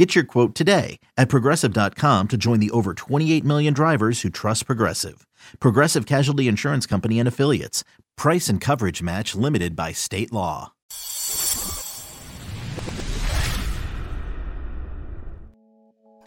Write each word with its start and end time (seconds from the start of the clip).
Get 0.00 0.14
your 0.14 0.24
quote 0.24 0.54
today 0.54 0.98
at 1.18 1.28
progressive.com 1.28 2.28
to 2.28 2.38
join 2.38 2.58
the 2.58 2.70
over 2.70 2.94
28 2.94 3.44
million 3.44 3.74
drivers 3.74 4.22
who 4.22 4.30
trust 4.30 4.64
Progressive. 4.64 5.26
Progressive 5.60 6.06
Casualty 6.06 6.48
Insurance 6.48 6.86
Company 6.86 7.18
and 7.18 7.28
Affiliates. 7.28 7.84
Price 8.16 8.48
and 8.48 8.62
coverage 8.62 9.02
match 9.02 9.34
limited 9.34 9.76
by 9.76 9.92
state 9.92 10.32
law. 10.32 10.72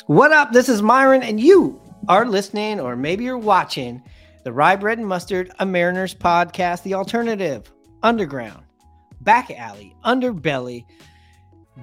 What 0.06 0.32
up? 0.32 0.52
This 0.52 0.70
is 0.70 0.84
Myron, 0.84 1.24
and 1.24 1.40
you 1.40 1.82
are 2.08 2.28
listening, 2.28 2.80
or 2.80 2.96
maybe 2.96 3.24
you're 3.24 3.40
watching, 3.40 4.04
the 4.44 4.54
Rye 4.54 4.76
Bread 4.76 5.00
and 5.00 5.08
Mustard, 5.08 5.52
a 5.58 5.66
Mariners 5.66 6.14
podcast, 6.14 6.84
the 6.84 6.94
alternative, 6.94 7.74
underground, 8.04 8.66
back 9.22 9.50
alley, 9.50 9.96
underbelly, 10.06 10.86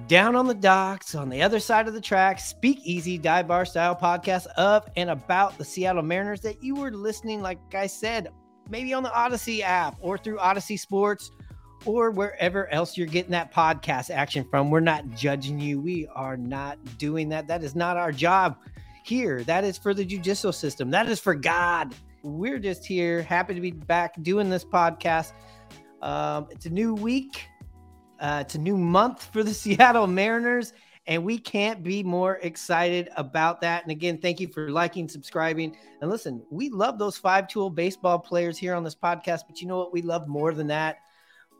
down 0.07 0.35
on 0.35 0.47
the 0.47 0.53
docks, 0.53 1.15
on 1.15 1.29
the 1.29 1.41
other 1.41 1.59
side 1.59 1.87
of 1.87 1.93
the 1.93 2.01
track, 2.01 2.39
speak 2.39 2.79
easy, 2.83 3.17
dive 3.17 3.47
bar 3.47 3.65
style 3.65 3.95
podcast 3.95 4.47
of 4.57 4.87
and 4.95 5.09
about 5.09 5.57
the 5.57 5.65
Seattle 5.65 6.01
Mariners 6.01 6.41
that 6.41 6.63
you 6.63 6.75
were 6.75 6.91
listening, 6.91 7.41
like 7.41 7.59
I 7.73 7.87
said, 7.87 8.29
maybe 8.69 8.93
on 8.93 9.03
the 9.03 9.09
Audacy 9.09 9.61
app 9.61 9.97
or 9.99 10.17
through 10.17 10.37
Audacy 10.37 10.79
Sports 10.79 11.31
or 11.85 12.11
wherever 12.11 12.71
else 12.71 12.97
you're 12.97 13.07
getting 13.07 13.31
that 13.31 13.53
podcast 13.53 14.09
action 14.11 14.45
from. 14.49 14.69
We're 14.69 14.79
not 14.79 15.09
judging 15.11 15.59
you. 15.59 15.81
We 15.81 16.07
are 16.13 16.37
not 16.37 16.77
doing 16.97 17.27
that. 17.29 17.47
That 17.47 17.63
is 17.63 17.75
not 17.75 17.97
our 17.97 18.11
job 18.11 18.57
here. 19.03 19.43
That 19.43 19.63
is 19.63 19.77
for 19.77 19.93
the 19.93 20.05
judicial 20.05 20.53
system. 20.53 20.89
That 20.91 21.09
is 21.09 21.19
for 21.19 21.35
God. 21.35 21.93
We're 22.23 22.59
just 22.59 22.85
here, 22.85 23.23
happy 23.23 23.55
to 23.55 23.61
be 23.61 23.71
back 23.71 24.21
doing 24.21 24.49
this 24.49 24.63
podcast. 24.63 25.33
Um, 26.01 26.47
it's 26.51 26.65
a 26.65 26.69
new 26.69 26.93
week. 26.93 27.47
Uh, 28.21 28.37
it's 28.41 28.55
a 28.55 28.59
new 28.59 28.77
month 28.77 29.29
for 29.33 29.43
the 29.43 29.53
Seattle 29.53 30.07
Mariners, 30.07 30.73
and 31.07 31.25
we 31.25 31.39
can't 31.39 31.83
be 31.83 32.03
more 32.03 32.35
excited 32.43 33.09
about 33.17 33.59
that. 33.61 33.81
And 33.81 33.91
again, 33.91 34.19
thank 34.19 34.39
you 34.39 34.47
for 34.47 34.69
liking, 34.69 35.09
subscribing, 35.09 35.75
and 35.99 36.09
listen. 36.09 36.43
We 36.51 36.69
love 36.69 36.99
those 36.99 37.17
five 37.17 37.47
tool 37.47 37.71
baseball 37.71 38.19
players 38.19 38.59
here 38.59 38.75
on 38.75 38.83
this 38.83 38.95
podcast, 38.95 39.41
but 39.47 39.59
you 39.59 39.67
know 39.67 39.79
what? 39.79 39.91
We 39.91 40.03
love 40.03 40.27
more 40.27 40.53
than 40.53 40.67
that 40.67 40.99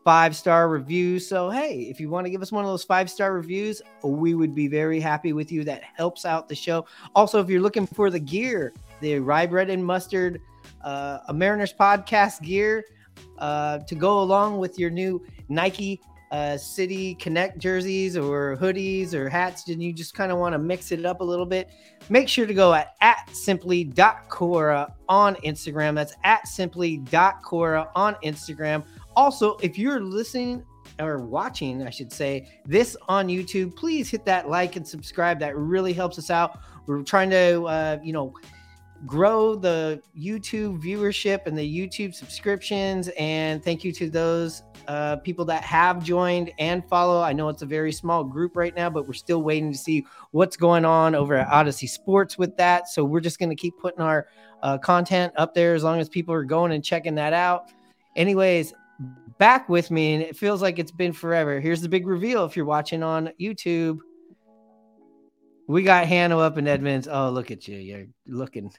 five 0.04 0.36
star 0.36 0.68
reviews. 0.68 1.28
So, 1.28 1.50
hey, 1.50 1.82
if 1.90 2.00
you 2.00 2.08
want 2.08 2.26
to 2.26 2.30
give 2.30 2.42
us 2.42 2.52
one 2.52 2.64
of 2.64 2.70
those 2.70 2.84
five 2.84 3.10
star 3.10 3.32
reviews, 3.32 3.82
we 4.02 4.34
would 4.34 4.54
be 4.54 4.68
very 4.68 5.00
happy 5.00 5.32
with 5.32 5.50
you. 5.50 5.64
That 5.64 5.82
helps 5.82 6.24
out 6.24 6.48
the 6.48 6.54
show. 6.54 6.86
Also, 7.14 7.40
if 7.40 7.48
you're 7.48 7.60
looking 7.60 7.86
for 7.86 8.08
the 8.08 8.20
gear, 8.20 8.72
the 9.00 9.18
rye 9.18 9.46
bread 9.46 9.68
and 9.68 9.84
mustard, 9.84 10.40
uh, 10.82 11.18
a 11.28 11.34
Mariners 11.34 11.72
podcast 11.72 12.42
gear 12.42 12.84
uh, 13.38 13.78
to 13.78 13.94
go 13.94 14.20
along 14.20 14.58
with 14.58 14.78
your 14.78 14.90
new 14.90 15.24
Nike 15.48 16.00
uh, 16.32 16.56
City 16.56 17.14
Connect 17.16 17.58
jerseys 17.58 18.16
or 18.16 18.56
hoodies 18.56 19.12
or 19.12 19.28
hats, 19.28 19.68
and 19.68 19.82
you 19.82 19.92
just 19.92 20.14
kind 20.14 20.32
of 20.32 20.38
want 20.38 20.54
to 20.54 20.58
mix 20.58 20.90
it 20.90 21.04
up 21.04 21.20
a 21.20 21.24
little 21.24 21.44
bit, 21.46 21.70
make 22.08 22.26
sure 22.26 22.46
to 22.46 22.54
go 22.54 22.72
at, 22.72 22.94
at 23.02 23.28
simply.cora 23.32 24.92
on 25.08 25.34
Instagram. 25.36 25.94
That's 25.94 26.14
at 26.24 26.48
simply.cora 26.48 27.90
on 27.94 28.14
Instagram. 28.24 28.82
Also, 29.14 29.58
if 29.58 29.78
you're 29.78 30.00
listening 30.00 30.64
or 30.98 31.18
watching, 31.18 31.86
I 31.86 31.90
should 31.90 32.10
say, 32.10 32.48
this 32.64 32.96
on 33.08 33.28
YouTube, 33.28 33.76
please 33.76 34.10
hit 34.10 34.24
that 34.24 34.48
like 34.48 34.76
and 34.76 34.88
subscribe. 34.88 35.38
That 35.38 35.54
really 35.56 35.92
helps 35.92 36.18
us 36.18 36.30
out. 36.30 36.60
We're 36.86 37.02
trying 37.02 37.30
to, 37.30 37.64
uh, 37.64 37.98
you 38.02 38.14
know, 38.14 38.32
grow 39.06 39.54
the 39.54 40.00
YouTube 40.16 40.82
viewership 40.82 41.46
and 41.46 41.58
the 41.58 41.88
YouTube 41.88 42.14
subscriptions. 42.14 43.08
And 43.18 43.62
thank 43.62 43.84
you 43.84 43.92
to 43.92 44.08
those 44.08 44.62
uh, 44.88 45.16
people 45.16 45.44
that 45.46 45.62
have 45.64 46.02
joined 46.04 46.52
and 46.58 46.86
follow. 46.88 47.22
I 47.22 47.32
know 47.32 47.48
it's 47.48 47.62
a 47.62 47.66
very 47.66 47.92
small 47.92 48.24
group 48.24 48.56
right 48.56 48.74
now, 48.74 48.90
but 48.90 49.06
we're 49.06 49.14
still 49.14 49.42
waiting 49.42 49.72
to 49.72 49.78
see 49.78 50.06
what's 50.30 50.56
going 50.56 50.84
on 50.84 51.14
over 51.14 51.34
at 51.34 51.48
Audacy 51.48 51.88
Sports 51.88 52.38
with 52.38 52.56
that. 52.56 52.88
So 52.88 53.04
we're 53.04 53.20
just 53.20 53.38
going 53.38 53.50
to 53.50 53.56
keep 53.56 53.78
putting 53.78 54.00
our 54.00 54.26
uh, 54.62 54.78
content 54.78 55.32
up 55.36 55.54
there 55.54 55.74
as 55.74 55.82
long 55.82 56.00
as 56.00 56.08
people 56.08 56.34
are 56.34 56.44
going 56.44 56.72
and 56.72 56.84
checking 56.84 57.16
that 57.16 57.32
out. 57.32 57.70
Anyways, 58.16 58.72
back 59.38 59.68
with 59.68 59.90
me, 59.90 60.14
and 60.14 60.22
it 60.22 60.36
feels 60.36 60.62
like 60.62 60.78
it's 60.78 60.92
been 60.92 61.12
forever. 61.12 61.60
Here's 61.60 61.80
the 61.80 61.88
big 61.88 62.06
reveal 62.06 62.44
if 62.44 62.56
you're 62.56 62.66
watching 62.66 63.02
on 63.02 63.30
YouTube. 63.40 63.98
We 65.66 65.82
got 65.82 66.06
Hanno 66.06 66.38
up 66.38 66.58
in 66.58 66.68
Edmonds. 66.68 67.08
Oh, 67.10 67.30
look 67.30 67.50
at 67.50 67.66
you. 67.66 67.78
You're 67.78 68.06
looking 68.26 68.72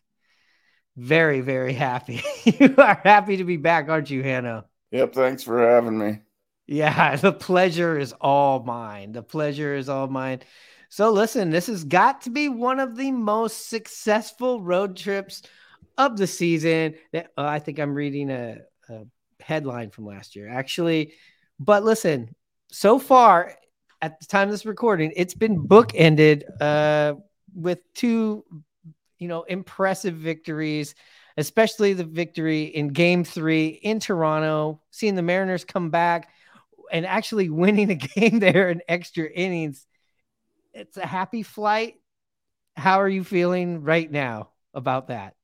very, 0.96 1.42
very 1.42 1.74
happy. 1.74 2.22
you 2.44 2.76
are 2.78 3.02
happy 3.04 3.38
to 3.38 3.44
be 3.44 3.58
back, 3.58 3.90
aren't 3.90 4.09
you, 4.09 4.24
Hanno? 4.24 4.66
Yep. 4.92 5.14
Thanks 5.14 5.44
for 5.44 5.59
having 5.59 5.98
me. 5.98 6.20
Yeah, 6.68 7.16
the 7.18 7.34
pleasure 7.34 7.98
is 7.98 8.14
all 8.22 8.64
mine. 8.64 9.12
The 9.12 9.24
pleasure 9.24 9.76
is 9.76 9.90
all 9.90 10.08
mine. 10.08 10.42
So, 10.90 11.12
listen, 11.12 11.50
this 11.50 11.68
has 11.68 11.84
got 11.84 12.22
to 12.22 12.30
be 12.30 12.50
one 12.50 12.80
of 12.80 12.96
the 12.96 13.12
most 13.12 13.70
successful 13.70 14.62
road 14.62 14.96
trips 14.96 15.42
of 15.98 16.18
the 16.18 16.28
season. 16.28 16.96
Uh, 17.14 17.24
I 17.36 17.60
think 17.60 17.80
I'm 17.80 17.96
reading 17.96 18.30
a, 18.30 18.60
a 18.90 19.06
headline 19.40 19.90
from 19.90 20.06
last 20.06 20.36
year, 20.36 20.48
actually. 20.48 21.14
But 21.60 21.84
listen, 21.84 22.36
so 22.72 23.00
far 23.00 23.56
at 24.02 24.20
the 24.20 24.25
time 24.28 24.50
of 24.50 24.52
this 24.52 24.66
recording, 24.66 25.14
it's 25.16 25.34
been 25.34 25.68
bookended 25.68 26.44
uh, 26.62 27.16
with 27.56 27.80
two 27.96 28.44
you 29.23 29.29
know, 29.29 29.44
impressive 29.44 30.16
victories, 30.16 30.95
especially 31.38 31.94
the 31.94 32.03
victory 32.03 32.66
in 32.66 32.89
game 32.89 33.23
three 33.23 33.69
in 33.69 34.01
Toronto, 34.01 34.81
seeing 34.91 35.16
the 35.16 35.23
Mariners 35.23 35.66
come 35.66 35.89
back 35.89 36.29
and 36.91 37.06
actually 37.07 37.50
winning 37.51 37.91
a 37.91 37.95
game 37.95 38.39
there 38.39 38.69
in 38.69 38.81
extra 38.88 39.28
innings. 39.28 39.88
It's 40.73 40.97
a 40.97 41.07
happy 41.07 41.44
flight. 41.44 41.95
How 42.75 43.01
are 43.01 43.09
you 43.09 43.23
feeling 43.23 43.83
right 43.83 44.12
now 44.12 44.50
about 44.73 45.07
that? 45.09 45.35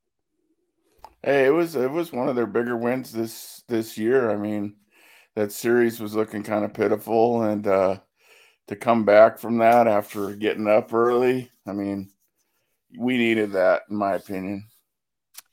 Hey, 1.24 1.46
it 1.48 1.52
was 1.52 1.76
it 1.76 1.92
was 1.92 2.12
one 2.12 2.30
of 2.30 2.36
their 2.36 2.48
bigger 2.48 2.78
wins 2.78 3.12
this 3.12 3.64
this 3.68 3.98
year. 3.98 4.32
I 4.32 4.38
mean, 4.38 4.76
that 5.36 5.52
series 5.52 6.00
was 6.00 6.16
looking 6.16 6.44
kind 6.44 6.66
of 6.66 6.74
pitiful 6.74 7.44
and 7.44 7.68
uh 7.68 8.00
to 8.68 8.76
come 8.78 9.06
back 9.06 9.40
from 9.40 9.60
that 9.60 9.88
after 9.88 10.36
getting 10.36 10.68
up 10.68 10.94
early, 10.94 11.52
I 11.68 11.74
mean, 11.74 12.12
we 12.98 13.18
needed 13.18 13.52
that, 13.54 13.84
in 13.90 13.96
my 13.96 14.16
opinion. 14.16 14.66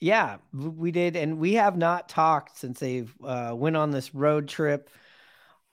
Yeah, 0.00 0.36
we 0.52 0.90
did, 0.90 1.16
and 1.16 1.38
we 1.38 1.54
have 1.54 1.76
not 1.76 2.08
talked 2.08 2.58
since 2.58 2.80
they 2.80 3.06
uh, 3.24 3.52
went 3.54 3.76
on 3.76 3.90
this 3.90 4.14
road 4.14 4.46
trip. 4.48 4.90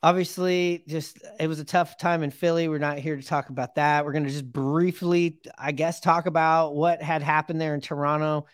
Obviously, 0.01 0.84
just 0.88 1.18
it 1.40 1.47
was 1.47 1.59
a 1.59 1.66
tough 1.66 1.97
time 1.97 2.24
in 2.24 2.31
Philly. 2.31 2.68
We're 2.68 2.78
not 2.78 3.00
here 3.00 3.16
to 3.16 3.24
talk 3.24 3.50
about 3.50 3.75
that. 3.75 4.06
We're 4.06 4.13
going 4.13 4.25
to 4.25 4.29
just 4.29 4.51
briefly, 4.51 5.40
I 5.57 5.72
guess, 5.72 6.00
talk 6.00 6.25
about 6.25 6.75
what 6.75 7.01
had 7.01 7.22
happened 7.22 7.59
there 7.59 7.75
in 7.75 7.81
Toronto. 7.81 8.45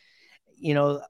You 0.58 0.74
know, 0.74 0.98
uh, 0.98 1.06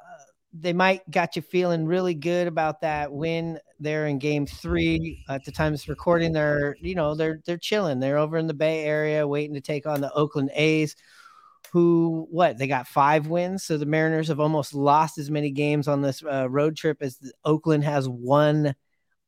they 0.54 0.74
might 0.74 1.10
got 1.10 1.36
you 1.36 1.42
feeling 1.42 1.86
really 1.86 2.14
good 2.14 2.48
about 2.48 2.82
that 2.82 3.12
win 3.12 3.60
there 3.80 4.08
in 4.08 4.20
Game 4.20 4.46
Three. 4.46 5.24
At 5.30 5.46
the 5.46 5.52
time 5.52 5.74
of 5.74 5.88
recording, 5.88 6.34
they're 6.34 6.76
you 6.82 6.96
know 6.96 7.16
they're 7.16 7.40
they're 7.46 7.58
chilling. 7.58 8.00
They're 8.00 8.18
over 8.18 8.38
in 8.38 8.48
the 8.48 8.54
Bay 8.54 8.84
Area 8.84 9.28
waiting 9.28 9.56
to 9.56 9.62
take 9.62 9.86
on 9.86 10.02
the 10.02 10.12
Oakland 10.14 10.52
A's 10.54 10.96
who 11.72 12.28
what 12.32 12.58
they 12.58 12.68
got 12.68 12.88
five 12.88 13.28
wins 13.28 13.64
so 13.64 13.78
the 13.78 13.86
mariners 13.86 14.28
have 14.28 14.40
almost 14.40 14.74
lost 14.74 15.18
as 15.18 15.30
many 15.30 15.52
games 15.52 15.88
on 15.88 16.02
this 16.02 16.24
uh, 16.24 16.50
road 16.50 16.76
trip 16.76 16.98
as 17.02 17.20
oakland 17.46 17.84
has 17.84 18.08
won 18.08 18.74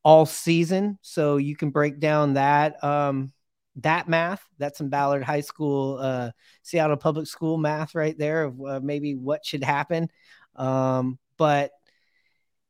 all 0.04 0.26
season 0.26 0.98
so 1.02 1.38
you 1.38 1.56
can 1.56 1.70
break 1.70 2.00
down 2.00 2.34
that 2.34 2.84
um 2.84 3.32
that 3.78 4.10
math 4.10 4.44
that's 4.58 4.78
some 4.78 4.90
ballard 4.90 5.24
high 5.24 5.42
school 5.42 5.98
uh 6.02 6.32
seattle 6.64 6.98
public 6.98 7.28
school 7.28 7.58
math 7.58 7.96
right 7.96 8.18
there 8.18 8.44
of 8.44 8.62
uh, 8.62 8.80
maybe 8.82 9.16
what 9.16 9.46
should 9.46 9.64
happen 9.64 10.10
um 10.56 11.18
but 11.38 11.72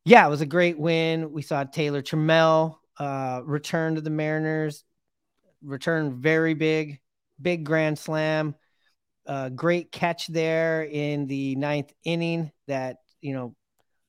yeah 0.04 0.26
it 0.26 0.30
was 0.30 0.40
a 0.40 0.46
great 0.46 0.78
win. 0.78 1.32
We 1.32 1.42
saw 1.42 1.64
taylor 1.64 2.02
trammell 2.02 2.76
uh 2.98 3.40
return 3.44 3.94
to 3.94 4.00
the 4.00 4.10
mariners 4.10 4.84
return 5.62 6.20
very 6.20 6.54
big 6.54 7.00
big 7.40 7.64
grand 7.64 7.98
slam 7.98 8.54
a 9.26 9.50
great 9.50 9.92
catch 9.92 10.26
there 10.26 10.82
in 10.84 11.26
the 11.26 11.56
ninth 11.56 11.92
inning 12.04 12.50
that, 12.66 12.98
you 13.20 13.34
know, 13.34 13.54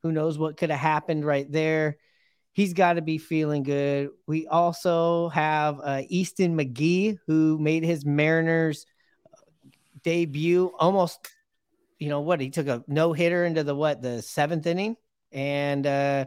who 0.01 0.11
knows 0.11 0.37
what 0.37 0.57
could 0.57 0.69
have 0.69 0.79
happened 0.79 1.25
right 1.25 1.49
there. 1.51 1.97
He's 2.51 2.73
got 2.73 2.93
to 2.93 3.01
be 3.01 3.17
feeling 3.17 3.63
good. 3.63 4.09
We 4.27 4.47
also 4.47 5.29
have 5.29 5.79
uh, 5.83 6.01
Easton 6.07 6.57
McGee, 6.57 7.17
who 7.25 7.57
made 7.57 7.83
his 7.83 8.05
Mariners 8.05 8.85
debut 10.03 10.71
almost, 10.77 11.27
you 11.97 12.09
know, 12.09 12.21
what 12.21 12.41
he 12.41 12.49
took 12.49 12.67
a 12.67 12.83
no 12.87 13.13
hitter 13.13 13.45
into 13.45 13.63
the 13.63 13.75
what, 13.75 14.01
the 14.01 14.21
seventh 14.21 14.67
inning. 14.67 14.97
And, 15.31 15.87
uh, 15.87 16.25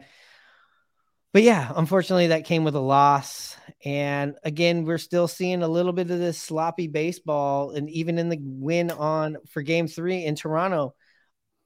but 1.36 1.42
yeah, 1.42 1.70
unfortunately, 1.76 2.28
that 2.28 2.46
came 2.46 2.64
with 2.64 2.74
a 2.74 2.80
loss. 2.80 3.58
And 3.84 4.36
again, 4.42 4.86
we're 4.86 4.96
still 4.96 5.28
seeing 5.28 5.62
a 5.62 5.68
little 5.68 5.92
bit 5.92 6.10
of 6.10 6.18
this 6.18 6.38
sloppy 6.38 6.88
baseball. 6.88 7.72
And 7.72 7.90
even 7.90 8.16
in 8.16 8.30
the 8.30 8.38
win 8.40 8.90
on 8.90 9.36
for 9.50 9.60
game 9.60 9.86
three 9.86 10.24
in 10.24 10.34
Toronto, 10.34 10.94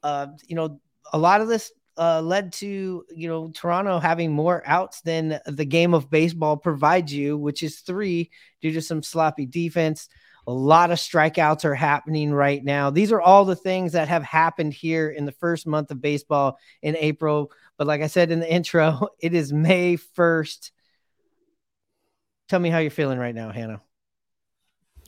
uh, 0.03 0.27
you 0.45 0.57
know, 0.57 0.81
a 1.13 1.19
lot 1.19 1.41
of 1.41 1.47
this 1.47 1.71
uh, 1.97 2.21
led 2.21 2.53
to 2.55 3.05
you 3.15 3.29
know 3.29 3.53
Toronto 3.55 4.01
having 4.01 4.33
more 4.33 4.61
outs 4.67 5.03
than 5.03 5.39
the 5.47 5.65
game 5.65 5.95
of 5.95 6.11
baseball 6.11 6.57
provides 6.57 7.15
you, 7.15 7.39
which 7.39 7.63
is 7.63 7.79
three 7.79 8.33
due 8.61 8.73
to 8.73 8.83
some 8.83 9.05
sloppy 9.05 9.47
defense. 9.47 10.09
A 10.49 10.53
lot 10.53 10.91
of 10.91 10.99
strikeouts 10.99 11.65
are 11.65 11.77
happening 11.77 12.33
right 12.33 12.65
now. 12.65 12.91
These 12.91 13.13
are 13.13 13.21
all 13.21 13.45
the 13.45 13.55
things 13.55 13.93
that 13.93 14.09
have 14.09 14.25
happened 14.25 14.75
here 14.75 15.09
in 15.09 15.27
the 15.27 15.33
first 15.33 15.65
month 15.65 15.93
of 15.93 16.01
baseball 16.01 16.59
in 16.83 16.97
April. 16.97 17.53
But 17.81 17.87
like 17.87 18.03
I 18.03 18.09
said 18.09 18.31
in 18.31 18.41
the 18.41 18.53
intro, 18.53 19.09
it 19.21 19.33
is 19.33 19.55
May 19.55 19.97
1st. 19.97 20.71
Tell 22.51 22.61
me 22.61 22.69
how 22.69 22.77
you're 22.77 22.91
feeling 22.91 23.19
right 23.19 23.35
now, 23.35 23.51
Hannah. 23.53 23.81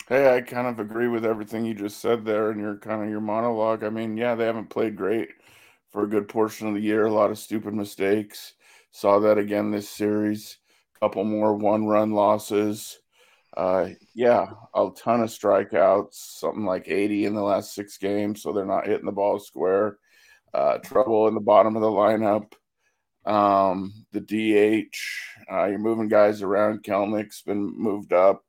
Hey, 0.08 0.34
I 0.34 0.40
kind 0.40 0.66
of 0.66 0.80
agree 0.80 1.06
with 1.06 1.26
everything 1.26 1.66
you 1.66 1.74
just 1.74 2.00
said 2.00 2.24
there 2.24 2.50
and 2.50 2.58
your 2.58 2.78
kind 2.78 3.02
of 3.02 3.10
your 3.10 3.20
monologue. 3.20 3.84
I 3.84 3.90
mean, 3.90 4.16
yeah, 4.16 4.34
they 4.34 4.46
haven't 4.46 4.70
played 4.70 4.96
great 4.96 5.28
for 5.90 6.04
a 6.04 6.08
good 6.08 6.28
portion 6.28 6.66
of 6.66 6.72
the 6.72 6.80
year. 6.80 7.04
A 7.04 7.12
lot 7.12 7.30
of 7.30 7.36
stupid 7.36 7.74
mistakes. 7.74 8.54
Saw 8.90 9.19
that 9.19 9.36
again 9.36 9.70
this 9.70 9.90
series. 9.90 10.56
Couple 10.98 11.24
more 11.24 11.54
one-run 11.54 12.12
losses. 12.12 13.00
Uh, 13.54 13.90
yeah, 14.14 14.46
a 14.74 14.88
ton 14.96 15.20
of 15.20 15.28
strikeouts, 15.28 16.14
something 16.14 16.64
like 16.64 16.88
80 16.88 17.26
in 17.26 17.34
the 17.34 17.42
last 17.42 17.74
six 17.74 17.98
games. 17.98 18.40
So 18.40 18.50
they're 18.50 18.64
not 18.64 18.86
hitting 18.86 19.04
the 19.04 19.12
ball 19.12 19.38
square. 19.40 19.98
Uh, 20.54 20.78
trouble 20.78 21.28
in 21.28 21.34
the 21.34 21.40
bottom 21.40 21.76
of 21.76 21.82
the 21.82 21.88
lineup. 21.88 22.52
Um, 23.24 24.04
the 24.12 24.20
DH, 24.20 24.96
uh, 25.50 25.66
you're 25.66 25.78
moving 25.78 26.08
guys 26.08 26.42
around. 26.42 26.82
Kelenic's 26.82 27.42
been 27.42 27.72
moved 27.78 28.12
up. 28.12 28.44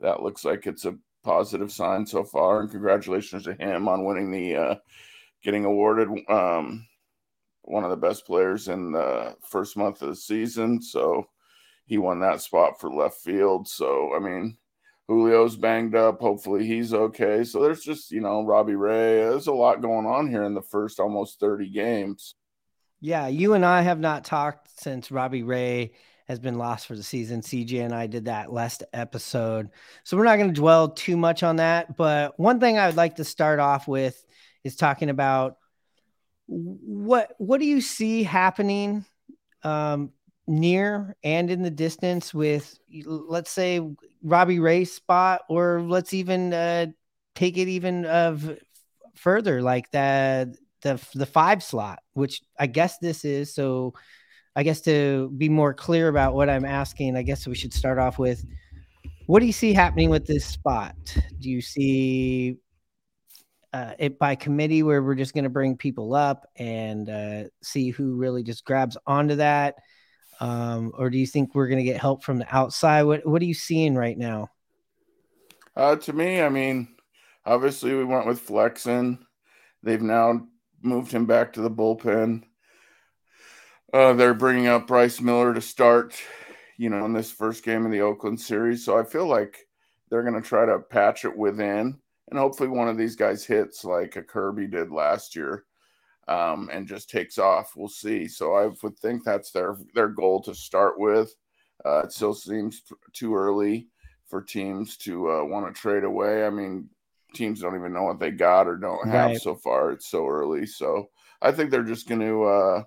That 0.00 0.22
looks 0.22 0.44
like 0.44 0.66
it's 0.66 0.84
a 0.84 0.96
positive 1.24 1.72
sign 1.72 2.06
so 2.06 2.24
far. 2.24 2.60
And 2.60 2.70
congratulations 2.70 3.44
to 3.44 3.54
him 3.54 3.88
on 3.88 4.04
winning 4.04 4.30
the, 4.30 4.56
uh, 4.56 4.74
getting 5.42 5.64
awarded 5.64 6.08
um, 6.28 6.86
one 7.62 7.84
of 7.84 7.90
the 7.90 7.96
best 7.96 8.26
players 8.26 8.68
in 8.68 8.92
the 8.92 9.36
first 9.42 9.76
month 9.76 10.02
of 10.02 10.08
the 10.08 10.16
season. 10.16 10.80
So 10.80 11.26
he 11.86 11.98
won 11.98 12.20
that 12.20 12.40
spot 12.40 12.80
for 12.80 12.90
left 12.90 13.20
field. 13.20 13.68
So, 13.68 14.14
I 14.14 14.18
mean, 14.18 14.56
Julio's 15.08 15.56
banged 15.56 15.94
up. 15.94 16.20
Hopefully 16.20 16.66
he's 16.66 16.94
okay. 16.94 17.44
So 17.44 17.60
there's 17.60 17.82
just, 17.82 18.10
you 18.10 18.20
know, 18.20 18.44
Robbie 18.44 18.76
Ray. 18.76 19.16
There's 19.16 19.48
a 19.48 19.52
lot 19.52 19.82
going 19.82 20.06
on 20.06 20.28
here 20.28 20.44
in 20.44 20.54
the 20.54 20.62
first 20.62 21.00
almost 21.00 21.40
30 21.40 21.68
games. 21.70 22.34
Yeah, 23.04 23.26
you 23.26 23.54
and 23.54 23.64
I 23.66 23.82
have 23.82 23.98
not 23.98 24.24
talked 24.24 24.80
since 24.80 25.10
Robbie 25.10 25.42
Ray 25.42 25.90
has 26.28 26.38
been 26.38 26.56
lost 26.56 26.86
for 26.86 26.94
the 26.94 27.02
season. 27.02 27.42
CJ 27.42 27.84
and 27.84 27.92
I 27.92 28.06
did 28.06 28.26
that 28.26 28.52
last 28.52 28.84
episode. 28.92 29.70
So 30.04 30.16
we're 30.16 30.24
not 30.24 30.36
going 30.36 30.54
to 30.54 30.60
dwell 30.60 30.88
too 30.88 31.16
much 31.16 31.42
on 31.42 31.56
that. 31.56 31.96
But 31.96 32.38
one 32.38 32.60
thing 32.60 32.78
I 32.78 32.86
would 32.86 32.96
like 32.96 33.16
to 33.16 33.24
start 33.24 33.58
off 33.58 33.88
with 33.88 34.24
is 34.62 34.76
talking 34.76 35.10
about 35.10 35.56
what 36.46 37.34
what 37.38 37.58
do 37.58 37.66
you 37.66 37.80
see 37.80 38.22
happening 38.22 39.04
um, 39.64 40.12
near 40.46 41.16
and 41.24 41.50
in 41.50 41.62
the 41.62 41.70
distance 41.70 42.32
with 42.32 42.78
let's 43.04 43.50
say 43.50 43.80
Robbie 44.22 44.60
Ray's 44.60 44.92
spot, 44.92 45.42
or 45.48 45.82
let's 45.82 46.14
even 46.14 46.54
uh, 46.54 46.86
take 47.34 47.58
it 47.58 47.66
even 47.66 48.06
of 48.06 48.60
further, 49.16 49.60
like 49.60 49.90
the 49.90 50.54
the 50.82 51.04
the 51.14 51.26
five 51.26 51.62
slot, 51.62 52.00
which 52.12 52.42
I 52.58 52.66
guess 52.66 52.98
this 52.98 53.24
is. 53.24 53.54
So, 53.54 53.94
I 54.54 54.62
guess 54.62 54.80
to 54.82 55.32
be 55.36 55.48
more 55.48 55.74
clear 55.74 56.08
about 56.08 56.34
what 56.34 56.50
I'm 56.50 56.64
asking, 56.64 57.16
I 57.16 57.22
guess 57.22 57.46
we 57.46 57.54
should 57.54 57.72
start 57.72 57.98
off 57.98 58.18
with 58.18 58.44
what 59.26 59.40
do 59.40 59.46
you 59.46 59.52
see 59.52 59.72
happening 59.72 60.10
with 60.10 60.26
this 60.26 60.44
spot? 60.44 60.96
Do 61.40 61.50
you 61.50 61.60
see 61.60 62.56
uh, 63.72 63.94
it 63.98 64.18
by 64.18 64.34
committee 64.34 64.82
where 64.82 65.02
we're 65.02 65.14
just 65.14 65.34
going 65.34 65.44
to 65.44 65.50
bring 65.50 65.76
people 65.76 66.14
up 66.14 66.46
and 66.56 67.08
uh, 67.08 67.44
see 67.62 67.90
who 67.90 68.16
really 68.16 68.42
just 68.42 68.64
grabs 68.64 68.98
onto 69.06 69.36
that? 69.36 69.76
Um, 70.40 70.92
or 70.98 71.08
do 71.08 71.18
you 71.18 71.26
think 71.26 71.54
we're 71.54 71.68
going 71.68 71.78
to 71.78 71.84
get 71.84 72.00
help 72.00 72.24
from 72.24 72.38
the 72.38 72.54
outside? 72.54 73.04
What 73.04 73.24
What 73.26 73.40
are 73.42 73.46
you 73.46 73.54
seeing 73.54 73.94
right 73.94 74.18
now? 74.18 74.48
Uh, 75.76 75.96
to 75.96 76.12
me, 76.12 76.42
I 76.42 76.48
mean, 76.48 76.88
obviously 77.46 77.94
we 77.94 78.04
went 78.04 78.26
with 78.26 78.40
Flexen. 78.40 79.24
They've 79.82 80.02
now 80.02 80.46
moved 80.82 81.12
him 81.12 81.26
back 81.26 81.52
to 81.52 81.60
the 81.60 81.70
bullpen. 81.70 82.42
Uh, 83.92 84.14
they're 84.14 84.34
bringing 84.34 84.66
up 84.66 84.86
Bryce 84.86 85.20
Miller 85.20 85.52
to 85.52 85.60
start, 85.60 86.18
you 86.78 86.88
know, 86.88 87.04
in 87.04 87.12
this 87.12 87.30
first 87.30 87.64
game 87.64 87.84
of 87.84 87.92
the 87.92 88.00
Oakland 88.00 88.40
series. 88.40 88.84
So 88.84 88.98
I 88.98 89.04
feel 89.04 89.26
like 89.26 89.66
they're 90.10 90.22
going 90.22 90.40
to 90.40 90.48
try 90.48 90.66
to 90.66 90.78
patch 90.78 91.24
it 91.24 91.36
within, 91.36 91.98
and 92.30 92.38
hopefully 92.38 92.68
one 92.68 92.88
of 92.88 92.96
these 92.96 93.16
guys 93.16 93.44
hits 93.44 93.84
like 93.84 94.16
a 94.16 94.22
Kirby 94.22 94.66
did 94.66 94.90
last 94.90 95.36
year 95.36 95.64
um, 96.28 96.70
and 96.72 96.86
just 96.86 97.10
takes 97.10 97.38
off. 97.38 97.72
We'll 97.76 97.88
see. 97.88 98.28
So 98.28 98.54
I 98.54 98.70
would 98.82 98.98
think 98.98 99.24
that's 99.24 99.50
their 99.50 99.76
their 99.94 100.08
goal 100.08 100.42
to 100.42 100.54
start 100.54 100.98
with. 100.98 101.34
Uh, 101.84 102.02
it 102.04 102.12
still 102.12 102.34
seems 102.34 102.82
too 103.12 103.34
early 103.34 103.88
for 104.26 104.40
teams 104.40 104.96
to 104.98 105.30
uh, 105.30 105.44
want 105.44 105.66
to 105.66 105.78
trade 105.78 106.04
away. 106.04 106.46
I 106.46 106.50
mean, 106.50 106.88
teams 107.34 107.60
don't 107.60 107.76
even 107.76 107.92
know 107.92 108.04
what 108.04 108.20
they 108.20 108.30
got 108.30 108.66
or 108.66 108.76
don't 108.76 109.08
have 109.08 109.30
right. 109.30 109.40
so 109.40 109.54
far. 109.54 109.92
It's 109.92 110.08
so 110.08 110.26
early. 110.26 110.66
So 110.66 111.08
I 111.40 111.52
think 111.52 111.70
they're 111.70 111.82
just 111.82 112.08
going 112.08 112.20
to, 112.20 112.44
uh, 112.44 112.82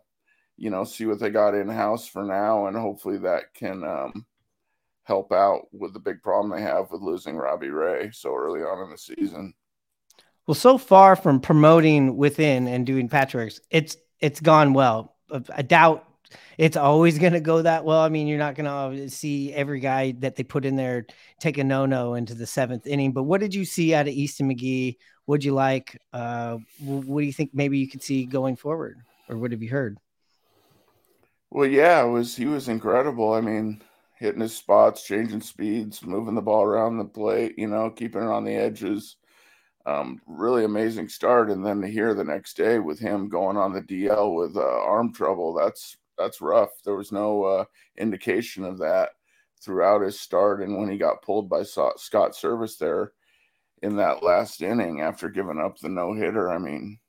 you 0.58 0.70
know, 0.70 0.84
see 0.84 1.06
what 1.06 1.20
they 1.20 1.30
got 1.30 1.56
in 1.56 1.68
house 1.68 2.08
for 2.08 2.24
now, 2.24 2.68
and 2.68 2.78
hopefully 2.78 3.18
that 3.20 3.54
can 3.54 3.84
um, 3.84 4.26
help 5.04 5.32
out 5.32 5.68
with 5.72 5.94
the 5.94 6.00
big 6.00 6.22
problem 6.22 6.50
they 6.50 6.64
have 6.64 6.92
with 6.92 7.02
losing 7.02 7.36
Robbie 7.36 7.70
Ray 7.70 8.12
so 8.12 8.34
early 8.34 8.62
on 8.62 8.84
in 8.84 8.90
the 8.90 8.98
season. 8.98 9.54
Well, 10.48 10.56
so 10.56 10.78
far 10.78 11.16
from 11.16 11.42
promoting 11.42 12.18
within 12.18 12.68
and 12.68 12.86
doing 12.86 13.10
patchworks, 13.10 13.60
it's 13.72 13.98
it's 14.20 14.40
gone 14.40 14.74
well. 14.74 15.16
I 15.54 15.64
doubt 15.64 16.08
it's 16.58 16.78
always 16.78 17.20
going 17.20 17.34
to 17.34 17.40
go 17.40 17.62
that 17.62 17.86
well. 17.86 18.02
I 18.02 18.10
mean, 18.10 18.28
you're 18.28 18.38
not 18.38 18.56
going 18.56 18.96
to 18.96 19.10
see 19.10 19.54
every 19.54 19.80
guy 19.80 20.14
that 20.20 20.36
they 20.36 20.44
put 20.44 20.66
in 20.66 20.76
there 20.76 21.06
take 21.40 21.58
a 21.58 21.64
no 21.64 21.86
no 21.86 22.16
into 22.16 22.34
the 22.34 22.46
seventh 22.46 22.88
inning. 22.88 23.12
But 23.12 23.24
what 23.24 23.42
did 23.42 23.54
you 23.54 23.66
see 23.66 23.94
out 23.94 24.08
of 24.08 24.14
Easton 24.14 24.50
McGee? 24.50 24.98
What'd 25.26 25.44
you 25.44 25.54
like? 25.54 26.02
Uh, 26.14 26.58
what 26.80 27.22
do 27.22 27.26
you 27.26 27.34
think 27.34 27.52
maybe 27.54 27.78
you 27.78 27.88
could 27.88 28.04
see 28.04 28.26
going 28.26 28.56
forward, 28.56 29.00
or 29.28 29.38
what 29.38 29.52
have 29.52 29.64
you 29.64 29.70
heard? 29.70 29.98
Well, 31.50 31.68
yeah, 31.68 32.04
it 32.04 32.10
was 32.10 32.36
he 32.36 32.46
was 32.46 32.70
incredible. 32.70 33.34
I 33.34 33.42
mean, 33.42 33.82
hitting 34.20 34.42
his 34.42 34.56
spots, 34.56 35.04
changing 35.04 35.42
speeds, 35.42 36.04
moving 36.06 36.36
the 36.36 36.42
ball 36.42 36.64
around 36.64 36.98
the 36.98 37.06
plate, 37.06 37.58
you 37.58 37.68
know, 37.68 37.90
keeping 37.90 38.22
it 38.22 38.28
on 38.28 38.44
the 38.44 38.54
edges 38.54 39.18
um, 39.86 40.20
really 40.26 40.64
amazing 40.64 41.10
start, 41.10 41.50
and 41.50 41.66
then 41.66 41.82
to 41.82 41.88
hear 41.88 42.14
the 42.14 42.24
next 42.24 42.58
day 42.58 42.80
with 42.80 43.00
him 43.00 43.30
going 43.30 43.58
on 43.58 43.72
the 43.72 43.82
DL 43.82 44.36
with 44.36 44.58
uh, 44.58 44.62
arm 44.62 45.14
trouble, 45.14 45.54
that's 45.54 45.98
that's 46.18 46.42
rough. 46.42 46.72
There 46.84 46.96
was 46.96 47.12
no 47.12 47.44
uh, 47.44 47.66
indication 47.98 48.64
of 48.64 48.80
that 48.80 49.10
throughout 49.62 50.02
his 50.02 50.20
start, 50.20 50.62
and 50.62 50.78
when 50.78 50.90
he 50.90 50.98
got 50.98 51.22
pulled 51.22 51.50
by 51.50 51.64
Scott 51.64 51.98
Servais 51.98 52.78
there 52.78 53.14
in 53.82 53.98
that 53.98 54.24
last 54.24 54.62
inning 54.62 55.02
after 55.02 55.30
giving 55.30 55.60
up 55.60 55.78
the 55.80 55.90
no 55.90 56.14
hitter, 56.14 56.52
I 56.52 56.58
mean, 56.58 57.00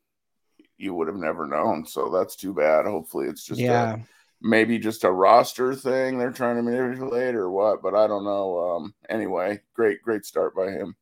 you 0.78 0.94
would 0.94 1.08
have 1.08 1.16
never 1.16 1.46
known. 1.46 1.86
So 1.86 2.10
that's 2.10 2.36
too 2.36 2.54
bad. 2.54 2.86
Hopefully, 2.86 3.26
it's 3.28 3.44
just 3.44 3.60
yeah. 3.60 3.94
A, 3.94 3.98
maybe 4.42 4.78
just 4.78 5.04
a 5.04 5.10
roster 5.10 5.74
thing 5.74 6.18
they're 6.18 6.30
trying 6.30 6.56
to 6.56 6.62
manipulate 6.62 7.34
or 7.34 7.50
what, 7.50 7.82
but 7.82 7.94
I 7.94 8.06
don't 8.06 8.24
know. 8.24 8.76
Um, 8.76 8.94
anyway, 9.08 9.60
great, 9.74 10.02
great 10.02 10.24
start 10.24 10.54
by 10.54 10.70
him. 10.70 10.94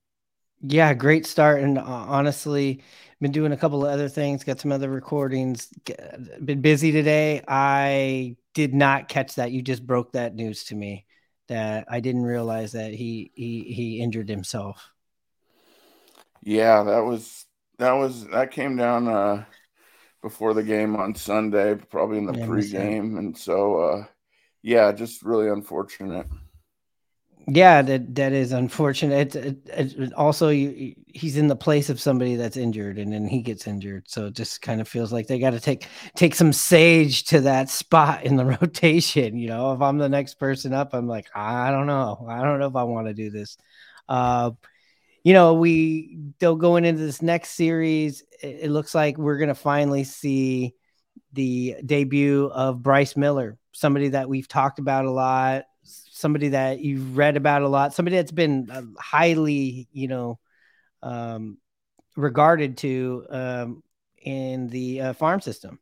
Yeah, 0.63 0.95
great 0.95 1.27
start. 1.27 1.61
And 1.63 1.79
uh, 1.79 1.83
honestly, 1.83 2.83
been 3.21 3.33
doing 3.33 3.53
a 3.53 3.57
couple 3.57 3.85
of 3.85 3.93
other 3.93 4.09
things, 4.09 4.45
got 4.45 4.61
some 4.61 4.73
other 4.73 4.91
recordings, 4.91 5.69
been 6.45 6.61
busy 6.61 6.93
today. 6.93 7.43
I 7.49 8.37
did 8.55 8.75
not 8.75 9.09
catch 9.09 9.37
that. 9.37 9.53
You 9.53 9.63
just 9.63 9.87
broke 9.87 10.13
that 10.13 10.35
news 10.35 10.65
to 10.65 10.75
me 10.75 11.07
that 11.49 11.87
I 11.89 12.01
didn't 12.01 12.25
realize 12.25 12.73
that 12.73 12.95
he 12.95 13.31
he 13.35 13.63
he 13.65 14.01
injured 14.01 14.29
himself. 14.29 14.91
Yeah, 16.43 16.83
that 16.85 17.01
was 17.05 17.47
that 17.79 17.93
was 17.93 18.27
that 18.29 18.51
came 18.51 18.77
down 18.77 19.09
uh 19.09 19.45
before 20.23 20.55
the 20.55 20.63
game 20.63 20.97
on 20.97 21.15
Sunday, 21.15 21.77
probably 21.77 22.19
in 22.19 22.27
the 22.27 22.33
yeah, 22.33 22.47
pregame. 22.47 23.19
And 23.19 23.37
so 23.37 23.77
uh 23.81 24.07
yeah, 24.63 24.93
just 24.93 25.23
really 25.23 25.49
unfortunate. 25.49 26.27
Yeah, 27.47 27.83
that 27.83 28.15
that 28.15 28.33
is 28.33 28.53
unfortunate. 28.53 29.37
It, 29.37 29.69
it, 29.69 29.99
it, 29.99 30.13
also, 30.15 30.49
you, 30.49 30.95
he's 31.09 31.37
in 31.37 31.49
the 31.49 31.57
place 31.57 31.91
of 31.91 32.01
somebody 32.01 32.37
that's 32.37 32.57
injured, 32.57 32.99
and 32.99 33.13
then 33.13 33.29
he 33.29 33.43
gets 33.43 33.67
injured. 33.67 34.09
So 34.09 34.27
it 34.27 34.35
just 34.35 34.63
kind 34.63 34.81
of 34.81 34.89
feels 34.89 35.13
like 35.13 35.27
they 35.27 35.39
got 35.39 35.51
to 35.51 35.61
take 35.61 35.87
take 36.17 36.35
some 36.35 36.55
sage 36.55 37.25
to 37.25 37.43
that 37.43 37.69
spot 37.69 38.25
in 38.25 38.37
the 38.37 38.45
rotation. 38.63 39.37
You 39.37 39.49
know, 39.49 39.73
if 39.75 39.83
I'm 39.83 39.99
the 39.99 40.09
next 40.09 40.35
person 40.35 40.73
up, 40.73 40.95
I'm 40.95 41.07
like, 41.07 41.29
I 41.35 41.71
don't 41.71 41.87
know, 41.87 42.27
I 42.29 42.43
don't 42.43 42.61
know 42.61 42.69
if 42.69 42.77
I 42.77 42.85
want 42.85 43.09
to 43.09 43.15
do 43.15 43.31
this. 43.31 43.59
Uh, 44.09 44.53
you 45.23 45.35
know, 45.35 45.55
we 45.55 46.19
still 46.37 46.57
going 46.57 46.85
into 46.87 47.03
this 47.03 47.21
next 47.21 47.51
series. 47.51 48.23
It, 48.43 48.61
it 48.63 48.71
looks 48.71 48.95
like 48.95 49.19
we're 49.19 49.39
gonna 49.39 49.55
finally 49.55 50.05
see 50.05 50.75
the 51.35 51.77
debut 51.85 52.47
of 52.47 52.83
Bryce 52.83 53.17
Miller 53.17 53.59
somebody 53.75 54.11
that 54.11 54.29
we've 54.29 54.49
talked 54.49 54.79
about 54.79 55.05
a 55.05 55.11
lot, 55.11 55.65
somebody 55.85 56.49
that 56.49 56.81
you've 56.81 57.17
read 57.17 57.37
about 57.37 57.63
a 57.63 57.69
lot, 57.69 57.95
somebody 57.95 58.17
that's 58.17 58.33
been 58.33 58.71
uh, 58.71 58.83
highly, 58.99 59.89
you 59.93 60.09
know, 60.09 60.39
um, 61.03 61.59
regarded 62.17 62.79
to 62.79 63.27
um, 63.31 63.83
in 64.23 64.69
the 64.69 65.01
uh, 65.01 65.13
farm 65.13 65.41
system. 65.41 65.79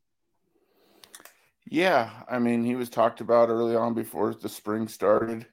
Yeah, 1.71 2.11
I 2.29 2.39
mean, 2.39 2.65
he 2.65 2.75
was 2.75 2.91
talked 2.91 3.21
about 3.21 3.49
early 3.49 3.77
on 3.77 3.95
before 3.95 4.35
the 4.35 4.49
spring 4.49 4.89
started. 4.89 5.47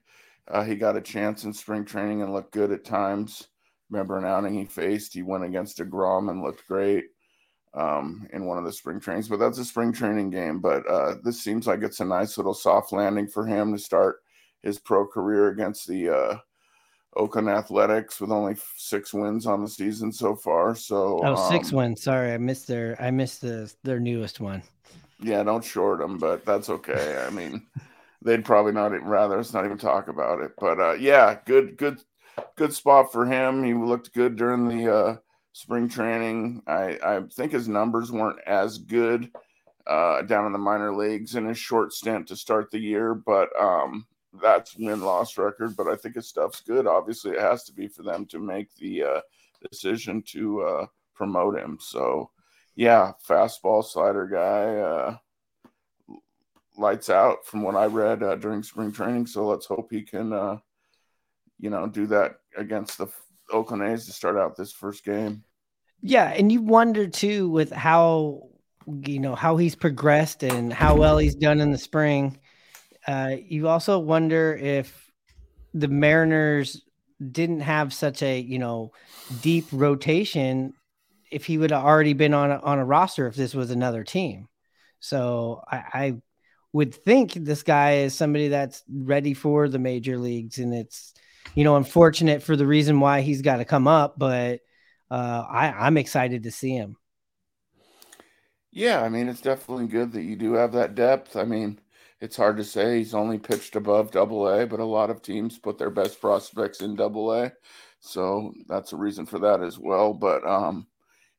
Uh, 0.48 0.64
he 0.64 0.74
got 0.74 0.96
a 0.96 1.00
chance 1.00 1.44
in 1.44 1.52
spring 1.52 1.84
training 1.84 2.22
and 2.22 2.32
looked 2.32 2.52
good 2.52 2.72
at 2.72 2.84
times. 2.84 3.48
Remember 3.90 4.18
an 4.18 4.24
outing 4.24 4.54
he 4.54 4.64
faced, 4.64 5.14
he 5.14 5.22
went 5.22 5.44
against 5.44 5.78
deGrom 5.78 6.30
and 6.30 6.42
looked 6.42 6.66
great 6.66 7.04
um, 7.74 8.28
in 8.32 8.44
one 8.44 8.58
of 8.58 8.64
the 8.64 8.72
spring 8.72 9.00
trainings. 9.00 9.28
But 9.28 9.38
that's 9.38 9.58
a 9.58 9.64
spring 9.64 9.92
training 9.92 10.30
game. 10.30 10.60
But 10.60 10.86
uh, 10.88 11.14
this 11.22 11.42
seems 11.42 11.66
like 11.66 11.82
it's 11.82 12.00
a 12.00 12.04
nice 12.04 12.36
little 12.36 12.54
soft 12.54 12.92
landing 12.92 13.28
for 13.28 13.46
him 13.46 13.72
to 13.72 13.78
start 13.78 14.16
his 14.62 14.78
pro 14.78 15.06
career 15.06 15.48
against 15.48 15.86
the 15.86 16.08
uh, 16.08 16.38
Oakland 17.16 17.48
Athletics 17.48 18.20
with 18.20 18.30
only 18.30 18.56
six 18.76 19.12
wins 19.12 19.46
on 19.46 19.62
the 19.62 19.68
season 19.68 20.12
so 20.12 20.34
far. 20.36 20.74
So 20.74 21.20
oh, 21.22 21.34
um, 21.34 21.50
six 21.50 21.72
wins. 21.72 22.02
Sorry, 22.02 22.32
I 22.32 22.38
missed 22.38 22.68
their 22.68 22.96
I 23.00 23.10
missed 23.10 23.40
the 23.40 23.72
their 23.82 24.00
newest 24.00 24.40
one. 24.40 24.62
Yeah, 25.20 25.42
don't 25.42 25.64
short 25.64 25.98
them, 25.98 26.18
but 26.18 26.44
that's 26.46 26.70
okay. 26.70 27.22
I 27.26 27.30
mean, 27.30 27.66
they'd 28.22 28.44
probably 28.44 28.72
not 28.72 28.94
even 28.94 29.06
rather 29.06 29.38
us 29.38 29.52
not 29.52 29.64
even 29.64 29.78
talk 29.78 30.08
about 30.08 30.40
it. 30.40 30.52
But 30.58 30.80
uh, 30.80 30.92
yeah, 30.94 31.38
good, 31.44 31.76
good, 31.76 32.00
good 32.56 32.72
spot 32.72 33.12
for 33.12 33.26
him. 33.26 33.64
He 33.64 33.74
looked 33.74 34.14
good 34.14 34.36
during 34.36 34.68
the 34.68 34.94
uh, 34.94 35.16
spring 35.52 35.88
training. 35.88 36.62
I, 36.66 36.98
I 37.04 37.20
think 37.32 37.52
his 37.52 37.68
numbers 37.68 38.10
weren't 38.10 38.40
as 38.46 38.78
good 38.78 39.30
uh, 39.86 40.22
down 40.22 40.46
in 40.46 40.52
the 40.52 40.58
minor 40.58 40.94
leagues 40.94 41.34
in 41.34 41.46
his 41.46 41.58
short 41.58 41.92
stint 41.92 42.28
to 42.28 42.36
start 42.36 42.70
the 42.70 42.78
year, 42.78 43.14
but 43.14 43.48
um, 43.60 44.06
that's 44.42 44.76
win 44.76 45.00
loss 45.00 45.36
record. 45.38 45.76
But 45.76 45.88
I 45.88 45.96
think 45.96 46.14
his 46.14 46.28
stuff's 46.28 46.60
good. 46.60 46.86
Obviously, 46.86 47.32
it 47.32 47.40
has 47.40 47.64
to 47.64 47.72
be 47.72 47.88
for 47.88 48.02
them 48.02 48.26
to 48.26 48.38
make 48.38 48.74
the 48.76 49.02
uh, 49.02 49.20
decision 49.70 50.22
to 50.28 50.62
uh, 50.62 50.86
promote 51.14 51.58
him. 51.58 51.78
So, 51.80 52.30
yeah, 52.76 53.12
fastball 53.28 53.84
slider 53.84 54.26
guy. 54.26 54.76
Uh, 54.76 55.16
lights 56.76 57.10
out 57.10 57.46
from 57.46 57.62
what 57.62 57.76
I 57.76 57.86
read 57.86 58.22
uh, 58.22 58.36
during 58.36 58.62
spring 58.62 58.90
training. 58.90 59.26
So 59.26 59.46
let's 59.46 59.66
hope 59.66 59.90
he 59.90 60.02
can, 60.02 60.32
uh, 60.32 60.58
you 61.58 61.70
know, 61.70 61.86
do 61.86 62.06
that 62.06 62.36
against 62.56 62.98
the 62.98 63.08
Oakland 63.52 63.82
A's 63.82 64.06
to 64.06 64.12
start 64.12 64.36
out 64.36 64.56
this 64.56 64.72
first 64.72 65.04
game. 65.04 65.44
Yeah, 66.02 66.30
and 66.30 66.50
you 66.50 66.62
wonder 66.62 67.06
too 67.06 67.50
with 67.50 67.70
how 67.70 68.48
you 69.04 69.18
know 69.20 69.34
how 69.34 69.56
he's 69.58 69.76
progressed 69.76 70.42
and 70.42 70.72
how 70.72 70.96
well 70.96 71.18
he's 71.18 71.34
done 71.34 71.60
in 71.60 71.70
the 71.70 71.78
spring. 71.78 72.38
Uh, 73.10 73.36
you 73.44 73.66
also 73.66 73.98
wonder 73.98 74.54
if 74.54 75.10
the 75.74 75.88
Mariners 75.88 76.80
didn't 77.32 77.60
have 77.60 77.92
such 77.92 78.22
a 78.22 78.38
you 78.38 78.58
know 78.58 78.92
deep 79.42 79.66
rotation 79.72 80.72
if 81.30 81.44
he 81.44 81.58
would 81.58 81.72
have 81.72 81.84
already 81.84 82.12
been 82.12 82.34
on 82.34 82.52
a, 82.52 82.58
on 82.58 82.78
a 82.78 82.84
roster 82.84 83.26
if 83.26 83.34
this 83.34 83.52
was 83.52 83.70
another 83.70 84.04
team. 84.04 84.48
So 85.00 85.62
I, 85.68 85.76
I 85.92 86.14
would 86.72 86.94
think 86.94 87.32
this 87.32 87.64
guy 87.64 87.98
is 87.98 88.14
somebody 88.14 88.48
that's 88.48 88.84
ready 88.88 89.34
for 89.34 89.68
the 89.68 89.78
major 89.80 90.16
leagues, 90.16 90.58
and 90.58 90.72
it's 90.72 91.12
you 91.56 91.64
know 91.64 91.74
unfortunate 91.74 92.44
for 92.44 92.54
the 92.54 92.66
reason 92.66 93.00
why 93.00 93.22
he's 93.22 93.42
got 93.42 93.56
to 93.56 93.64
come 93.64 93.88
up, 93.88 94.20
but 94.20 94.60
uh, 95.10 95.44
I, 95.50 95.72
I'm 95.72 95.96
excited 95.96 96.44
to 96.44 96.52
see 96.52 96.76
him. 96.76 96.96
Yeah, 98.70 99.02
I 99.02 99.08
mean 99.08 99.28
it's 99.28 99.40
definitely 99.40 99.88
good 99.88 100.12
that 100.12 100.22
you 100.22 100.36
do 100.36 100.52
have 100.52 100.70
that 100.72 100.94
depth. 100.94 101.34
I 101.34 101.44
mean, 101.44 101.80
it's 102.20 102.36
hard 102.36 102.56
to 102.58 102.64
say 102.64 102.98
he's 102.98 103.14
only 103.14 103.38
pitched 103.38 103.76
above 103.76 104.10
Double 104.10 104.48
A, 104.48 104.66
but 104.66 104.80
a 104.80 104.84
lot 104.84 105.10
of 105.10 105.22
teams 105.22 105.58
put 105.58 105.78
their 105.78 105.90
best 105.90 106.20
prospects 106.20 106.80
in 106.82 106.96
Double 106.96 107.32
A, 107.32 107.52
so 108.00 108.52
that's 108.68 108.92
a 108.92 108.96
reason 108.96 109.26
for 109.26 109.38
that 109.38 109.62
as 109.62 109.78
well. 109.78 110.12
But 110.12 110.46
um, 110.46 110.86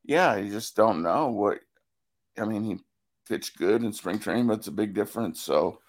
yeah, 0.04 0.36
you 0.38 0.52
just 0.52 0.76
don't 0.76 1.04
know 1.04 1.28
what. 1.30 1.60
I 2.38 2.46
mean, 2.46 2.64
he 2.64 2.80
pitched 3.28 3.58
good 3.58 3.84
in 3.84 3.94
spring 3.94 4.20
training, 4.20 4.48
but 4.48 4.60
it's 4.60 4.68
a 4.68 4.72
big 4.72 4.94
difference. 4.94 5.42
So 5.42 5.80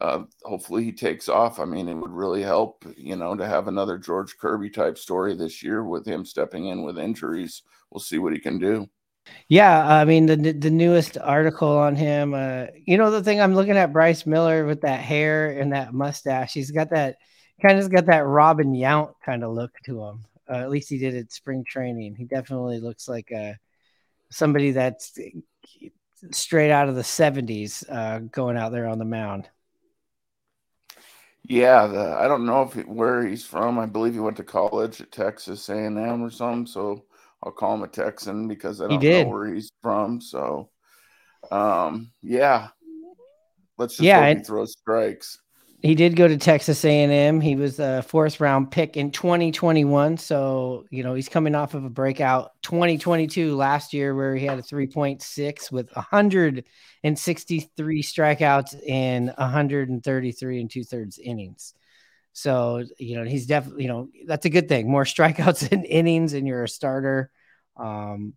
uh, 0.00 0.24
hopefully 0.44 0.84
he 0.84 0.92
takes 0.92 1.28
off. 1.28 1.58
I 1.58 1.64
mean, 1.64 1.88
it 1.88 1.94
would 1.94 2.10
really 2.10 2.42
help, 2.42 2.84
you 2.96 3.16
know, 3.16 3.34
to 3.34 3.46
have 3.46 3.68
another 3.68 3.98
George 3.98 4.36
Kirby 4.38 4.70
type 4.70 4.96
story 4.96 5.34
this 5.34 5.62
year 5.62 5.84
with 5.84 6.06
him 6.06 6.24
stepping 6.24 6.66
in 6.66 6.84
with 6.84 6.98
injuries. 6.98 7.62
We'll 7.90 8.00
see 8.00 8.18
what 8.18 8.32
he 8.32 8.38
can 8.38 8.58
do. 8.58 8.88
Yeah, 9.48 9.86
I 9.86 10.04
mean 10.04 10.26
the 10.26 10.36
the 10.36 10.70
newest 10.70 11.16
article 11.18 11.68
on 11.68 11.96
him. 11.96 12.34
Uh, 12.34 12.66
you 12.84 12.98
know 12.98 13.10
the 13.10 13.22
thing 13.22 13.40
I'm 13.40 13.54
looking 13.54 13.76
at 13.76 13.92
Bryce 13.92 14.26
Miller 14.26 14.66
with 14.66 14.82
that 14.82 15.00
hair 15.00 15.58
and 15.58 15.72
that 15.72 15.94
mustache. 15.94 16.52
He's 16.52 16.70
got 16.70 16.90
that 16.90 17.16
kind 17.62 17.78
of 17.78 17.90
got 17.90 18.06
that 18.06 18.26
Robin 18.26 18.72
Yount 18.72 19.14
kind 19.24 19.42
of 19.44 19.54
look 19.54 19.72
to 19.84 20.02
him. 20.02 20.24
Uh, 20.48 20.56
at 20.56 20.70
least 20.70 20.90
he 20.90 20.98
did 20.98 21.14
at 21.14 21.32
spring 21.32 21.64
training. 21.64 22.14
He 22.14 22.24
definitely 22.24 22.80
looks 22.80 23.08
like 23.08 23.30
a 23.32 23.50
uh, 23.50 23.54
somebody 24.30 24.72
that's 24.72 25.18
straight 26.30 26.70
out 26.70 26.88
of 26.88 26.94
the 26.94 27.02
70s 27.02 27.84
uh, 27.90 28.18
going 28.18 28.56
out 28.56 28.72
there 28.72 28.86
on 28.86 28.98
the 28.98 29.04
mound. 29.04 29.48
Yeah, 31.44 31.86
the, 31.86 32.16
I 32.18 32.28
don't 32.28 32.44
know 32.44 32.62
if 32.62 32.76
it, 32.76 32.86
where 32.86 33.26
he's 33.26 33.44
from. 33.44 33.78
I 33.78 33.86
believe 33.86 34.12
he 34.12 34.20
went 34.20 34.36
to 34.36 34.44
college 34.44 35.00
at 35.00 35.12
Texas 35.12 35.68
A&M 35.68 36.22
or 36.22 36.30
something. 36.30 36.66
So 36.66 37.04
I'll 37.42 37.52
call 37.52 37.74
him 37.74 37.82
a 37.82 37.88
Texan 37.88 38.48
because 38.48 38.80
I 38.80 38.88
don't 38.88 39.02
know 39.02 39.28
where 39.28 39.52
he's 39.52 39.70
from. 39.82 40.20
So, 40.20 40.70
um, 41.50 42.12
yeah, 42.22 42.68
let's 43.76 43.94
just 43.94 44.04
yeah, 44.04 44.24
hope 44.24 44.38
he 44.38 44.44
throws 44.44 44.72
strikes 44.72 45.38
he 45.80 45.94
did 45.94 46.16
go 46.16 46.26
to 46.26 46.36
Texas 46.36 46.84
A&M. 46.84 47.40
He 47.40 47.54
was 47.54 47.78
a 47.78 48.02
fourth 48.02 48.40
round 48.40 48.72
pick 48.72 48.96
in 48.96 49.12
2021. 49.12 50.16
So, 50.16 50.86
you 50.90 51.04
know, 51.04 51.14
he's 51.14 51.28
coming 51.28 51.54
off 51.54 51.74
of 51.74 51.84
a 51.84 51.90
breakout 51.90 52.50
2022 52.62 53.54
last 53.54 53.94
year 53.94 54.12
where 54.14 54.34
he 54.34 54.44
had 54.44 54.58
a 54.58 54.62
3.6 54.62 55.70
with 55.70 55.94
163 55.94 58.02
strikeouts 58.02 58.82
in 58.82 59.26
133 59.38 60.60
and 60.60 60.70
two 60.70 60.82
thirds 60.82 61.18
innings. 61.18 61.74
So, 62.38 62.84
you 62.98 63.16
know, 63.16 63.24
he's 63.24 63.46
definitely, 63.46 63.82
you 63.82 63.88
know, 63.88 64.08
that's 64.24 64.46
a 64.46 64.50
good 64.50 64.68
thing. 64.68 64.88
More 64.88 65.02
strikeouts 65.14 65.72
in 65.72 65.82
innings 65.84 66.34
and 66.34 66.46
you're 66.46 66.62
a 66.62 66.68
starter. 66.68 67.32
Um, 67.76 68.34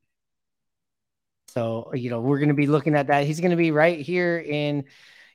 so, 1.50 1.92
you 1.94 2.10
know, 2.10 2.20
we're 2.20 2.40
going 2.40 2.50
to 2.50 2.56
be 2.56 2.66
looking 2.66 2.96
at 2.96 3.08
that. 3.08 3.28
He's 3.28 3.40
going 3.40 3.52
to 3.52 3.58
be 3.58 3.70
right 3.70 4.00
here 4.00 4.40
in, 4.40 4.86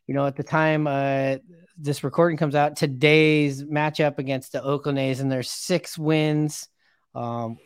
you 0.08 0.14
know, 0.14 0.26
at 0.26 0.34
the 0.34 0.42
time, 0.42 0.88
uh, 0.88 1.36
this 1.78 2.02
recording 2.02 2.38
comes 2.38 2.56
out, 2.56 2.74
today's 2.74 3.62
matchup 3.62 4.18
against 4.18 4.50
the 4.50 4.62
Oakland 4.62 4.98
A's, 4.98 5.20
and 5.20 5.30
there's 5.30 5.50
six 5.50 5.96
wins, 5.96 6.68
um, 7.14 7.58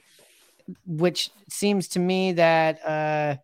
which 0.84 1.30
seems 1.48 1.88
to 1.88 1.98
me 1.98 2.32
that 2.32 2.84
uh, 2.84 3.36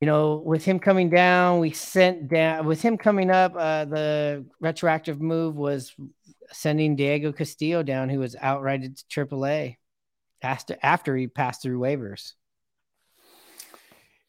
you 0.00 0.06
know, 0.06 0.36
with 0.44 0.64
him 0.64 0.78
coming 0.78 1.10
down, 1.10 1.58
we 1.58 1.72
sent 1.72 2.28
down 2.28 2.66
with 2.66 2.80
him 2.80 2.96
coming 2.96 3.30
up. 3.30 3.54
Uh, 3.56 3.84
the 3.84 4.44
retroactive 4.60 5.20
move 5.20 5.56
was 5.56 5.94
sending 6.52 6.96
Diego 6.96 7.32
Castillo 7.32 7.82
down, 7.82 8.08
who 8.08 8.20
was 8.20 8.36
outrighted 8.36 8.96
to 8.96 9.26
AAA 9.26 9.76
after 10.40 10.76
after 10.82 11.16
he 11.16 11.26
passed 11.26 11.62
through 11.62 11.80
waivers. 11.80 12.34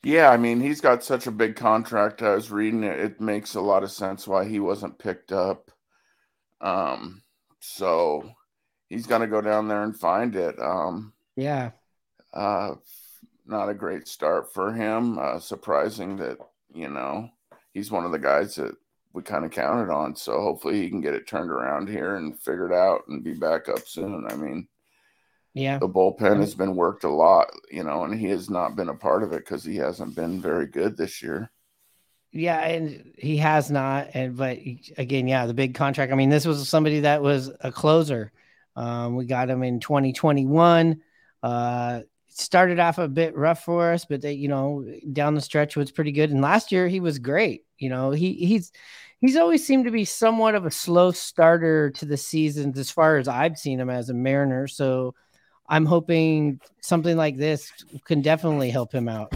Yeah, 0.02 0.30
I 0.30 0.38
mean, 0.38 0.62
he's 0.62 0.82
got 0.82 1.04
such 1.04 1.28
a 1.28 1.32
big 1.32 1.56
contract. 1.56 2.22
I 2.22 2.34
was 2.34 2.52
reading 2.52 2.84
it. 2.84 3.00
It 3.00 3.22
makes 3.22 3.56
a 3.56 3.62
lot 3.62 3.84
of 3.84 3.92
sense 3.92 4.28
why 4.28 4.46
he 4.46 4.60
wasn't 4.60 4.98
picked 4.98 5.32
up. 5.32 5.72
Um, 6.62 7.22
so 7.60 8.32
he's 8.88 9.08
going 9.08 9.22
to 9.22 9.28
go 9.28 9.42
down 9.42 9.68
there 9.68 9.84
and 9.84 9.98
find 9.98 10.36
it. 10.36 10.56
Um, 10.60 11.14
yeah. 11.36 11.72
Uh, 12.34 12.76
not 13.50 13.70
a 13.70 13.74
great 13.74 14.08
start 14.08 14.54
for 14.54 14.72
him. 14.72 15.18
Uh, 15.18 15.40
surprising 15.40 16.18
that, 16.18 16.38
you 16.74 16.90
know, 16.90 17.30
he's 17.74 17.92
one 17.92 18.06
of 18.06 18.12
the 18.12 18.20
guys 18.20 18.56
that 18.56 18.76
we 19.14 19.24
kind 19.24 19.46
of 19.46 19.52
counted 19.52 19.92
on. 19.92 20.16
So 20.16 20.40
hopefully 20.40 20.82
he 20.82 20.90
can 20.90 21.02
get 21.02 21.16
it 21.16 21.28
turned 21.28 21.50
around 21.50 21.90
here 21.90 22.16
and 22.16 22.40
figured 22.40 22.74
out 22.74 23.02
and 23.08 23.24
be 23.24 23.34
back 23.34 23.68
up 23.68 23.88
soon. 23.88 24.26
I 24.30 24.36
mean, 24.36 24.68
yeah. 25.54 25.80
The 25.80 25.90
bullpen 25.90 26.40
has 26.40 26.54
been 26.54 26.76
worked 26.76 27.04
a 27.04 27.10
lot, 27.10 27.48
you 27.72 27.84
know, 27.84 28.04
and 28.04 28.18
he 28.18 28.28
has 28.28 28.50
not 28.50 28.76
been 28.76 28.90
a 28.90 28.96
part 28.96 29.24
of 29.24 29.34
it 29.34 29.40
because 29.40 29.64
he 29.64 29.78
hasn't 29.78 30.16
been 30.16 30.42
very 30.42 30.68
good 30.68 30.96
this 30.96 31.22
year. 31.22 31.52
Yeah, 32.32 32.60
and 32.60 33.14
he 33.18 33.38
has 33.38 33.72
not. 33.72 34.10
And 34.14 34.38
but 34.38 34.60
again, 34.98 35.28
yeah, 35.28 35.48
the 35.48 35.56
big 35.56 35.74
contract. 35.74 36.12
I 36.12 36.16
mean, 36.16 36.30
this 36.30 36.46
was 36.46 36.70
somebody 36.70 37.02
that 37.02 37.24
was 37.24 37.52
a 37.62 37.72
closer. 37.72 38.32
Um, 38.76 39.16
we 39.16 39.26
got 39.26 39.50
him 39.50 39.64
in 39.64 39.80
2021. 39.80 41.02
Uh, 41.42 42.02
started 42.40 42.80
off 42.80 42.98
a 42.98 43.08
bit 43.08 43.36
rough 43.36 43.64
for 43.64 43.92
us, 43.92 44.06
but 44.06 44.22
they, 44.22 44.34
you 44.34 44.48
know, 44.48 44.86
down 45.14 45.36
the 45.36 45.42
stretch 45.42 45.76
was 45.76 45.92
pretty 45.92 46.12
good. 46.12 46.32
And 46.32 46.42
last 46.42 46.72
year 46.72 46.88
he 46.88 47.00
was 47.00 47.20
great. 47.20 47.66
You 47.78 47.90
know, 47.90 48.12
he 48.12 48.34
he's 48.34 48.72
he's 49.22 49.38
always 49.38 49.66
seemed 49.66 49.86
to 49.86 49.92
be 49.92 50.06
somewhat 50.06 50.56
of 50.56 50.66
a 50.66 50.72
slow 50.72 51.12
starter 51.12 51.92
to 51.92 52.06
the 52.06 52.18
seasons 52.18 52.78
as 52.78 52.92
far 52.92 53.18
as 53.18 53.28
I've 53.28 53.58
seen 53.58 53.80
him 53.80 53.90
as 53.90 54.10
a 54.10 54.14
Mariner. 54.14 54.68
So 54.68 55.16
I'm 55.68 55.86
hoping 55.86 56.60
something 56.82 57.16
like 57.16 57.38
this 57.38 57.72
can 58.06 58.22
definitely 58.22 58.70
help 58.70 58.92
him 58.92 59.08
out. 59.08 59.34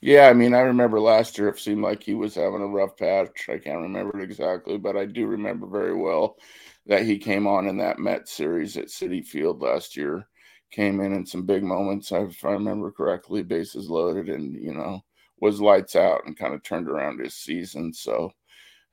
Yeah, 0.00 0.28
I 0.28 0.32
mean, 0.32 0.52
I 0.52 0.60
remember 0.60 0.98
last 0.98 1.38
year 1.38 1.48
it 1.48 1.60
seemed 1.60 1.82
like 1.82 2.02
he 2.02 2.14
was 2.14 2.34
having 2.34 2.60
a 2.60 2.66
rough 2.66 2.96
patch. 2.96 3.48
I 3.48 3.58
can't 3.58 3.80
remember 3.80 4.20
it 4.20 4.24
exactly, 4.24 4.76
but 4.76 4.96
I 4.96 5.06
do 5.06 5.26
remember 5.26 5.66
very 5.66 5.94
well 5.94 6.38
that 6.86 7.06
he 7.06 7.18
came 7.18 7.46
on 7.46 7.68
in 7.68 7.78
that 7.78 8.00
Met 8.00 8.28
series 8.28 8.76
at 8.76 8.86
Citi 8.86 9.24
Field 9.24 9.62
last 9.62 9.96
year. 9.96 10.26
Came 10.72 11.00
in 11.00 11.12
in 11.12 11.26
some 11.26 11.44
big 11.44 11.62
moments, 11.62 12.10
if 12.12 12.44
I 12.44 12.52
remember 12.52 12.90
correctly, 12.90 13.42
bases 13.42 13.90
loaded, 13.90 14.28
and 14.28 14.54
you 14.54 14.74
know 14.74 15.02
was 15.42 15.60
lights 15.60 15.96
out 15.96 16.22
and 16.24 16.38
kind 16.38 16.54
of 16.54 16.62
turned 16.62 16.88
around 16.88 17.18
his 17.18 17.34
season. 17.34 17.92
So, 17.92 18.32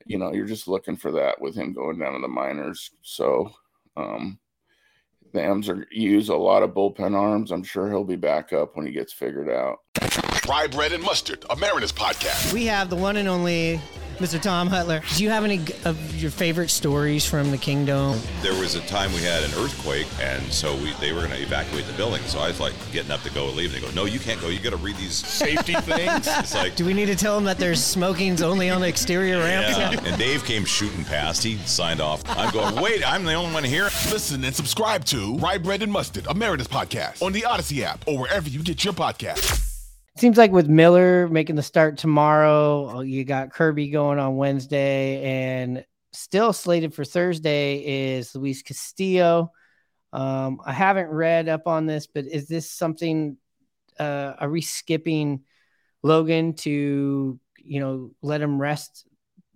you 0.07 0.17
know, 0.17 0.33
you're 0.33 0.47
just 0.47 0.67
looking 0.67 0.97
for 0.97 1.11
that 1.11 1.39
with 1.39 1.55
him 1.55 1.73
going 1.73 1.99
down 1.99 2.13
to 2.13 2.19
the 2.19 2.27
minors. 2.27 2.89
So, 3.03 3.51
um, 3.95 4.39
the 5.31 5.43
M's 5.43 5.69
are 5.69 5.87
use 5.91 6.29
a 6.29 6.35
lot 6.35 6.63
of 6.63 6.71
bullpen 6.71 7.15
arms. 7.15 7.51
I'm 7.51 7.63
sure 7.63 7.87
he'll 7.87 8.03
be 8.03 8.15
back 8.15 8.51
up 8.51 8.75
when 8.75 8.87
he 8.87 8.91
gets 8.91 9.13
figured 9.13 9.49
out. 9.49 9.77
Rye 10.47 10.67
bread 10.67 10.93
and 10.93 11.03
mustard, 11.03 11.45
a 11.49 11.55
Mariners 11.55 11.91
podcast. 11.91 12.53
We 12.53 12.65
have 12.65 12.89
the 12.89 12.95
one 12.95 13.17
and 13.17 13.27
only 13.27 13.79
Mr. 14.19 14.41
Tom 14.41 14.67
Hutyler. 14.67 15.01
Do 15.15 15.23
you 15.23 15.29
have 15.29 15.45
any 15.45 15.61
of 15.85 16.15
your 16.21 16.31
favorite 16.31 16.69
stories 16.69 17.25
from 17.25 17.51
the 17.51 17.57
kingdom? 17.57 18.19
There 18.41 18.59
was 18.59 18.75
a 18.75 18.81
time 18.81 19.13
we 19.13 19.21
had 19.21 19.43
an 19.43 19.51
earthquake, 19.55 20.07
and 20.19 20.43
so 20.51 20.75
we 20.75 20.91
they 20.99 21.13
were 21.13 21.19
going 21.19 21.31
to 21.31 21.41
evacuate 21.41 21.85
the 21.85 21.93
building. 21.93 22.21
So 22.23 22.39
I 22.39 22.47
was 22.47 22.59
like 22.59 22.73
getting 22.91 23.11
up 23.11 23.21
to 23.21 23.31
go 23.31 23.47
and 23.47 23.55
leave, 23.55 23.73
and 23.73 23.81
they 23.81 23.87
go, 23.87 23.93
"No, 23.93 24.05
you 24.05 24.19
can't 24.19 24.41
go. 24.41 24.49
You 24.49 24.59
got 24.59 24.71
to 24.71 24.77
read 24.77 24.97
these 24.97 25.13
safety 25.15 25.73
things." 25.81 26.27
It's 26.27 26.53
like, 26.55 26.75
do 26.75 26.83
we 26.83 26.93
need 26.93 27.05
to 27.05 27.15
tell 27.15 27.35
them 27.35 27.45
that 27.45 27.57
there's 27.59 27.83
smoking's 27.95 28.41
only 28.41 28.69
on 28.69 28.81
the 28.81 28.87
exterior 28.87 29.39
ramps? 29.39 29.77
Yeah. 29.77 29.99
and 30.09 30.17
Dave 30.17 30.43
came 30.43 30.65
shooting 30.65 31.05
past. 31.05 31.43
He 31.43 31.57
signed 31.59 32.01
off. 32.01 32.23
I'm 32.27 32.51
going, 32.51 32.75
wait, 32.81 33.09
I'm 33.09 33.23
the 33.23 33.33
only 33.35 33.53
one 33.53 33.63
here. 33.63 33.85
Listen 34.11 34.43
and 34.43 34.55
subscribe 34.55 35.05
to 35.05 35.37
Rye 35.37 35.59
Bread 35.59 35.81
and 35.83 35.91
Mustard, 35.91 36.25
a 36.27 36.33
Mariners 36.33 36.67
podcast, 36.67 37.21
on 37.21 37.31
the 37.31 37.41
Audacy 37.41 37.83
app 37.83 38.03
or 38.07 38.17
wherever 38.17 38.49
you 38.49 38.63
get 38.63 38.83
your 38.83 38.93
podcasts 38.93 39.68
seems 40.19 40.37
like 40.37 40.51
with 40.51 40.67
Miller 40.67 41.27
making 41.29 41.55
the 41.55 41.63
start 41.63 41.97
tomorrow, 41.97 42.97
uh, 42.97 42.99
you 43.01 43.23
got 43.23 43.51
Kirby 43.51 43.89
going 43.89 44.19
on 44.19 44.37
Wednesday, 44.37 45.23
and 45.23 45.85
still 46.11 46.53
slated 46.53 46.93
for 46.93 47.05
Thursday 47.05 48.17
is 48.17 48.35
Luis 48.35 48.61
Castillo. 48.61 49.51
Um, 50.11 50.59
I 50.65 50.73
haven't 50.73 51.09
read 51.09 51.47
up 51.47 51.67
on 51.67 51.85
this, 51.85 52.07
but 52.07 52.25
is 52.25 52.47
this 52.47 52.69
something? 52.69 53.37
Uh, 53.99 54.33
are 54.39 54.49
we 54.49 54.61
skipping 54.61 55.41
Logan 56.03 56.53
to 56.53 57.39
you 57.57 57.79
know 57.79 58.11
let 58.21 58.41
him 58.41 58.59
rest 58.59 59.07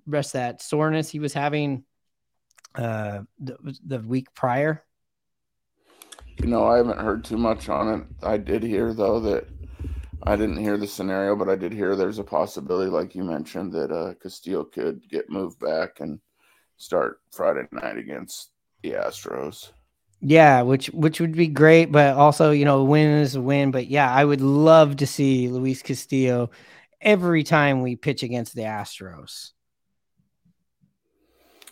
rest 0.05 0.33
that 0.33 0.61
soreness 0.61 1.09
he 1.09 1.19
was 1.19 1.33
having 1.33 1.83
uh, 2.75 3.21
the, 3.39 3.77
the 3.85 3.99
week 3.99 4.33
prior? 4.33 4.83
You 6.37 6.47
know, 6.47 6.65
I 6.65 6.77
haven't 6.77 6.99
heard 6.99 7.23
too 7.23 7.37
much 7.37 7.69
on 7.69 7.99
it. 7.99 8.25
I 8.25 8.37
did 8.37 8.63
hear 8.63 8.93
though 8.93 9.19
that 9.21 9.47
I 10.25 10.35
didn't 10.37 10.57
hear 10.57 10.77
the 10.77 10.87
scenario, 10.87 11.35
but 11.35 11.49
I 11.49 11.55
did 11.55 11.73
hear 11.73 11.95
there's 11.95 12.19
a 12.19 12.23
possibility, 12.23 12.89
like 12.89 13.13
you 13.13 13.23
mentioned, 13.23 13.73
that 13.73 13.91
uh, 13.91 14.13
Castillo 14.21 14.63
could 14.63 15.07
get 15.09 15.29
moved 15.29 15.59
back 15.59 15.99
and 15.99 16.19
start 16.77 17.19
Friday 17.31 17.67
night 17.71 17.97
against 17.97 18.51
the 18.81 18.91
Astros. 18.91 19.71
Yeah, 20.21 20.61
which 20.61 20.87
which 20.87 21.19
would 21.19 21.33
be 21.33 21.47
great, 21.47 21.91
but 21.91 22.15
also 22.15 22.51
you 22.51 22.63
know, 22.63 22.85
win 22.85 23.09
is 23.09 23.35
a 23.35 23.41
win. 23.41 23.71
But 23.71 23.87
yeah, 23.87 24.09
I 24.09 24.23
would 24.23 24.39
love 24.39 24.95
to 24.97 25.07
see 25.07 25.49
Luis 25.49 25.81
Castillo 25.81 26.49
every 27.01 27.43
time 27.43 27.81
we 27.81 27.97
pitch 27.97 28.23
against 28.23 28.55
the 28.55 28.61
Astros. 28.61 29.51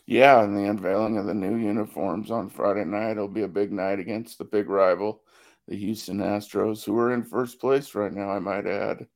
Yeah, 0.05 0.43
and 0.43 0.57
the 0.57 0.69
unveiling 0.69 1.17
of 1.17 1.25
the 1.25 1.33
new 1.33 1.55
uniforms 1.55 2.31
on 2.31 2.49
Friday 2.49 2.83
night 2.83 3.15
will 3.15 3.29
be 3.29 3.43
a 3.43 3.47
big 3.47 3.71
night 3.71 3.99
against 3.99 4.37
the 4.37 4.43
big 4.43 4.67
rival 4.67 5.21
the 5.67 5.75
Houston 5.77 6.17
Astros, 6.17 6.83
who 6.83 6.97
are 6.97 7.13
in 7.13 7.23
first 7.23 7.59
place 7.59 7.95
right 7.95 8.11
now, 8.11 8.29
I 8.29 8.39
might 8.39 8.67
add. 8.67 9.07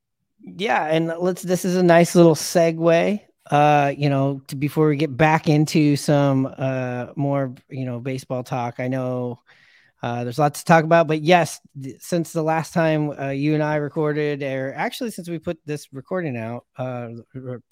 Yeah, 0.42 0.86
and 0.86 1.08
let's 1.08 1.42
this 1.42 1.66
is 1.66 1.76
a 1.76 1.84
nice 1.84 2.16
little 2.16 2.36
segue. 2.36 3.22
Uh, 3.52 3.94
you 3.96 4.10
know, 4.10 4.42
to 4.48 4.56
before 4.56 4.88
we 4.88 4.98
get 4.98 5.16
back 5.16 5.48
into 5.48 5.96
some 5.96 6.54
uh 6.58 7.08
more, 7.16 7.54
you 7.70 7.86
know, 7.86 8.00
baseball 8.00 8.44
talk. 8.44 8.80
I 8.80 8.88
know 8.88 9.40
uh, 10.04 10.24
there's 10.24 10.38
lots 10.38 10.60
to 10.60 10.66
talk 10.66 10.84
about, 10.84 11.08
but 11.08 11.22
yes, 11.22 11.60
th- 11.82 12.00
since 12.00 12.32
the 12.32 12.44
last 12.44 12.74
time 12.74 13.10
uh, 13.20 13.30
you 13.30 13.56
and 13.56 13.64
I 13.64 13.78
recorded, 13.78 14.44
or 14.44 14.74
actually 14.76 15.12
since 15.12 15.28
we 15.28 15.40
put 15.40 15.58
this 15.66 15.92
recording 15.92 16.38
out, 16.38 16.66
uh, 16.78 17.10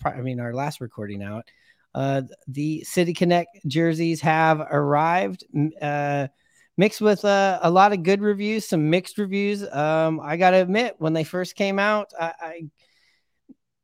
I 0.04 0.22
mean 0.22 0.40
our 0.40 0.54
last 0.54 0.82
recording 0.82 1.22
out, 1.22 1.44
uh, 1.94 2.24
the 2.48 2.84
City 2.86 3.14
Connect 3.14 3.50
jerseys 3.68 4.22
have 4.22 4.62
arrived. 4.62 5.44
Uh, 5.82 6.28
mixed 6.78 7.02
with 7.02 7.24
uh, 7.26 7.60
a 7.62 7.70
lot 7.70 7.94
of 7.94 8.04
good 8.04 8.22
reviews, 8.22 8.68
some 8.68 8.90
mixed 8.90 9.18
reviews. 9.18 9.64
Um, 9.72 10.20
I 10.20 10.38
got 10.38 10.52
to 10.52 10.58
admit, 10.58 10.96
when 10.98 11.14
they 11.14 11.24
first 11.24 11.56
came 11.56 11.80
out, 11.80 12.12
I, 12.20 12.34
I 12.42 12.62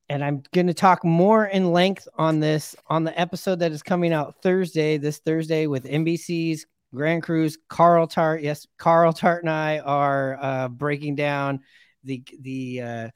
and 0.10 0.23
I'm 0.23 0.41
going 0.54 0.67
to 0.67 0.73
talk 0.73 1.06
more 1.06 1.45
in 1.45 1.71
length 1.71 2.08
on 2.17 2.39
this 2.39 2.75
on 2.88 3.04
the 3.04 3.17
episode 3.19 3.60
that 3.60 3.71
is 3.71 3.84
coming 3.84 4.12
out 4.12 4.41
Thursday, 4.41 4.97
this 4.97 5.19
Thursday 5.19 5.67
with 5.67 5.86
NBC's 5.86 6.65
Grand 6.93 7.21
Crew. 7.21 7.47
Carl 7.67 8.08
Tart, 8.08 8.41
yes, 8.41 8.65
Carl 8.78 9.13
Tart 9.13 9.43
and 9.43 9.52
I 9.52 9.80
are 9.80 10.38
uh, 10.41 10.67
breaking 10.67 11.15
down 11.15 11.60
the 12.04 12.23
the 12.41 12.82
uh, 12.82 13.10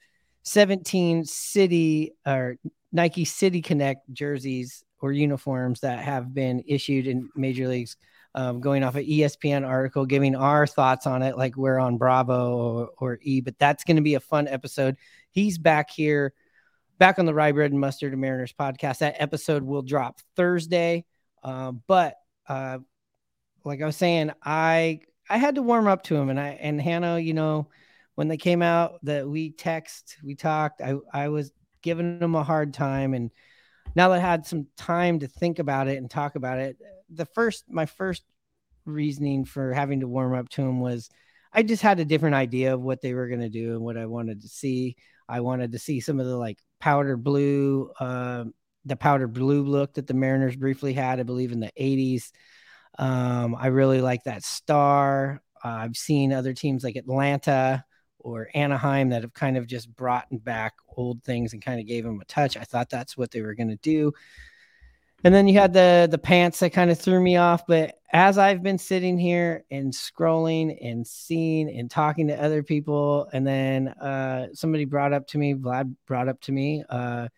17 0.44 1.24
city 1.24 2.12
or 2.24 2.56
Nike 2.92 3.24
City 3.24 3.60
Connect 3.60 4.12
jerseys 4.12 4.84
or 5.00 5.10
uniforms 5.10 5.80
that 5.80 5.98
have 5.98 6.32
been 6.32 6.62
issued 6.66 7.08
in 7.08 7.28
major 7.34 7.66
leagues 7.66 7.96
um, 8.34 8.60
going 8.60 8.82
off 8.82 8.96
an 8.96 9.04
ESPN 9.04 9.66
article, 9.66 10.06
giving 10.06 10.34
our 10.34 10.66
thoughts 10.66 11.06
on 11.06 11.22
it, 11.22 11.38
like 11.38 11.56
we're 11.56 11.78
on 11.78 11.98
Bravo 11.98 12.56
or, 12.56 12.90
or 12.98 13.18
E. 13.22 13.40
But 13.40 13.58
that's 13.58 13.84
going 13.84 13.96
to 13.96 14.02
be 14.02 14.14
a 14.14 14.20
fun 14.20 14.48
episode. 14.48 14.96
He's 15.30 15.56
back 15.56 15.90
here, 15.90 16.34
back 16.98 17.18
on 17.18 17.26
the 17.26 17.34
Rye 17.34 17.52
Bread 17.52 17.70
and 17.70 17.80
Mustard 17.80 18.12
and 18.12 18.20
Mariners 18.20 18.54
podcast. 18.58 18.98
That 18.98 19.16
episode 19.18 19.62
will 19.62 19.82
drop 19.82 20.20
Thursday. 20.36 21.04
Uh, 21.42 21.72
but 21.72 22.16
uh, 22.48 22.78
like 23.64 23.80
I 23.80 23.86
was 23.86 23.96
saying, 23.96 24.32
I 24.42 25.00
I 25.28 25.38
had 25.38 25.54
to 25.54 25.62
warm 25.62 25.86
up 25.86 26.02
to 26.04 26.16
him, 26.16 26.28
and 26.28 26.40
I 26.40 26.48
and 26.48 26.80
Hannah, 26.80 27.18
you 27.18 27.34
know, 27.34 27.68
when 28.16 28.28
they 28.28 28.36
came 28.36 28.62
out, 28.62 28.98
that 29.04 29.28
we 29.28 29.50
text, 29.50 30.16
we 30.24 30.34
talked. 30.34 30.80
I 30.80 30.94
I 31.12 31.28
was 31.28 31.52
giving 31.82 32.20
him 32.20 32.34
a 32.34 32.42
hard 32.42 32.74
time, 32.74 33.14
and 33.14 33.30
now 33.94 34.08
that 34.08 34.16
I 34.16 34.20
had 34.20 34.44
some 34.44 34.66
time 34.76 35.20
to 35.20 35.28
think 35.28 35.60
about 35.60 35.88
it 35.88 35.98
and 35.98 36.10
talk 36.10 36.34
about 36.34 36.58
it, 36.58 36.76
the 37.14 37.26
first 37.26 37.64
my 37.68 37.86
first 37.86 38.22
reasoning 38.86 39.44
for 39.44 39.72
having 39.72 40.00
to 40.00 40.08
warm 40.08 40.34
up 40.34 40.48
to 40.50 40.62
him 40.62 40.80
was 40.80 41.08
I 41.52 41.62
just 41.62 41.82
had 41.82 42.00
a 42.00 42.04
different 42.04 42.34
idea 42.34 42.74
of 42.74 42.82
what 42.82 43.00
they 43.00 43.14
were 43.14 43.28
going 43.28 43.40
to 43.40 43.48
do 43.48 43.72
and 43.72 43.80
what 43.80 43.96
I 43.96 44.06
wanted 44.06 44.42
to 44.42 44.48
see. 44.48 44.96
I 45.28 45.40
wanted 45.40 45.72
to 45.72 45.78
see 45.78 46.00
some 46.00 46.18
of 46.20 46.26
the 46.26 46.36
like 46.36 46.58
powder 46.80 47.16
blue, 47.16 47.90
uh, 48.00 48.44
the 48.84 48.96
powder 48.96 49.28
blue 49.28 49.62
look 49.62 49.94
that 49.94 50.06
the 50.06 50.14
Mariners 50.14 50.56
briefly 50.56 50.92
had, 50.92 51.20
I 51.20 51.22
believe, 51.22 51.52
in 51.52 51.60
the 51.60 51.72
80s. 51.80 52.32
Um, 52.98 53.54
I 53.58 53.68
really 53.68 54.00
like 54.00 54.24
that 54.24 54.42
star. 54.42 55.42
Uh, 55.64 55.68
I've 55.68 55.96
seen 55.96 56.32
other 56.32 56.52
teams 56.52 56.84
like 56.84 56.96
Atlanta 56.96 57.84
or 58.18 58.48
Anaheim 58.54 59.10
that 59.10 59.22
have 59.22 59.34
kind 59.34 59.56
of 59.56 59.66
just 59.66 59.94
brought 59.94 60.26
back 60.30 60.74
old 60.96 61.22
things 61.22 61.52
and 61.52 61.64
kind 61.64 61.80
of 61.80 61.86
gave 61.86 62.04
them 62.04 62.20
a 62.20 62.24
touch. 62.24 62.56
I 62.56 62.64
thought 62.64 62.90
that's 62.90 63.16
what 63.16 63.30
they 63.30 63.42
were 63.42 63.54
going 63.54 63.68
to 63.68 63.76
do. 63.76 64.12
And 65.24 65.34
then 65.34 65.48
you 65.48 65.58
had 65.58 65.72
the 65.72 66.06
the 66.10 66.18
pants 66.18 66.60
that 66.60 66.70
kind 66.70 66.90
of 66.90 66.98
threw 66.98 67.18
me 67.20 67.36
off. 67.38 67.66
But 67.66 67.98
as 68.12 68.36
I've 68.36 68.62
been 68.62 68.76
sitting 68.76 69.18
here 69.18 69.64
and 69.70 69.90
scrolling 69.90 70.76
and 70.82 71.06
seeing 71.06 71.70
and 71.70 71.90
talking 71.90 72.28
to 72.28 72.40
other 72.40 72.62
people, 72.62 73.28
and 73.32 73.46
then 73.46 73.88
uh, 73.88 74.48
somebody 74.52 74.84
brought 74.84 75.14
up 75.14 75.26
to 75.28 75.38
me, 75.38 75.54
Vlad 75.54 75.96
brought 76.06 76.28
up 76.28 76.42
to 76.42 76.52
me, 76.52 76.84
uh, 76.90 77.28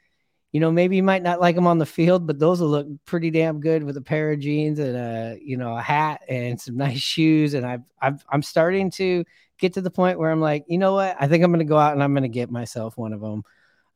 you 0.51 0.59
know, 0.59 0.72
maybe 0.72 0.96
you 0.96 1.03
might 1.05 1.22
not 1.22 1.40
like 1.40 1.55
them 1.55 1.68
on 1.68 1.79
the 1.79 1.87
field, 1.87 2.27
but 2.27 2.40
those 2.40 2.61
will 2.61 2.70
look 2.70 2.88
pretty 3.05 3.31
damn 3.31 3.61
good 3.61 3.85
with 3.85 3.96
a 3.96 4.03
pair 4.03 4.33
of 4.33 4.40
jeans 4.40 4.81
and 4.81 4.96
a 4.96 5.38
you 5.40 5.57
know 5.57 5.77
a 5.77 5.83
hat 5.83 6.22
and 6.29 6.61
some 6.61 6.77
nice 6.77 6.99
shoes. 6.99 7.55
And 7.55 7.64
I've, 7.64 7.83
I've 8.03 8.25
I'm 8.31 8.42
starting 8.42 8.90
to 8.92 9.25
get 9.59 9.75
to 9.75 9.81
the 9.81 9.90
point 9.92 10.18
where 10.18 10.33
I'm 10.33 10.40
like, 10.40 10.64
you 10.66 10.79
know 10.79 10.94
what? 10.94 11.16
I 11.20 11.29
think 11.29 11.44
I'm 11.44 11.53
going 11.53 11.61
to 11.61 11.64
go 11.64 11.79
out 11.79 11.92
and 11.92 12.03
I'm 12.03 12.14
going 12.14 12.25
to 12.25 12.29
get 12.29 12.51
myself 12.51 12.99
one 12.99 13.12
of 13.12 13.20
them. 13.20 13.44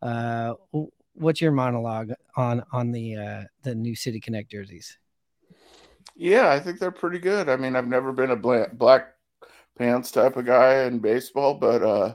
Uh, 0.00 0.55
what's 1.14 1.40
your 1.40 1.53
monologue 1.53 2.12
on 2.37 2.64
on 2.73 2.92
the 2.92 3.16
uh, 3.16 3.42
the 3.62 3.75
new 3.75 3.94
City 3.94 4.20
Connect 4.20 4.51
jerseys? 4.51 4.99
Yeah, 6.16 6.51
I 6.51 6.61
think 6.61 6.79
they're 6.79 6.90
pretty 6.90 7.18
good. 7.18 7.49
I 7.49 7.57
mean, 7.57 7.77
I've 7.77 7.88
never 7.88 8.12
been 8.12 8.31
a 8.31 8.37
black, 8.37 9.14
pants 9.79 10.11
type 10.11 10.37
of 10.37 10.44
guy 10.44 10.85
in 10.85 10.99
baseball, 10.99 11.55
but 11.55 11.83
uh, 11.83 12.14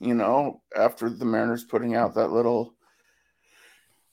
you 0.00 0.14
know, 0.14 0.62
after 0.76 1.08
the 1.08 1.24
Mariners 1.24 1.64
putting 1.64 1.94
out 1.94 2.14
that 2.14 2.28
little 2.28 2.74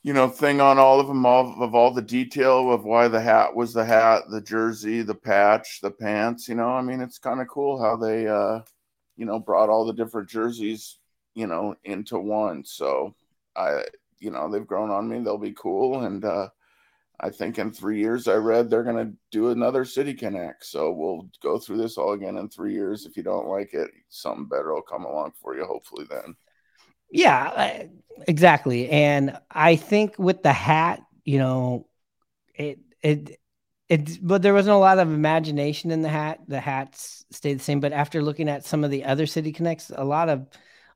you 0.06 0.12
know 0.12 0.28
thing 0.28 0.60
on 0.60 0.78
all 0.78 1.00
of 1.00 1.08
them 1.08 1.26
all 1.26 1.60
of 1.60 1.74
all 1.74 1.90
the 1.90 2.00
detail 2.00 2.72
of 2.72 2.84
why 2.84 3.08
the 3.08 3.20
hat 3.20 3.52
was 3.56 3.72
the 3.72 3.84
hat 3.84 4.22
the 4.30 4.40
jersey 4.40 5.02
the 5.02 5.12
patch 5.12 5.80
the 5.82 5.90
pants 5.90 6.48
you 6.48 6.54
know 6.54 6.68
i 6.68 6.80
mean 6.80 7.00
it's 7.00 7.18
kind 7.18 7.40
of 7.40 7.48
cool 7.48 7.82
how 7.82 7.96
they 7.96 8.28
uh 8.28 8.60
you 9.16 9.26
know 9.26 9.40
brought 9.40 9.68
all 9.68 9.84
the 9.84 9.92
different 9.92 10.28
jerseys 10.28 10.98
you 11.34 11.48
know 11.48 11.74
into 11.82 12.20
one 12.20 12.64
so 12.64 13.12
i 13.56 13.82
you 14.18 14.30
know 14.30 14.50
they've 14.50 14.66
grown 14.66 14.90
on 14.90 15.08
me 15.08 15.20
they'll 15.20 15.38
be 15.38 15.54
cool 15.56 16.04
and 16.04 16.24
uh 16.24 16.48
i 17.20 17.30
think 17.30 17.58
in 17.58 17.70
three 17.70 17.98
years 17.98 18.28
i 18.28 18.34
read 18.34 18.68
they're 18.68 18.82
to 18.82 19.12
do 19.30 19.50
another 19.50 19.84
city 19.84 20.14
connect 20.14 20.64
so 20.64 20.92
we'll 20.92 21.28
go 21.42 21.58
through 21.58 21.76
this 21.76 21.98
all 21.98 22.12
again 22.12 22.36
in 22.36 22.48
three 22.48 22.72
years 22.72 23.06
if 23.06 23.16
you 23.16 23.22
don't 23.22 23.48
like 23.48 23.74
it 23.74 23.90
something 24.08 24.46
better 24.46 24.72
will 24.74 24.82
come 24.82 25.04
along 25.04 25.32
for 25.40 25.56
you 25.56 25.64
hopefully 25.64 26.06
then 26.10 26.34
Yeah, 27.10 27.84
exactly. 28.26 28.88
And 28.90 29.38
I 29.50 29.76
think 29.76 30.18
with 30.18 30.42
the 30.42 30.52
hat, 30.52 31.00
you 31.24 31.38
know, 31.38 31.86
it 32.54 32.78
it 33.02 33.38
it 33.88 34.26
but 34.26 34.42
there 34.42 34.54
wasn't 34.54 34.74
a 34.74 34.78
lot 34.78 34.98
of 34.98 35.08
imagination 35.08 35.90
in 35.90 36.02
the 36.02 36.08
hat. 36.08 36.40
The 36.48 36.60
hats 36.60 37.24
stayed 37.30 37.60
the 37.60 37.64
same, 37.64 37.80
but 37.80 37.92
after 37.92 38.22
looking 38.22 38.48
at 38.48 38.64
some 38.64 38.84
of 38.84 38.90
the 38.90 39.04
other 39.04 39.26
City 39.26 39.52
Connects, 39.52 39.90
a 39.94 40.04
lot 40.04 40.28
of 40.28 40.46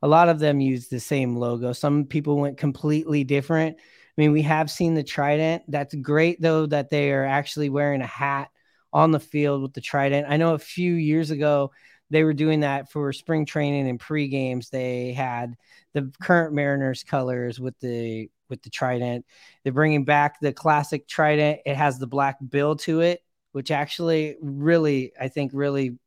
a 0.02 0.08
lot 0.08 0.28
of 0.28 0.38
them 0.38 0.60
use 0.60 0.88
the 0.88 1.00
same 1.00 1.36
logo. 1.36 1.72
Some 1.72 2.04
people 2.04 2.36
went 2.36 2.58
completely 2.58 3.24
different. 3.24 3.76
I 3.78 4.20
mean, 4.20 4.32
we 4.32 4.42
have 4.42 4.70
seen 4.70 4.94
the 4.94 5.04
trident. 5.04 5.62
That's 5.68 5.94
great 5.94 6.40
though 6.40 6.66
that 6.66 6.90
they 6.90 7.12
are 7.12 7.24
actually 7.24 7.70
wearing 7.70 8.00
a 8.00 8.06
hat 8.06 8.50
on 8.92 9.12
the 9.12 9.20
field 9.20 9.62
with 9.62 9.72
the 9.72 9.80
trident. 9.80 10.26
I 10.28 10.36
know 10.36 10.54
a 10.54 10.58
few 10.58 10.94
years 10.94 11.30
ago 11.30 11.70
they 12.10 12.24
were 12.24 12.34
doing 12.34 12.60
that 12.60 12.90
for 12.90 13.12
spring 13.12 13.46
training 13.46 13.88
and 13.88 14.00
pre 14.00 14.28
games. 14.28 14.68
They 14.68 15.12
had 15.12 15.56
the 15.94 16.12
current 16.20 16.54
Mariners 16.54 17.04
colors 17.04 17.60
with 17.60 17.78
the 17.80 18.30
with 18.48 18.62
the 18.62 18.70
trident. 18.70 19.24
They're 19.62 19.72
bringing 19.72 20.04
back 20.04 20.40
the 20.40 20.52
classic 20.52 21.06
trident. 21.06 21.60
It 21.64 21.76
has 21.76 21.98
the 21.98 22.08
black 22.08 22.36
bill 22.46 22.76
to 22.76 23.00
it, 23.00 23.22
which 23.52 23.70
actually 23.70 24.36
really, 24.40 25.12
I 25.18 25.28
think, 25.28 25.52
really 25.54 25.98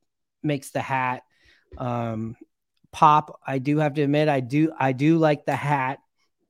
makes 0.44 0.72
the 0.72 0.82
hat 0.82 1.24
um, 1.78 2.36
pop. 2.94 3.42
I 3.46 3.60
do 3.60 3.80
have 3.80 3.96
to 3.96 4.04
admit, 4.04 4.30
I 4.30 4.40
do, 4.40 4.72
I 4.80 4.94
do 4.94 5.18
like 5.18 5.46
the 5.46 5.56
hat. 5.56 6.00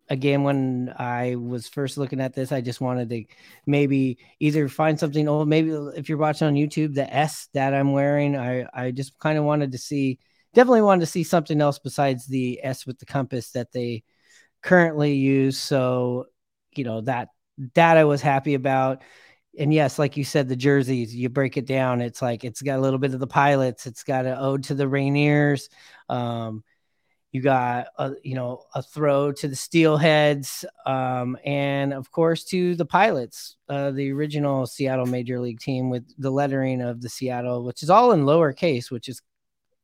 Again 0.09 0.43
when 0.43 0.93
i 0.97 1.35
was 1.35 1.69
first 1.69 1.97
looking 1.97 2.19
at 2.19 2.33
this 2.33 2.51
i 2.51 2.59
just 2.59 2.81
wanted 2.81 3.09
to 3.09 3.23
maybe 3.65 4.17
either 4.39 4.67
find 4.67 4.99
something 4.99 5.29
old. 5.29 5.47
Maybe 5.47 5.71
if 5.71 6.09
you're 6.09 6.17
watching 6.17 6.45
on 6.45 6.55
youtube 6.55 6.93
the 6.93 7.11
s 7.11 7.47
that 7.53 7.73
i'm 7.73 7.93
wearing 7.93 8.35
i 8.35 8.67
i 8.73 8.91
just 8.91 9.17
kind 9.19 9.37
of 9.37 9.45
wanted 9.45 9.71
to 9.71 9.77
see 9.77 10.19
definitely 10.53 10.81
wanted 10.81 10.99
to 10.99 11.07
see 11.07 11.23
something 11.23 11.59
else 11.61 11.79
besides 11.79 12.27
the 12.27 12.59
s 12.63 12.85
with 12.85 12.99
the 12.99 13.05
compass 13.05 13.51
that 13.51 13.71
they 13.71 14.03
currently 14.61 15.13
use. 15.13 15.57
So 15.57 16.25
you 16.75 16.83
know 16.83 17.01
that 17.01 17.29
that 17.75 17.97
i 17.97 18.03
was 18.03 18.21
happy 18.21 18.55
about 18.55 19.03
and 19.57 19.73
yes 19.73 19.99
like 19.99 20.17
you 20.17 20.23
said 20.23 20.49
the 20.49 20.55
jerseys 20.55 21.15
you 21.15 21.29
break 21.29 21.57
it 21.57 21.65
down 21.65 22.01
it's 22.01 22.21
like 22.21 22.43
it's 22.43 22.61
got 22.61 22.79
a 22.79 22.81
little 22.81 22.99
bit 22.99 23.13
of 23.13 23.19
the 23.19 23.27
pilots 23.27 23.85
it's 23.85 24.03
got 24.03 24.25
an 24.25 24.37
ode 24.37 24.63
to 24.63 24.73
the 24.73 24.85
rainiers 24.85 25.69
um 26.09 26.63
you 27.33 27.41
got 27.41 27.87
a 27.97 28.11
you 28.23 28.35
know 28.35 28.63
a 28.75 28.81
throw 28.81 29.31
to 29.31 29.47
the 29.47 29.55
steelheads 29.55 30.63
um, 30.85 31.35
and 31.43 31.91
of 31.91 32.11
course 32.11 32.43
to 32.45 32.75
the 32.75 32.85
pilots 32.85 33.57
uh, 33.69 33.91
the 33.91 34.11
original 34.11 34.65
seattle 34.65 35.07
major 35.07 35.39
league 35.39 35.59
team 35.59 35.89
with 35.89 36.05
the 36.19 36.29
lettering 36.29 36.81
of 36.81 37.01
the 37.01 37.09
seattle 37.09 37.65
which 37.65 37.83
is 37.83 37.89
all 37.89 38.11
in 38.11 38.23
lowercase 38.23 38.91
which 38.91 39.09
is 39.09 39.21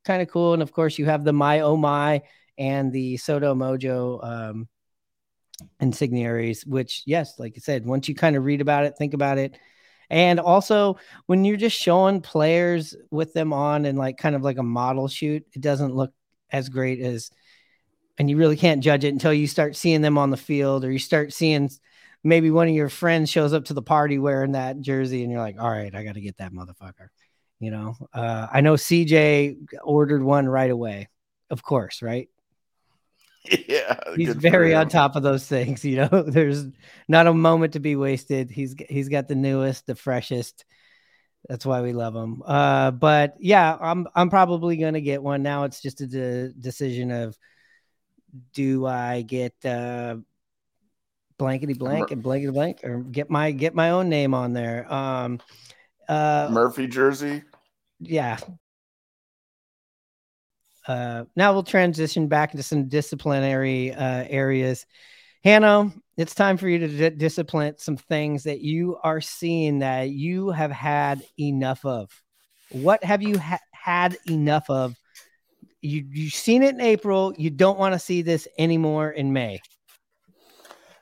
kind 0.05 0.21
of 0.21 0.27
cool 0.29 0.53
and 0.53 0.61
of 0.61 0.71
course 0.71 0.97
you 0.97 1.05
have 1.05 1.23
the 1.23 1.33
my 1.33 1.61
oh 1.61 1.75
my 1.75 2.21
and 2.57 2.93
the 2.93 3.15
sodo 3.15 3.55
mojo 3.55 4.23
um, 4.23 4.67
insigniaries 5.81 6.65
which 6.65 7.03
yes 7.05 7.39
like 7.39 7.53
i 7.55 7.59
said 7.59 7.85
once 7.85 8.07
you 8.07 8.15
kind 8.15 8.35
of 8.35 8.45
read 8.45 8.61
about 8.61 8.85
it 8.85 8.97
think 8.97 9.13
about 9.13 9.37
it. 9.37 9.57
And 10.11 10.39
also 10.39 10.97
when 11.27 11.45
you're 11.45 11.55
just 11.55 11.79
showing 11.79 12.21
players 12.21 12.95
with 13.11 13.33
them 13.33 13.53
on 13.53 13.85
and 13.85 13.97
like 13.97 14.17
kind 14.17 14.35
of 14.35 14.41
like 14.41 14.57
a 14.57 14.63
model 14.63 15.07
shoot 15.07 15.45
it 15.53 15.61
doesn't 15.61 15.93
look 15.93 16.11
as 16.51 16.67
great 16.69 16.99
as 16.99 17.29
and 18.17 18.29
you 18.29 18.35
really 18.35 18.57
can't 18.57 18.83
judge 18.83 19.03
it 19.03 19.13
until 19.13 19.33
you 19.33 19.47
start 19.47 19.75
seeing 19.75 20.01
them 20.01 20.17
on 20.17 20.31
the 20.31 20.37
field 20.37 20.83
or 20.83 20.91
you 20.91 20.99
start 20.99 21.31
seeing 21.31 21.69
maybe 22.23 22.49
one 22.49 22.67
of 22.67 22.73
your 22.73 22.89
friends 22.89 23.29
shows 23.29 23.53
up 23.53 23.65
to 23.65 23.73
the 23.73 23.83
party 23.83 24.17
wearing 24.17 24.53
that 24.53 24.81
jersey 24.81 25.21
and 25.21 25.31
you're 25.31 25.41
like 25.41 25.59
all 25.59 25.69
right 25.69 25.93
i 25.93 26.03
got 26.03 26.15
to 26.15 26.21
get 26.21 26.37
that 26.37 26.53
motherfucker 26.53 27.09
you 27.59 27.69
know? 27.71 27.95
Uh, 28.13 28.47
i 28.51 28.61
know 28.61 28.73
cj 28.73 29.57
ordered 29.83 30.23
one 30.23 30.47
right 30.47 30.71
away 30.71 31.07
of 31.51 31.61
course 31.61 32.01
right 32.01 32.29
yeah 33.67 33.99
he's 34.15 34.35
very 34.35 34.75
on 34.75 34.89
top 34.89 35.15
of 35.15 35.23
those 35.23 35.45
things 35.45 35.83
you 35.85 35.95
know 35.97 36.23
there's 36.23 36.65
not 37.07 37.27
a 37.27 37.33
moment 37.33 37.73
to 37.73 37.79
be 37.79 37.95
wasted 37.95 38.51
he's 38.51 38.75
he's 38.89 39.09
got 39.09 39.27
the 39.27 39.35
newest 39.35 39.85
the 39.85 39.95
freshest 39.95 40.65
that's 41.47 41.65
why 41.65 41.81
we 41.81 41.93
love 41.93 42.15
him 42.15 42.43
uh, 42.45 42.91
but 42.91 43.35
yeah 43.39 43.77
i'm 43.79 44.07
i'm 44.13 44.29
probably 44.29 44.75
going 44.75 44.93
to 44.93 45.01
get 45.01 45.23
one 45.23 45.41
now 45.41 45.63
it's 45.63 45.81
just 45.81 46.01
a 46.01 46.07
de- 46.07 46.53
decision 46.53 47.11
of 47.11 47.37
do 48.53 48.85
I 48.85 49.21
get 49.21 49.53
uh, 49.65 50.17
blankety 51.37 51.73
blank 51.73 52.11
and 52.11 52.21
blankety 52.21 52.51
blank, 52.51 52.79
or 52.83 52.99
get 52.99 53.29
my 53.29 53.51
get 53.51 53.73
my 53.73 53.91
own 53.91 54.09
name 54.09 54.33
on 54.33 54.53
there? 54.53 54.91
Um, 54.91 55.39
uh, 56.07 56.49
Murphy 56.51 56.87
jersey. 56.87 57.43
Yeah. 57.99 58.37
Uh, 60.89 61.23
now 61.35 61.53
we'll 61.53 61.61
transition 61.61 62.27
back 62.27 62.51
into 62.51 62.63
some 62.63 62.87
disciplinary 62.87 63.93
uh, 63.93 64.25
areas. 64.27 64.87
Hannah, 65.43 65.93
it's 66.17 66.33
time 66.33 66.57
for 66.57 66.67
you 66.67 66.79
to 66.79 66.87
d- 66.87 67.15
discipline 67.15 67.75
some 67.77 67.95
things 67.95 68.41
that 68.43 68.61
you 68.61 68.97
are 69.03 69.21
seeing 69.21 69.79
that 69.79 70.09
you 70.09 70.49
have 70.49 70.71
had 70.71 71.21
enough 71.39 71.85
of. 71.85 72.09
What 72.71 73.03
have 73.03 73.21
you 73.21 73.37
ha- 73.37 73.59
had 73.71 74.17
enough 74.27 74.67
of 74.67 74.95
you 75.81 76.05
you've 76.11 76.33
seen 76.33 76.63
it 76.63 76.73
in 76.73 76.81
April. 76.81 77.33
You 77.37 77.51
don't 77.51 77.77
want 77.77 77.93
to 77.93 77.99
see 77.99 78.23
this 78.23 78.47
anymore 78.57 79.11
in 79.11 79.31
May. 79.31 79.61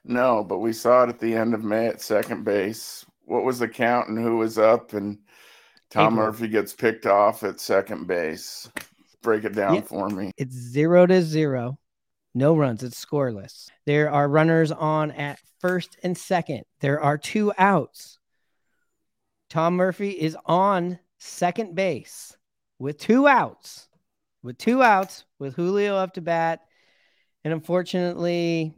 No, 0.03 0.43
but 0.43 0.59
we 0.59 0.73
saw 0.73 1.03
it 1.03 1.09
at 1.09 1.19
the 1.19 1.33
end 1.33 1.53
of 1.53 1.63
May 1.63 1.87
at 1.87 2.01
second 2.01 2.43
base. 2.43 3.05
What 3.23 3.45
was 3.45 3.59
the 3.59 3.69
count 3.69 4.09
and 4.09 4.19
who 4.19 4.37
was 4.37 4.57
up? 4.57 4.93
And 4.93 5.17
Tom 5.89 6.13
April. 6.13 6.27
Murphy 6.27 6.49
gets 6.49 6.73
picked 6.73 7.05
off 7.05 7.43
at 7.43 7.61
second 7.61 8.05
base. 8.05 8.69
Break 9.21 9.43
it 9.43 9.55
down 9.55 9.81
for 9.83 10.09
me. 10.09 10.31
It's 10.37 10.55
zero 10.55 11.05
to 11.05 11.21
zero. 11.21 11.79
No 12.33 12.55
runs. 12.55 12.83
It's 12.83 13.03
scoreless. 13.03 13.69
There 13.85 14.11
are 14.11 14.29
runners 14.29 14.71
on 14.71 15.11
at 15.11 15.39
first 15.59 15.97
and 16.03 16.17
second. 16.17 16.63
There 16.81 17.01
are 17.01 17.17
two 17.17 17.51
outs. 17.57 18.19
Tom 19.49 19.75
Murphy 19.75 20.11
is 20.11 20.37
on 20.45 20.99
second 21.17 21.75
base 21.75 22.35
with 22.79 22.97
two 22.99 23.27
outs 23.27 23.87
with 24.47 24.57
two 24.57 24.81
outs, 24.81 25.25
with 25.39 25.55
Julio 25.55 25.95
up 25.95 26.13
to 26.13 26.21
bat, 26.21 26.61
and 27.43 27.53
unfortunately, 27.53 28.73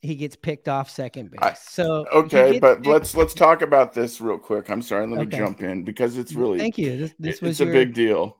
he 0.00 0.16
gets 0.16 0.34
picked 0.34 0.68
off 0.68 0.90
second 0.90 1.30
base. 1.30 1.40
I, 1.42 1.54
so 1.54 2.06
okay, 2.12 2.58
but 2.58 2.76
picked, 2.76 2.86
let's 2.86 3.14
let's 3.14 3.34
talk 3.34 3.62
about 3.62 3.92
this 3.92 4.20
real 4.20 4.38
quick. 4.38 4.70
I'm 4.70 4.82
sorry, 4.82 5.06
let 5.06 5.20
me 5.20 5.36
jump 5.36 5.62
in 5.62 5.84
because 5.84 6.16
it's 6.16 6.32
really 6.32 6.58
thank 6.58 6.78
you. 6.78 6.96
This, 6.96 7.14
this 7.18 7.40
was 7.40 7.50
it's 7.52 7.60
your... 7.60 7.70
a 7.70 7.72
big 7.72 7.94
deal. 7.94 8.38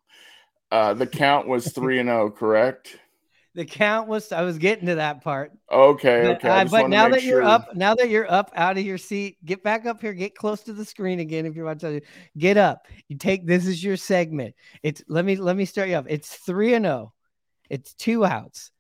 Uh, 0.74 0.92
the 0.92 1.06
count 1.06 1.46
was 1.46 1.70
three 1.70 2.00
and 2.00 2.08
zero, 2.08 2.24
oh, 2.24 2.30
correct? 2.37 2.98
The 3.54 3.64
count 3.64 4.08
was. 4.08 4.32
I 4.32 4.42
was 4.42 4.58
getting 4.58 4.87
to 4.87 4.96
that 4.96 5.22
part. 5.22 5.52
Okay, 5.70 6.22
but, 6.24 6.37
okay. 6.38 6.48
Uh, 6.48 6.64
but 6.64 6.90
now 6.90 7.08
that 7.08 7.20
sure. 7.20 7.30
you're 7.30 7.42
up, 7.44 7.76
now 7.76 7.94
that 7.94 8.08
you're 8.08 8.28
up 8.28 8.50
out 8.56 8.76
of 8.76 8.84
your 8.84 8.98
seat, 8.98 9.37
get 9.44 9.62
back 9.62 9.87
up 9.87 10.00
here. 10.00 10.12
Get 10.12 10.34
close 10.34 10.62
to 10.62 10.72
the 10.72 10.84
screen 10.84 11.20
again. 11.20 11.46
If 11.46 11.54
you're 11.54 11.64
watching, 11.64 12.00
get 12.37 12.56
up. 12.56 12.88
You 13.06 13.16
take 13.16 13.46
this 13.46 13.68
is 13.68 13.84
your 13.84 13.96
segment. 13.96 14.56
It's 14.82 15.00
let 15.06 15.24
me 15.24 15.37
let 15.37 15.54
me 15.54 15.64
start 15.64 15.90
you 15.90 15.94
off. 15.94 16.06
It's 16.08 16.34
three 16.34 16.74
and 16.74 16.84
zero. 16.84 16.96
Oh. 16.96 17.12
It's 17.70 17.94
two 17.94 18.24
outs. 18.24 18.72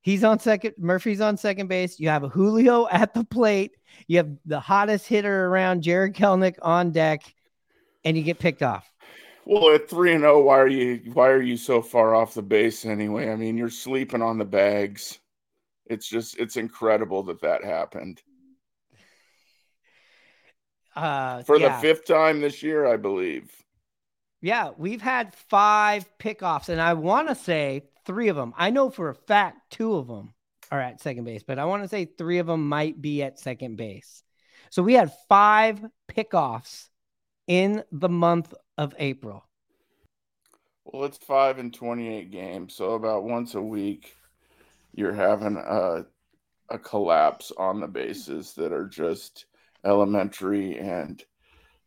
He's 0.00 0.24
on 0.24 0.40
second. 0.40 0.74
Murphy's 0.78 1.20
on 1.20 1.36
second 1.36 1.68
base. 1.68 2.00
You 2.00 2.08
have 2.08 2.24
a 2.24 2.28
Julio 2.28 2.88
at 2.88 3.14
the 3.14 3.22
plate. 3.22 3.76
You 4.08 4.16
have 4.16 4.30
the 4.46 4.58
hottest 4.58 5.06
hitter 5.06 5.46
around, 5.46 5.82
Jarred 5.82 6.16
Kelenic 6.16 6.56
on 6.60 6.90
deck, 6.90 7.22
and 8.04 8.16
you 8.16 8.24
get 8.24 8.40
picked 8.40 8.64
off. 8.64 8.90
Well, 9.46 9.70
at 9.76 9.88
three 9.88 10.12
and 10.12 10.22
zero, 10.22 10.38
oh, 10.38 10.40
why 10.40 10.58
are 10.58 10.66
you 10.66 11.12
why 11.12 11.28
are 11.28 11.40
you 11.40 11.56
so 11.56 11.80
far 11.80 12.16
off 12.16 12.34
the 12.34 12.42
base 12.42 12.84
anyway? 12.84 13.30
I 13.30 13.36
mean, 13.36 13.56
you're 13.56 13.70
sleeping 13.70 14.20
on 14.20 14.38
the 14.38 14.44
bags. 14.44 15.20
It's 15.86 16.08
just 16.08 16.36
it's 16.38 16.56
incredible 16.56 17.22
that 17.24 17.40
that 17.42 17.64
happened. 17.64 18.20
Uh, 20.94 21.42
For 21.42 21.58
yeah. 21.58 21.76
the 21.76 21.82
fifth 21.82 22.06
time 22.06 22.40
this 22.40 22.62
year, 22.62 22.86
I 22.86 22.96
believe. 22.96 23.52
Yeah, 24.40 24.70
we've 24.78 25.02
had 25.02 25.34
five 25.34 26.08
pickoffs, 26.18 26.70
and 26.70 26.80
I 26.80 26.94
want 26.94 27.28
to 27.28 27.34
say 27.34 27.82
three 28.06 28.28
of 28.28 28.36
them. 28.36 28.54
I 28.56 28.70
know 28.70 28.88
for 28.88 29.10
a 29.10 29.14
fact 29.14 29.58
two 29.70 29.96
of 29.96 30.06
them 30.06 30.32
are 30.70 30.80
at 30.80 31.02
second 31.02 31.24
base, 31.24 31.42
but 31.42 31.58
I 31.58 31.66
want 31.66 31.82
to 31.82 31.88
say 31.90 32.06
three 32.06 32.38
of 32.38 32.46
them 32.46 32.66
might 32.66 32.98
be 32.98 33.22
at 33.22 33.38
second 33.38 33.76
base. 33.76 34.22
So 34.70 34.82
we 34.82 34.94
had 34.94 35.12
five 35.28 35.84
pickoffs 36.10 36.88
in 37.46 37.84
the 37.92 38.08
month 38.08 38.54
of 38.78 38.94
April? 38.98 39.44
Well, 40.84 41.04
it's 41.04 41.18
five 41.18 41.58
and 41.58 41.74
28 41.74 42.30
games. 42.30 42.74
So 42.74 42.92
about 42.92 43.24
once 43.24 43.54
a 43.54 43.60
week, 43.60 44.14
you're 44.94 45.12
having 45.12 45.56
a, 45.56 46.06
a 46.70 46.78
collapse 46.78 47.52
on 47.56 47.80
the 47.80 47.88
bases 47.88 48.54
that 48.54 48.72
are 48.72 48.86
just 48.86 49.46
elementary 49.84 50.78
and, 50.78 51.22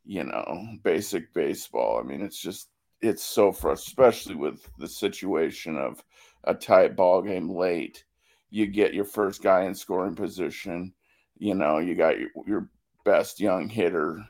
you 0.05 0.23
know, 0.23 0.67
basic 0.83 1.33
baseball. 1.33 1.99
I 1.99 2.03
mean, 2.03 2.21
it's 2.21 2.41
just, 2.41 2.69
it's 3.01 3.23
so 3.23 3.51
frustrating, 3.51 3.91
especially 3.91 4.35
with 4.35 4.69
the 4.77 4.87
situation 4.87 5.77
of 5.77 6.03
a 6.43 6.53
tight 6.53 6.95
ball 6.95 7.21
game 7.21 7.49
late. 7.49 8.03
You 8.49 8.67
get 8.67 8.93
your 8.93 9.05
first 9.05 9.41
guy 9.41 9.63
in 9.63 9.75
scoring 9.75 10.15
position. 10.15 10.93
You 11.37 11.55
know, 11.55 11.77
you 11.77 11.95
got 11.95 12.19
your, 12.19 12.29
your 12.45 12.69
best 13.05 13.39
young 13.39 13.69
hitter 13.69 14.25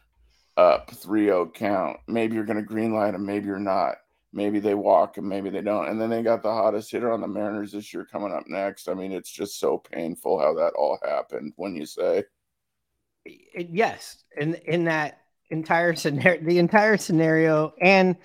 up 0.60 0.92
3-0 0.92 1.54
count. 1.54 1.98
Maybe 2.08 2.36
you're 2.36 2.46
going 2.46 2.58
to 2.58 2.64
green 2.64 2.94
light 2.94 3.16
him, 3.16 3.26
maybe 3.26 3.48
you're 3.48 3.60
not. 3.60 3.96
maybe 4.32 4.60
they 4.60 4.76
walk 4.76 5.18
and 5.18 5.28
maybe 5.28 5.50
they 5.50 5.62
don't. 5.62 5.88
And 5.90 6.00
then 6.00 6.10
they 6.10 6.22
got 6.22 6.44
the 6.44 6.54
hottest 6.54 6.92
hitter 6.92 7.12
on 7.12 7.22
the 7.22 7.28
Mariners 7.28 7.72
this 7.72 7.94
year 7.94 8.06
coming 8.06 8.32
up 8.32 8.44
next. 8.48 8.88
I 8.88 8.94
mean, 8.94 9.12
it's 9.12 9.32
just 9.32 9.60
so 9.60 9.78
painful 9.78 10.40
how 10.40 10.54
that 10.56 10.74
all 10.78 11.00
happened 11.04 11.54
when 11.56 11.76
you 11.76 11.86
say. 11.86 12.24
Eh, 13.28 13.66
yes. 13.70 14.24
In 14.38 14.56
in 14.56 14.86
that 14.86 15.20
entire 15.50 15.96
scenario 15.96 16.44
the 16.44 16.60
entire 16.60 16.98
scenario 16.98 17.74
and 17.82 18.16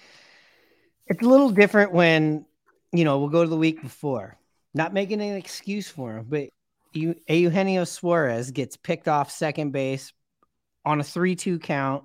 it's 1.07 1.23
a 1.23 1.29
little 1.29 1.51
different 1.51 1.93
when 1.93 2.45
you 2.93 3.05
know 3.05 3.19
we'll 3.19 3.31
go 3.31 3.43
to 3.43 3.49
the 3.49 3.57
week 3.57 3.81
before 3.81 4.37
not 4.75 4.93
making 4.93 5.23
an 5.23 5.35
excuse 5.35 5.89
for 5.89 6.19
him 6.19 6.27
but 6.29 6.51
you 6.93 7.15
Eugenio 7.27 7.85
Suarez 7.85 8.51
gets 8.51 8.77
picked 8.77 9.09
off 9.09 9.31
second 9.31 9.71
base 9.73 10.13
on 10.85 11.01
a 11.01 11.03
3-2 11.03 11.63
count 11.63 12.05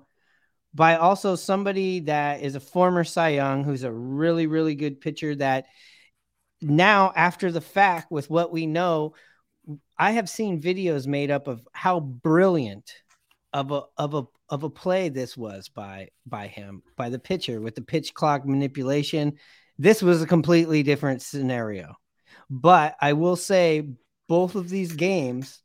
by 0.74 0.96
also 0.96 1.34
somebody 1.34 2.00
that 2.00 2.42
is 2.42 2.54
a 2.54 2.60
former 2.60 3.04
Cy 3.04 3.30
Young 3.30 3.64
who's 3.64 3.82
a 3.82 3.92
really 3.92 4.46
really 4.46 4.74
good 4.74 5.00
pitcher 5.00 5.34
that 5.36 5.66
now 6.60 7.12
after 7.16 7.50
the 7.50 7.60
fact 7.60 8.10
with 8.10 8.30
what 8.30 8.52
we 8.52 8.66
know 8.66 9.14
I 9.98 10.12
have 10.12 10.28
seen 10.28 10.62
videos 10.62 11.06
made 11.06 11.30
up 11.30 11.46
of 11.46 11.66
how 11.72 12.00
brilliant 12.00 12.92
of 13.52 13.72
a 13.72 13.82
of 13.96 14.14
a 14.14 14.24
of 14.48 14.62
a 14.62 14.70
play 14.70 15.08
this 15.08 15.36
was 15.36 15.68
by 15.68 16.08
by 16.26 16.46
him 16.46 16.82
by 16.96 17.08
the 17.08 17.18
pitcher 17.18 17.60
with 17.60 17.74
the 17.74 17.82
pitch 17.82 18.14
clock 18.14 18.46
manipulation. 18.46 19.34
This 19.78 20.02
was 20.02 20.22
a 20.22 20.26
completely 20.26 20.82
different 20.82 21.22
scenario. 21.22 21.94
But 22.48 22.96
i 23.00 23.12
will 23.12 23.36
say 23.36 23.88
both 24.28 24.54
of 24.54 24.68
these 24.68 24.92
games 24.92 25.62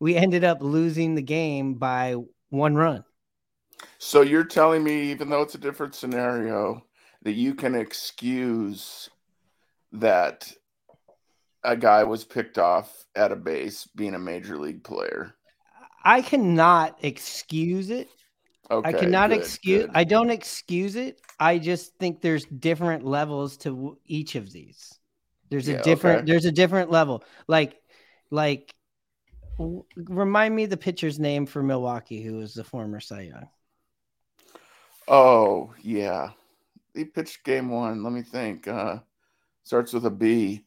we 0.00 0.16
ended 0.16 0.44
up 0.44 0.62
losing 0.62 1.14
the 1.14 1.22
game 1.22 1.74
by 1.74 2.16
one 2.48 2.74
run 2.74 3.04
so 3.98 4.22
you're 4.22 4.44
telling 4.44 4.82
me 4.82 5.10
even 5.10 5.28
though 5.28 5.42
it's 5.42 5.54
a 5.54 5.58
different 5.58 5.94
scenario 5.94 6.84
that 7.22 7.32
you 7.32 7.54
can 7.54 7.74
excuse 7.74 9.10
that 9.92 10.52
a 11.64 11.76
guy 11.76 12.02
was 12.04 12.24
picked 12.24 12.58
off 12.58 13.06
at 13.14 13.32
a 13.32 13.36
base 13.36 13.88
being 13.94 14.14
a 14.14 14.18
major 14.18 14.56
league 14.56 14.82
player 14.82 15.34
I 16.04 16.22
cannot 16.22 16.98
excuse 17.02 17.90
it. 17.90 18.08
Okay, 18.70 18.88
I 18.88 18.92
cannot 18.92 19.30
good, 19.30 19.38
excuse. 19.38 19.86
Good. 19.86 19.90
I 19.94 20.04
don't 20.04 20.30
excuse 20.30 20.96
it. 20.96 21.20
I 21.38 21.58
just 21.58 21.96
think 21.98 22.20
there's 22.20 22.44
different 22.44 23.04
levels 23.04 23.56
to 23.58 23.98
each 24.06 24.36
of 24.36 24.52
these. 24.52 24.98
There's 25.50 25.68
yeah, 25.68 25.76
a 25.76 25.82
different. 25.82 26.18
Okay. 26.18 26.26
There's 26.30 26.44
a 26.44 26.52
different 26.52 26.90
level. 26.90 27.24
Like, 27.48 27.80
like, 28.30 28.72
remind 29.58 30.54
me 30.54 30.66
the 30.66 30.76
pitcher's 30.76 31.18
name 31.18 31.46
for 31.46 31.62
Milwaukee, 31.62 32.22
who 32.22 32.34
was 32.34 32.54
the 32.54 32.64
former 32.64 33.00
Cy 33.00 33.22
Young. 33.22 33.48
Oh 35.10 35.74
yeah, 35.82 36.30
he 36.94 37.04
pitched 37.04 37.44
game 37.44 37.68
one. 37.68 38.04
Let 38.04 38.12
me 38.12 38.22
think. 38.22 38.68
Uh, 38.68 38.98
starts 39.64 39.92
with 39.92 40.06
a 40.06 40.10
B. 40.10 40.64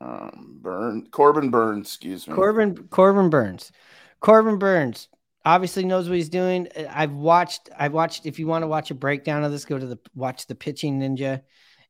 Um, 0.00 0.58
Burn 0.60 1.06
Corbin 1.10 1.50
Burnes, 1.50 1.88
Excuse 1.88 2.26
me. 2.26 2.34
Corbin 2.34 2.88
Corbin 2.88 3.30
Burnes, 3.30 3.72
Corbin 4.20 4.58
Burnes 4.58 5.08
obviously 5.44 5.84
knows 5.84 6.08
what 6.08 6.16
he's 6.16 6.28
doing. 6.28 6.68
I've 6.90 7.12
watched. 7.12 7.68
I've 7.78 7.92
watched. 7.92 8.26
If 8.26 8.38
you 8.38 8.46
want 8.46 8.62
to 8.62 8.68
watch 8.68 8.90
a 8.90 8.94
breakdown 8.94 9.44
of 9.44 9.52
this, 9.52 9.64
go 9.64 9.78
to 9.78 9.86
the 9.86 9.98
watch 10.14 10.46
the 10.46 10.54
pitching 10.54 11.00
ninja. 11.00 11.42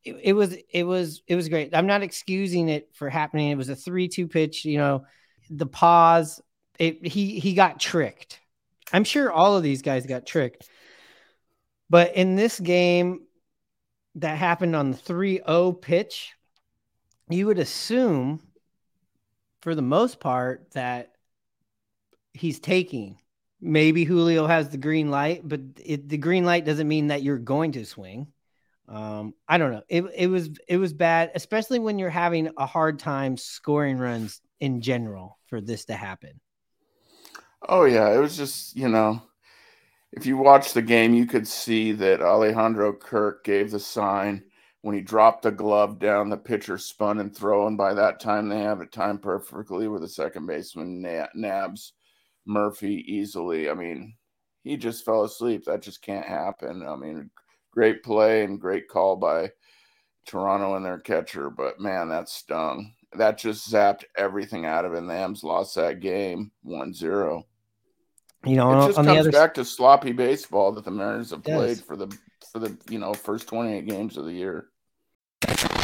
It, 0.04 0.16
it 0.22 0.33
was. 0.33 0.57
It 0.72 0.85
was. 0.85 1.22
It 1.26 1.37
was 1.37 1.48
great. 1.48 1.74
I'm 1.74 1.87
not 1.87 2.02
excusing 2.02 2.68
it 2.68 2.90
for 2.92 3.09
happening. 3.09 3.50
It 3.50 3.57
was 3.57 3.68
a 3.68 3.76
three-two 3.76 4.28
pitch. 4.28 4.64
You 4.64 4.78
know, 4.78 5.04
the 5.48 5.66
pause. 5.66 6.40
It, 6.78 7.07
he 7.07 7.38
he 7.38 7.54
got 7.54 7.78
tricked. 7.78 8.40
I'm 8.92 9.04
sure 9.04 9.33
all 9.33 9.57
of 9.57 9.62
these 9.62 9.83
guys 9.83 10.07
got 10.07 10.26
tricked. 10.26 10.68
But 11.94 12.16
in 12.16 12.35
this 12.35 12.59
game 12.59 13.20
that 14.16 14.37
happened 14.37 14.74
on 14.74 14.90
the 14.90 14.96
3-0 14.96 15.80
pitch, 15.80 16.33
you 17.28 17.46
would 17.46 17.61
assume 17.61 18.42
for 19.62 19.76
the 19.76 19.80
most 19.80 20.18
part 20.18 20.72
that 20.72 21.12
he's 22.33 22.59
taking. 22.59 23.20
Maybe 23.61 24.02
Julio 24.02 24.48
has 24.48 24.70
the 24.70 24.76
green 24.76 25.12
light, 25.12 25.42
but 25.44 25.61
it, 25.85 26.09
the 26.09 26.18
green 26.18 26.44
light 26.44 26.64
doesn't 26.64 26.88
mean 26.88 27.07
that 27.07 27.22
you're 27.22 27.38
going 27.38 27.70
to 27.70 27.87
swing. 27.87 28.26
Um, 28.88 29.33
I 29.46 29.59
don't 29.59 29.70
know. 29.70 29.85
It, 29.88 30.02
it 30.16 30.26
was 30.26 30.50
it 30.66 30.78
was 30.78 30.92
bad, 30.92 31.30
especially 31.37 31.78
when 31.78 32.00
you're 32.00 32.11
having 32.11 32.50
a 32.57 32.66
hard 32.66 32.98
time 32.98 33.37
scoring 33.37 33.98
runs 33.98 34.40
in 34.59 34.80
general 34.80 35.38
for 35.46 35.61
this 35.61 35.85
to 35.85 35.94
happen. 35.94 36.40
Oh 37.68 37.85
yeah, 37.85 38.12
it 38.12 38.18
was 38.18 38.37
just 38.37 38.74
you 38.74 38.88
know, 38.88 39.22
if 40.16 40.27
you 40.27 40.37
watch 40.37 40.72
the 40.72 40.83
game, 40.83 41.12
you 41.12 41.27
could 41.27 41.46
see 41.46 41.90
that 41.92 42.22
Alejandro 42.22 42.92
Kirk 42.92 43.44
gave 43.44 43.72
the 43.72 43.81
sign 43.81 44.44
when 44.83 44.94
he 44.94 45.00
dropped 45.00 45.42
the 45.42 45.50
glove 45.50 45.98
down. 45.98 46.31
The 46.31 46.37
pitcher 46.37 46.79
spun 46.79 47.18
and 47.18 47.35
throw, 47.35 47.66
and 47.66 47.77
by 47.77 47.94
that 47.94 48.20
time 48.20 48.48
they 48.48 48.61
have 48.61 48.81
it 48.81 48.92
timed 48.92 49.22
perfectly 49.22 49.88
with 49.88 50.03
the 50.03 50.09
second 50.09 50.46
baseman 50.46 51.03
nabs 51.35 51.94
Murphy 52.46 53.05
easily. 53.09 53.68
I 53.68 53.74
mean, 53.74 54.14
he 54.62 54.77
just 54.77 55.05
fell 55.05 55.24
asleep. 55.24 55.64
That 55.64 55.83
just 55.83 56.00
can't 56.00 56.27
happen. 56.27 56.87
I 56.87 56.94
mean, 56.94 57.29
great 57.72 58.05
play 58.05 58.44
and 58.44 58.61
great 58.61 58.88
call 58.88 59.16
by 59.16 59.50
Toronto 60.27 60.77
and 60.77 60.85
their 60.85 61.00
catcher, 61.00 61.50
but 61.50 61.81
man, 61.81 62.09
that 62.11 62.29
stung. 62.29 62.94
That 63.16 63.37
just 63.37 63.70
zapped 63.70 64.05
everything 64.16 64.64
out 64.64 64.85
of. 64.85 64.94
And 64.94 65.11
the 65.11 65.14
M's 65.14 65.42
lost 65.42 65.74
that 65.74 66.00
game 66.00 66.53
1 66.62 66.94
0. 66.94 67.46
You 68.46 68.57
know, 68.57 68.72
it 68.72 68.87
just 68.87 68.96
comes 68.96 69.09
other... 69.09 69.30
back 69.30 69.54
to 69.54 69.64
sloppy 69.64 70.12
baseball 70.12 70.72
that 70.72 70.85
the 70.85 70.90
Mariners 70.90 71.30
have 71.30 71.42
played 71.42 71.78
for 71.80 71.96
the 71.96 72.16
for 72.52 72.59
the 72.59 72.76
you 72.88 72.98
know 72.98 73.14
first 73.14 73.48
28 73.48 73.87
games 73.87 74.16
of 74.16 74.24
the 74.24 74.33
year. 74.33 74.68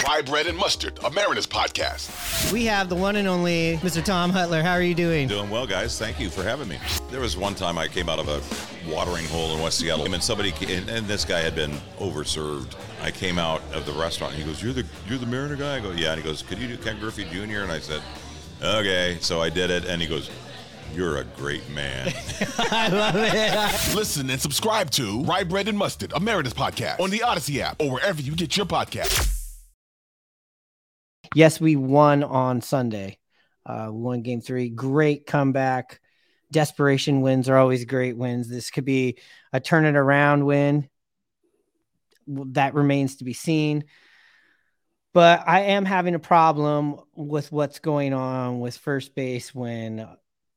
Rye 0.06 0.22
Bread 0.22 0.46
and 0.46 0.56
Mustard, 0.56 0.98
a 1.04 1.10
Mariners 1.10 1.46
podcast. 1.46 2.52
We 2.52 2.64
have 2.64 2.88
the 2.88 2.94
one 2.94 3.16
and 3.16 3.28
only 3.28 3.76
Mr. 3.78 4.02
Tom 4.04 4.32
Hutyler. 4.32 4.62
How 4.62 4.72
are 4.72 4.82
you 4.82 4.94
doing? 4.94 5.28
Doing 5.28 5.50
well, 5.50 5.66
guys. 5.66 5.98
Thank 5.98 6.18
you 6.18 6.30
for 6.30 6.42
having 6.42 6.68
me. 6.68 6.78
There 7.10 7.20
was 7.20 7.36
one 7.36 7.54
time 7.54 7.76
I 7.76 7.86
came 7.86 8.08
out 8.08 8.18
of 8.18 8.28
a 8.28 8.40
watering 8.90 9.26
hole 9.26 9.54
in 9.54 9.62
West 9.62 9.78
Seattle, 9.78 10.12
and 10.12 10.22
somebody 10.22 10.52
and, 10.62 10.88
and 10.88 11.06
this 11.06 11.24
guy 11.24 11.40
had 11.40 11.54
been 11.54 11.72
overserved. 11.98 12.74
I 13.02 13.10
came 13.10 13.38
out 13.38 13.62
of 13.72 13.86
the 13.86 13.92
restaurant, 13.92 14.34
and 14.34 14.42
he 14.42 14.48
goes, 14.48 14.62
"You're 14.62 14.72
the 14.72 14.86
you're 15.08 15.18
the 15.18 15.26
Mariner 15.26 15.56
guy." 15.56 15.76
I 15.76 15.80
go, 15.80 15.90
"Yeah." 15.90 16.12
And 16.12 16.22
he 16.22 16.26
goes, 16.26 16.42
"Could 16.42 16.58
you 16.58 16.68
do 16.68 16.76
Ken 16.76 16.98
Griffey 16.98 17.24
Jr.?" 17.24 17.60
And 17.60 17.72
I 17.72 17.80
said, 17.80 18.02
"Okay." 18.62 19.18
So 19.20 19.40
I 19.42 19.50
did 19.50 19.70
it, 19.70 19.84
and 19.84 20.00
he 20.00 20.08
goes. 20.08 20.30
You're 20.94 21.18
a 21.18 21.24
great 21.24 21.68
man. 21.70 22.12
I 22.58 22.88
love 22.88 23.14
it. 23.16 23.94
Listen 23.94 24.28
and 24.30 24.40
subscribe 24.40 24.90
to 24.92 25.22
Rye 25.24 25.44
Bread 25.44 25.68
and 25.68 25.78
Mustard, 25.78 26.12
a 26.14 26.20
Mariners 26.20 26.54
podcast 26.54 27.00
on 27.00 27.10
the 27.10 27.20
Audacy 27.20 27.60
app 27.60 27.80
or 27.80 27.90
wherever 27.90 28.20
you 28.20 28.34
get 28.34 28.56
your 28.56 28.66
podcasts 28.66 29.40
yes, 31.34 31.60
we 31.60 31.76
won 31.76 32.24
on 32.24 32.60
Sunday. 32.60 33.18
Uh, 33.64 33.88
we 33.90 34.00
won 34.00 34.22
game 34.22 34.40
three. 34.40 34.68
Great 34.68 35.26
comeback. 35.26 36.00
Desperation 36.50 37.20
wins 37.20 37.48
are 37.48 37.56
always 37.56 37.84
great 37.84 38.16
wins. 38.16 38.48
This 38.48 38.70
could 38.70 38.84
be 38.84 39.18
a 39.52 39.60
turn 39.60 39.84
it 39.84 39.96
around 39.96 40.44
win. 40.44 40.88
That 42.26 42.74
remains 42.74 43.16
to 43.16 43.24
be 43.24 43.32
seen. 43.32 43.84
But 45.12 45.44
I 45.46 45.60
am 45.60 45.84
having 45.84 46.14
a 46.14 46.20
problem 46.20 46.96
with 47.14 47.50
what's 47.50 47.80
going 47.80 48.12
on 48.12 48.60
with 48.60 48.76
first 48.76 49.14
base 49.14 49.54
when 49.54 50.06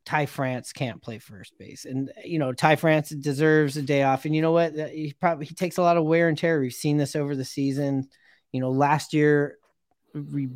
Ty 0.05 0.25
France 0.25 0.73
can't 0.73 1.01
play 1.01 1.19
first 1.19 1.57
base. 1.57 1.85
And 1.85 2.11
you 2.23 2.39
know, 2.39 2.53
Ty 2.53 2.75
France 2.75 3.09
deserves 3.09 3.77
a 3.77 3.81
day 3.81 4.03
off. 4.03 4.25
And 4.25 4.35
you 4.35 4.41
know 4.41 4.51
what? 4.51 4.73
He 4.73 5.15
probably 5.19 5.45
he 5.45 5.55
takes 5.55 5.77
a 5.77 5.81
lot 5.81 5.97
of 5.97 6.03
wear 6.03 6.27
and 6.27 6.37
tear. 6.37 6.59
We've 6.59 6.73
seen 6.73 6.97
this 6.97 7.15
over 7.15 7.35
the 7.35 7.45
season. 7.45 8.09
You 8.51 8.61
know, 8.61 8.71
last 8.71 9.13
year 9.13 9.57
we 10.13 10.49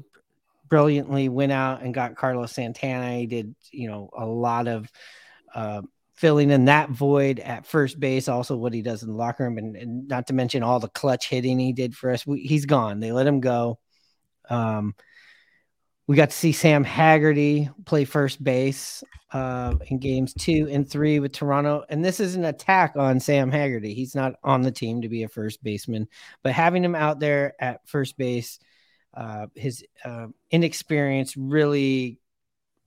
brilliantly 0.70 1.30
went 1.30 1.52
out 1.52 1.82
and 1.82 1.94
got 1.94 2.16
Carlos 2.16 2.52
Santana. 2.52 3.16
He 3.16 3.26
did, 3.26 3.56
you 3.72 3.88
know, 3.90 4.10
a 4.18 4.26
lot 4.26 4.68
of 4.68 4.92
uh, 5.56 5.82
filling 6.16 6.52
in 6.52 6.66
that 6.66 6.90
void 6.90 7.40
at 7.40 7.66
first 7.66 8.00
base. 8.00 8.28
Also, 8.28 8.58
what 8.58 8.74
he 8.74 8.82
does 8.82 9.04
in 9.04 9.10
the 9.10 9.16
locker 9.16 9.46
room, 9.46 9.58
and, 9.58 9.76
and 9.76 10.08
not 10.08 10.28
to 10.28 10.34
mention 10.34 10.64
all 10.64 10.80
the 10.80 10.90
clutch 10.90 11.30
hitting 11.30 11.60
he 11.60 11.74
did 11.74 11.96
for 11.96 12.12
us. 12.12 12.28
We, 12.28 12.42
he's 12.42 12.66
gone. 12.66 13.00
They 13.00 13.12
let 13.12 13.28
him 13.28 13.40
go. 13.40 13.80
Um, 14.50 14.96
we 16.08 16.16
got 16.16 16.30
to 16.30 16.36
see 16.36 16.54
Sam 16.54 16.84
Haggerty 16.84 17.70
play 17.86 18.06
first 18.06 18.42
base 18.42 19.04
uh, 19.34 19.76
in 19.88 20.00
games 20.00 20.34
two 20.34 20.68
and 20.72 20.90
three 20.90 21.20
with 21.20 21.34
Toronto. 21.34 21.84
And 21.90 22.04
this 22.04 22.22
is 22.22 22.36
an 22.36 22.46
attack 22.46 22.96
on 22.96 23.20
Sam 23.20 23.52
Haggerty. 23.52 23.94
He's 23.94 24.16
not 24.16 24.36
on 24.44 24.62
the 24.62 24.72
team 24.72 25.02
to 25.02 25.10
be 25.10 25.24
a 25.24 25.28
first 25.28 25.62
baseman, 25.64 26.08
but 26.44 26.54
having 26.54 26.84
him 26.84 26.96
out 26.96 27.20
there 27.20 27.54
at 27.60 27.88
first 27.88 28.18
base 28.18 28.60
uh, 29.18 29.48
his 29.56 29.84
uh, 30.06 30.28
inexperience 30.52 31.36
really 31.36 32.20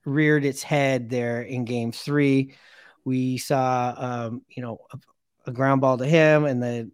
reared 0.05 0.45
its 0.45 0.63
head 0.63 1.09
there 1.09 1.41
in 1.41 1.65
game 1.65 1.91
three. 1.91 2.55
We 3.03 3.37
saw, 3.37 3.93
um, 3.97 4.41
you 4.49 4.63
know, 4.63 4.79
a, 4.93 5.49
a, 5.49 5.51
ground 5.51 5.81
ball 5.81 5.97
to 5.97 6.05
him, 6.05 6.45
and 6.45 6.63
the 6.63 6.89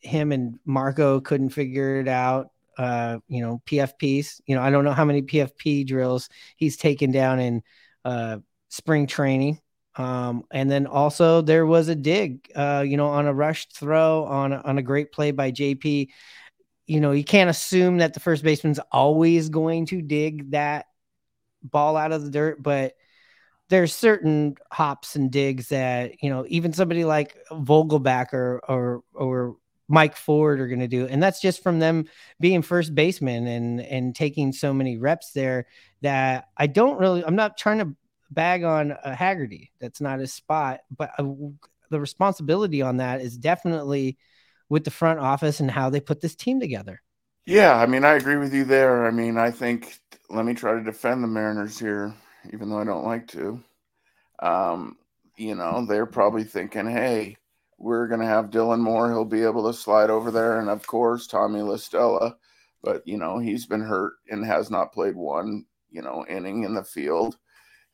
him 0.00 0.32
and 0.32 0.58
Marco 0.64 1.20
couldn't 1.20 1.50
figure 1.50 2.00
it 2.00 2.08
out. 2.08 2.50
Uh, 2.78 3.18
you 3.28 3.42
know, 3.42 3.60
PFPs. 3.66 4.40
You 4.46 4.54
know, 4.54 4.62
I 4.62 4.70
don't 4.70 4.84
know 4.84 4.92
how 4.92 5.04
many 5.04 5.22
PFP 5.22 5.86
drills 5.86 6.28
he's 6.56 6.76
taken 6.76 7.10
down 7.10 7.40
in 7.40 7.62
uh, 8.04 8.38
spring 8.68 9.06
training. 9.06 9.60
Um, 9.96 10.44
and 10.52 10.70
then 10.70 10.86
also 10.86 11.42
there 11.42 11.66
was 11.66 11.88
a 11.88 11.96
dig, 11.96 12.48
uh, 12.54 12.84
you 12.86 12.96
know, 12.96 13.08
on 13.08 13.26
a 13.26 13.34
rushed 13.34 13.76
throw 13.76 14.24
on 14.24 14.52
on 14.52 14.78
a 14.78 14.82
great 14.82 15.10
play 15.10 15.32
by 15.32 15.50
JP 15.50 16.08
you 16.88 17.00
know, 17.00 17.12
you 17.12 17.22
can't 17.22 17.50
assume 17.50 17.98
that 17.98 18.14
the 18.14 18.20
first 18.20 18.42
baseman's 18.42 18.80
always 18.90 19.50
going 19.50 19.86
to 19.86 20.00
dig 20.00 20.50
that 20.52 20.86
ball 21.62 21.96
out 21.96 22.12
of 22.12 22.24
the 22.24 22.30
dirt, 22.30 22.62
but 22.62 22.94
there's 23.68 23.94
certain 23.94 24.56
hops 24.72 25.14
and 25.14 25.30
digs 25.30 25.68
that, 25.68 26.22
you 26.22 26.30
know, 26.30 26.46
even 26.48 26.72
somebody 26.72 27.04
like 27.04 27.36
Vogelbach 27.50 28.32
or 28.32 28.62
or 28.66 29.02
or 29.12 29.56
Mike 29.88 30.16
Ford 30.16 30.60
are 30.60 30.68
going 30.68 30.80
to 30.80 30.88
do. 30.88 31.06
And 31.06 31.22
that's 31.22 31.40
just 31.40 31.62
from 31.62 31.78
them 31.78 32.06
being 32.38 32.62
first 32.62 32.94
baseman 32.94 33.46
and 33.46 33.80
and 33.80 34.14
taking 34.14 34.52
so 34.52 34.72
many 34.72 34.98
reps 34.98 35.32
there 35.32 35.66
that 36.02 36.48
I 36.56 36.66
don't 36.66 36.98
really 36.98 37.24
I'm 37.24 37.36
not 37.36 37.56
trying 37.56 37.78
to 37.78 37.96
bag 38.30 38.62
on 38.62 38.94
a 39.02 39.14
Haggerty. 39.14 39.72
That's 39.80 40.00
not 40.00 40.20
his 40.20 40.32
spot, 40.32 40.80
but 40.94 41.10
uh, 41.18 41.24
the 41.90 42.00
responsibility 42.00 42.82
on 42.82 42.98
that 42.98 43.20
is 43.20 43.36
definitely 43.38 44.18
with 44.68 44.84
the 44.84 44.90
front 44.90 45.18
office 45.18 45.60
and 45.60 45.70
how 45.70 45.88
they 45.90 46.00
put 46.00 46.20
this 46.20 46.34
team 46.34 46.60
together. 46.60 47.00
Yeah, 47.46 47.74
I 47.74 47.86
mean, 47.86 48.04
I 48.04 48.12
agree 48.12 48.36
with 48.36 48.52
you 48.52 48.64
there. 48.64 49.06
I 49.06 49.10
mean, 49.10 49.38
I 49.38 49.50
think 49.50 49.98
let 50.28 50.44
me 50.44 50.52
try 50.52 50.74
to 50.74 50.84
defend 50.84 51.22
the 51.22 51.28
Mariners 51.28 51.78
here, 51.78 52.14
even 52.52 52.68
though 52.68 52.78
I 52.78 52.84
don't 52.84 53.06
like 53.06 53.26
to. 53.28 53.62
Um, 54.40 54.98
you 55.36 55.54
know, 55.54 55.86
they're 55.86 56.04
probably 56.04 56.44
thinking, 56.44 56.86
hey, 56.86 57.38
we're 57.78 58.08
going 58.08 58.20
to 58.20 58.26
have 58.26 58.50
Dylan 58.50 58.80
Moore. 58.80 59.08
He'll 59.08 59.24
be 59.24 59.42
able 59.42 59.66
to 59.66 59.78
slide 59.78 60.10
over 60.10 60.30
there. 60.30 60.60
And 60.60 60.68
of 60.68 60.86
course, 60.86 61.26
Tommy 61.26 61.62
La 61.62 61.76
Stella. 61.76 62.36
But, 62.82 63.06
you 63.06 63.16
know, 63.16 63.38
he's 63.38 63.66
been 63.66 63.80
hurt 63.80 64.14
and 64.30 64.44
has 64.44 64.70
not 64.70 64.92
played 64.92 65.16
one, 65.16 65.64
you 65.90 66.02
know, 66.02 66.24
inning 66.28 66.64
in 66.64 66.74
the 66.74 66.84
field. 66.84 67.38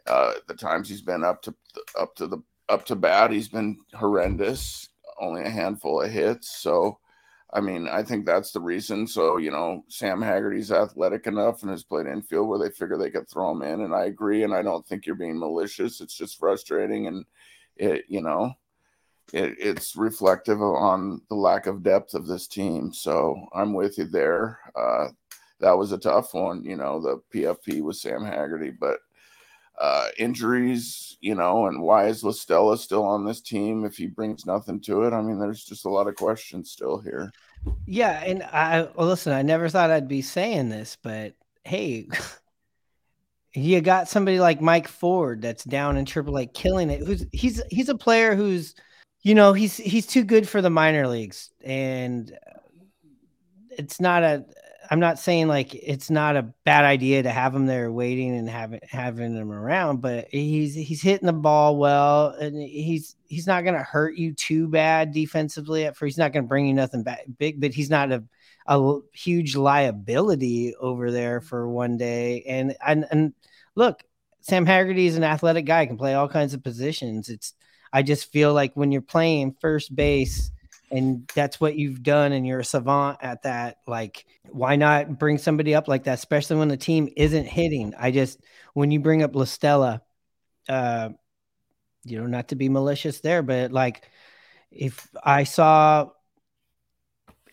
Uh, 0.07 0.33
the 0.47 0.55
times 0.55 0.89
he's 0.89 1.03
been 1.03 1.25
up 1.25 1.41
to 1.43 1.55
up 1.99 2.15
to 2.17 2.27
the 2.27 2.39
up 2.69 2.85
to 2.87 2.97
bat, 2.97 3.31
he's 3.31 3.49
been 3.49 3.79
horrendous. 3.95 4.89
Only 5.21 5.43
a 5.43 5.51
handful 5.51 6.03
of 6.03 6.11
hits. 6.11 6.59
So, 6.61 6.99
I 7.53 7.61
mean, 7.61 7.89
I 7.89 8.03
think 8.03 8.27
that's 8.27 8.51
the 8.51 8.61
reason. 8.61 9.07
So, 9.07 9.37
you 9.37 9.51
know, 9.51 9.85
Sam 9.89 10.21
Haggerty's 10.21 10.73
athletic 10.73 11.27
enough 11.27 11.63
and 11.63 11.71
has 11.71 11.85
played 11.85 12.07
infield 12.07 12.49
where 12.49 12.59
they 12.59 12.71
figure 12.71 12.99
they 12.99 13.11
could 13.11 13.29
throw 13.29 13.53
him 13.53 13.63
in. 13.63 13.83
And 13.83 13.95
I 13.95 14.07
agree. 14.07 14.43
And 14.43 14.53
I 14.53 14.63
don't 14.63 14.87
think 14.87 15.07
you're 15.07 15.15
being 15.15 15.39
malicious. 15.39 16.01
It's 16.01 16.17
just 16.17 16.39
frustrating. 16.39 17.07
And 17.07 17.25
it, 17.77 18.05
you 18.09 18.23
know, 18.23 18.53
it, 19.33 19.57
it's 19.59 19.97
reflective 19.97 20.61
on 20.61 21.21
the 21.29 21.35
lack 21.35 21.67
of 21.67 21.83
depth 21.83 22.15
of 22.15 22.27
this 22.27 22.47
team. 22.47 22.93
So 22.93 23.49
I'm 23.55 23.73
with 23.73 23.99
you 23.99 24.05
there. 24.05 24.59
Uh, 24.77 25.09
that 25.61 25.77
was 25.77 25.93
a 25.93 25.99
tough 25.99 26.35
one, 26.35 26.65
you 26.65 26.77
know, 26.77 27.01
the 27.01 27.21
PFP 27.33 27.81
with 27.81 27.97
Sam 27.97 28.25
Haggerty, 28.25 28.71
but 28.71 28.99
uh, 29.81 30.09
injuries, 30.19 31.17
you 31.21 31.35
know, 31.35 31.67
and 31.67 31.83
why 31.83 32.07
is 32.07 32.23
La 32.23 32.31
Stella 32.31 32.79
still 32.79 33.05
on 33.05 33.25
this 33.25 33.41
team 33.41 33.85
if 33.85 33.97
he 33.97 34.07
brings 34.07 34.47
nothing 34.47 34.81
to 34.83 35.03
it? 35.03 35.13
I 35.13 35.21
mean, 35.21 35.39
there's 35.39 35.65
just 35.65 35.85
a 35.85 35.91
lot 35.91 36.07
of 36.07 36.15
questions 36.15 36.71
still 36.71 36.99
here. 36.99 37.33
Yeah, 37.87 38.23
and 38.23 38.43
I 38.43 38.89
well, 38.95 39.09
listen. 39.09 39.33
I 39.33 39.43
never 39.43 39.69
thought 39.69 39.91
I'd 39.91 40.07
be 40.07 40.23
saying 40.23 40.69
this, 40.69 40.97
but 41.03 41.35
hey, 41.65 42.09
you 43.55 43.81
got 43.81 44.09
somebody 44.09 44.39
like 44.39 44.61
Mike 44.61 44.87
Ford 44.87 45.43
that's 45.43 45.65
down 45.65 45.97
in 45.97 46.05
AAA, 46.05 46.53
killing 46.53 46.91
it. 46.91 47.01
Who's 47.05 47.27
he's 47.33 47.63
he's 47.71 47.89
a 47.89 47.97
player 47.97 48.35
who's, 48.35 48.75
you 49.25 49.35
know, 49.35 49.55
he's 49.55 49.77
he's 49.79 50.07
too 50.07 50.23
good 50.23 50.49
for 50.49 50.63
the 50.63 50.71
minor 50.71 51.09
leagues, 51.09 51.51
and 51.65 52.31
it's 53.71 54.01
not 54.01 54.23
a 54.23 54.45
I'm 54.91 55.01
not 55.01 55.19
saying 55.19 55.49
like 55.49 55.75
it's 55.75 56.11
not 56.11 56.37
a 56.37 56.53
bad 56.65 56.85
idea 56.85 57.23
to 57.23 57.31
have 57.31 57.55
him 57.55 57.65
there 57.65 57.91
waiting 57.91 58.37
and 58.37 58.49
having 58.49 58.81
having 58.89 59.35
him 59.35 59.51
around, 59.51 60.03
but 60.03 60.29
he's 60.31 60.75
he's 60.75 61.01
hitting 61.01 61.27
the 61.27 61.33
ball 61.33 61.79
well, 61.79 62.29
and 62.39 62.55
he's 62.61 63.17
he's 63.27 63.47
not 63.47 63.65
going 63.65 63.75
to 63.75 63.83
hurt 63.83 64.17
you 64.17 64.35
too 64.35 64.69
bad 64.69 65.13
defensively. 65.13 65.87
At 65.87 65.97
first, 65.97 66.15
he's 66.15 66.19
not 66.19 66.33
going 66.35 66.45
to 66.45 66.49
bring 66.49 66.67
you 66.67 66.75
nothing 66.75 67.03
back 67.03 67.25
big, 67.39 67.61
but 67.63 67.73
he's 67.73 67.91
not 67.91 68.13
a 68.13 68.23
a 68.67 68.99
huge 69.15 69.57
liability 69.57 70.75
over 70.77 71.11
there 71.11 71.41
for 71.41 71.67
one 71.69 71.97
day. 71.97 72.43
And 72.47 72.77
and 72.87 73.07
and 73.11 73.33
look, 73.75 74.03
Sam 74.43 74.67
Haggerty 74.67 75.07
is 75.07 75.17
an 75.17 75.25
athletic 75.25 75.65
guy, 75.65 75.87
can 75.87 75.97
play 75.97 76.13
all 76.13 76.29
kinds 76.29 76.53
of 76.53 76.63
positions. 76.63 77.31
It's 77.31 77.55
I 77.95 78.03
just 78.03 78.33
feel 78.33 78.53
like 78.53 78.75
when 78.75 78.91
you're 78.91 79.01
playing 79.01 79.57
first 79.61 79.95
base 79.95 80.51
and 80.91 81.31
that's 81.35 81.61
what 81.61 81.77
you've 81.77 82.03
done 82.03 82.33
and 82.33 82.45
you're 82.45 82.59
a 82.59 82.65
savant 82.65 83.19
at 83.23 83.45
that 83.45 83.79
like 83.87 84.27
why 84.51 84.75
not 84.75 85.19
bring 85.19 85.39
somebody 85.39 85.75
up 85.75 85.87
like 85.87 86.05
that 86.05 86.19
especially 86.19 86.57
when 86.57 86.69
the 86.69 86.77
team 86.77 87.09
isn't 87.17 87.47
hitting? 87.47 87.95
I 87.97 88.11
just 88.11 88.41
when 88.75 88.91
you 88.91 88.99
bring 88.99 89.23
up 89.23 89.37
La 89.37 89.45
Stella, 89.45 90.03
uh 90.69 91.11
you 92.05 92.19
know 92.19 92.27
not 92.27 92.49
to 92.49 92.57
be 92.57 92.69
malicious 92.69 93.21
there 93.21 93.43
but 93.43 93.73
like 93.73 94.09
if 94.71 95.09
i 95.23 95.45
saw 95.45 96.09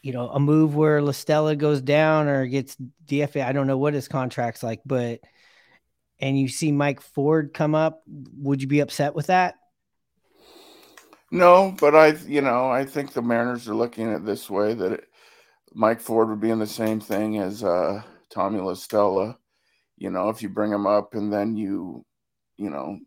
you 0.02 0.12
know 0.12 0.30
a 0.30 0.40
move 0.40 0.76
where 0.76 1.02
La 1.02 1.12
Stella 1.12 1.56
goes 1.56 1.82
down 1.82 2.28
or 2.28 2.46
gets 2.46 2.76
dfa 3.06 3.46
i 3.46 3.52
don't 3.52 3.68
know 3.68 3.78
what 3.78 3.94
his 3.94 4.08
contract's 4.08 4.64
like 4.64 4.82
but 4.86 5.20
and 6.20 6.40
you 6.40 6.48
see 6.48 6.72
mike 6.72 7.02
ford 7.02 7.54
come 7.54 7.76
up 7.76 8.04
would 8.38 8.62
you 8.62 8.68
be 8.68 8.80
upset 8.80 9.16
with 9.16 9.28
that 9.28 9.56
no, 11.32 11.76
but 11.80 11.96
I, 11.96 12.08
you 12.28 12.42
know, 12.42 12.70
I 12.70 12.86
think 12.86 13.14
the 13.14 13.22
Mariners 13.22 13.68
are 13.68 13.76
looking 13.76 14.14
at 14.14 14.26
this 14.26 14.50
way 14.50 14.74
that 14.74 14.92
it, 14.92 15.08
Mike 15.74 16.02
Ford 16.02 16.30
would 16.30 16.42
be 16.42 16.50
in 16.50 16.60
the 16.60 16.68
same 16.68 17.00
thing 17.00 17.38
as 17.38 17.64
uh, 17.64 18.02
Tommy 18.30 18.60
La 18.60 18.74
Stella. 18.74 19.38
You 19.98 20.10
know, 20.10 20.30
if 20.30 20.42
you 20.42 20.50
bring 20.50 20.72
him 20.72 20.86
up 20.86 21.14
and 21.14 21.32
then 21.32 21.56
you, 21.56 22.06
you 22.58 22.70
know, 22.70 23.00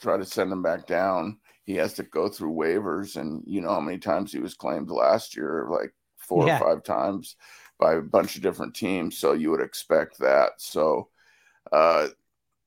try 0.00 0.16
to 0.16 0.24
send 0.24 0.52
him 0.52 0.62
back 0.62 0.86
down, 0.86 1.38
he 1.64 1.76
has 1.76 1.94
to 1.94 2.02
go 2.02 2.28
through 2.28 2.52
waivers. 2.52 3.16
And 3.16 3.42
you 3.46 3.60
know 3.60 3.70
how 3.70 3.80
many 3.80 3.98
times 3.98 4.32
he 4.32 4.38
was 4.38 4.54
claimed 4.54 4.90
last 4.90 5.36
year, 5.36 5.66
like 5.70 5.94
four 6.18 6.46
yeah. 6.46 6.58
or 6.58 6.74
five 6.74 6.84
times 6.84 7.36
by 7.78 7.94
a 7.94 8.02
bunch 8.02 8.36
of 8.36 8.42
different 8.42 8.74
teams. 8.74 9.16
So 9.16 9.32
you 9.32 9.50
would 9.50 9.62
expect 9.62 10.18
that. 10.18 10.52
So, 10.58 11.08
uh, 11.72 12.08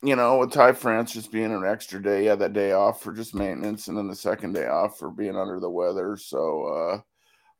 you 0.03 0.15
know, 0.15 0.37
with 0.37 0.51
Ty 0.51 0.73
France 0.73 1.13
just 1.13 1.31
being 1.31 1.53
an 1.53 1.65
extra 1.65 2.01
day, 2.01 2.25
yeah, 2.25 2.35
that 2.35 2.53
day 2.53 2.73
off 2.73 3.01
for 3.01 3.13
just 3.13 3.33
maintenance, 3.35 3.87
and 3.87 3.97
then 3.97 4.07
the 4.07 4.15
second 4.15 4.53
day 4.53 4.67
off 4.67 4.99
for 4.99 5.09
being 5.09 5.37
under 5.37 5.59
the 5.59 5.69
weather. 5.69 6.17
So 6.17 6.65
uh 6.65 7.01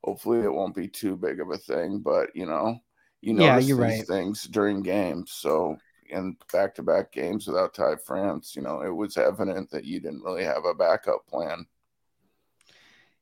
hopefully 0.04 0.40
it 0.40 0.52
won't 0.52 0.74
be 0.74 0.88
too 0.88 1.16
big 1.16 1.40
of 1.40 1.50
a 1.50 1.58
thing. 1.58 2.00
But 2.00 2.30
you 2.34 2.46
know, 2.46 2.78
you 3.22 3.34
know 3.34 3.44
yeah, 3.44 3.58
these 3.58 3.72
right. 3.72 4.06
things 4.06 4.44
during 4.44 4.82
games. 4.82 5.32
So 5.32 5.78
in 6.10 6.36
back 6.52 6.74
to 6.76 6.82
back 6.82 7.12
games 7.12 7.46
without 7.46 7.74
Ty 7.74 7.96
France, 7.96 8.54
you 8.54 8.62
know, 8.62 8.82
it 8.82 8.94
was 8.94 9.16
evident 9.16 9.70
that 9.70 9.84
you 9.84 10.00
didn't 10.00 10.22
really 10.22 10.44
have 10.44 10.64
a 10.64 10.74
backup 10.74 11.26
plan. 11.26 11.66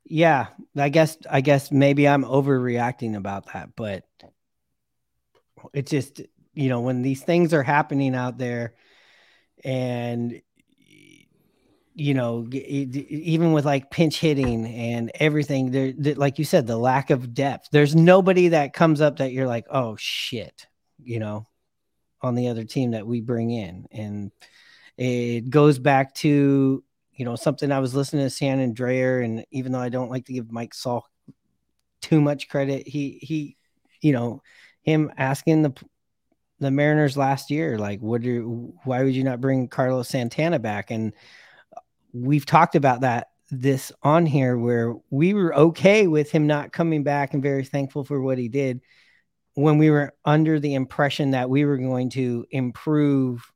Yeah, 0.04 0.48
I 0.76 0.88
guess 0.88 1.16
I 1.30 1.40
guess 1.40 1.70
maybe 1.70 2.08
I'm 2.08 2.24
overreacting 2.24 3.16
about 3.16 3.52
that, 3.52 3.76
but 3.76 4.04
it's 5.72 5.90
just 5.90 6.20
you 6.54 6.68
know 6.68 6.80
when 6.80 7.02
these 7.02 7.22
things 7.22 7.54
are 7.54 7.62
happening 7.62 8.14
out 8.14 8.37
there 8.37 8.74
and 9.64 10.40
you 11.94 12.14
know 12.14 12.48
even 12.51 13.53
with 13.53 13.64
like 13.64 13.90
pinch 13.90 14.18
hitting 14.18 14.66
and 14.66 15.11
everything 15.16 15.70
there 15.70 15.92
like 16.14 16.38
you 16.38 16.44
said 16.44 16.66
the 16.66 16.77
lack 16.77 17.11
of 17.11 17.35
depth. 17.35 17.68
There's 17.70 17.94
nobody 17.94 18.48
that 18.48 18.72
comes 18.72 19.01
up 19.01 19.18
that 19.18 19.33
you're 19.33 19.46
like 19.46 19.66
oh 19.70 19.96
shit 19.96 20.66
you 21.03 21.18
know 21.18 21.46
on 22.22 22.35
the 22.35 22.48
other 22.48 22.64
team 22.64 22.92
that 22.92 23.07
we 23.07 23.20
bring 23.20 23.51
in. 23.51 23.87
And 23.90 24.31
it 24.96 25.51
goes 25.51 25.79
back 25.79 26.14
to 26.14 26.83
you 27.14 27.25
know 27.25 27.37
something 27.37 27.70
i 27.72 27.79
was 27.79 27.94
listening 27.94 28.25
to 28.25 28.35
Shannon 28.35 28.75
Drayer 28.75 29.25
and 29.25 29.44
even 29.51 29.72
though 29.72 29.81
i 29.81 29.88
don't 29.88 30.11
like 30.11 30.27
to 30.27 30.33
give 30.33 30.51
mike 30.51 30.75
Salk 30.75 31.03
too 32.01 32.20
much 32.20 32.48
credit 32.48 32.87
he 32.87 33.18
he 33.22 33.57
you 34.01 34.12
know 34.12 34.42
him 34.83 35.11
asking 35.16 35.62
the 35.62 35.72
the 36.62 36.70
Mariners 36.70 37.16
last 37.16 37.51
year. 37.51 37.79
Like, 37.79 38.01
would 38.01 38.25
you? 38.25 38.75
Why 38.85 39.03
would 39.03 39.14
you 39.14 39.25
not 39.25 39.40
bring 39.40 39.68
Carlos 39.68 40.09
Santana 40.09 40.59
back? 40.59 40.90
And 40.90 41.12
we've 42.12 42.46
talked 42.46 42.75
about 42.75 43.03
that 43.03 43.29
this 43.51 43.92
on 44.03 44.25
here 44.25 44.57
where 44.57 44.94
we 45.11 45.35
were 45.35 45.55
okay 45.55 46.07
with 46.07 46.31
him 46.31 46.46
not 46.46 46.72
coming 46.72 47.03
back 47.03 47.35
and 47.35 47.42
very 47.42 47.64
thankful 47.64 48.03
for 48.03 48.20
what 48.20 48.38
he 48.38 48.48
did 48.48 48.81
when 49.55 49.77
we 49.77 49.90
were 49.90 50.14
under 50.25 50.59
the 50.59 50.75
impression 50.75 51.33
that 51.33 51.51
we 51.51 51.66
were 51.66 51.77
going 51.77 52.09
to 52.09 52.47
improve 52.51 53.53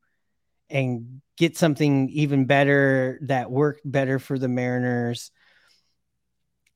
and 0.68 1.22
get 1.38 1.56
something 1.56 2.10
even 2.10 2.44
better 2.44 3.18
that 3.22 3.50
worked 3.50 3.80
better 3.84 4.18
for 4.18 4.38
the 4.38 4.48
Mariners 4.48 5.30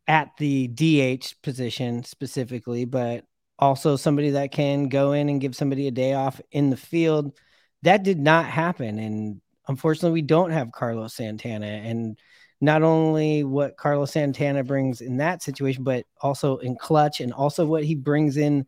at 0.06 0.30
the 0.38 0.68
DH 0.68 1.34
position 1.42 2.02
specifically, 2.04 2.84
but 2.84 3.24
also 3.60 3.94
somebody 3.96 4.30
that 4.30 4.50
can 4.52 4.88
go 4.88 5.12
in 5.12 5.28
and 5.28 5.40
give 5.40 5.54
somebody 5.54 5.86
a 5.86 5.92
day 5.92 6.14
off 6.14 6.40
in 6.50 6.70
the 6.70 6.76
field. 6.76 7.38
That 7.82 8.02
did 8.02 8.18
not 8.18 8.46
happen. 8.46 8.98
And 8.98 9.40
unfortunately, 9.68 10.12
we 10.12 10.22
don't 10.22 10.50
have 10.50 10.72
Carlos 10.72 11.14
Santana. 11.14 11.66
And 11.66 12.18
not 12.60 12.82
only 12.82 13.44
what 13.44 13.76
Carlos 13.76 14.12
Santana 14.12 14.64
brings 14.64 15.00
in 15.00 15.18
that 15.18 15.42
situation, 15.42 15.84
but 15.84 16.04
also 16.20 16.56
in 16.58 16.76
clutch 16.76 17.20
and 17.20 17.32
also 17.32 17.64
what 17.66 17.84
he 17.84 17.94
brings 17.94 18.36
in 18.36 18.66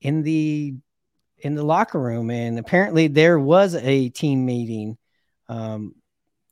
in 0.00 0.22
the 0.22 0.74
in 1.38 1.54
the 1.54 1.64
locker 1.64 1.98
room. 1.98 2.30
And 2.30 2.58
apparently 2.58 3.08
there 3.08 3.38
was 3.38 3.74
a 3.74 4.10
team 4.10 4.44
meeting 4.44 4.98
um, 5.48 5.94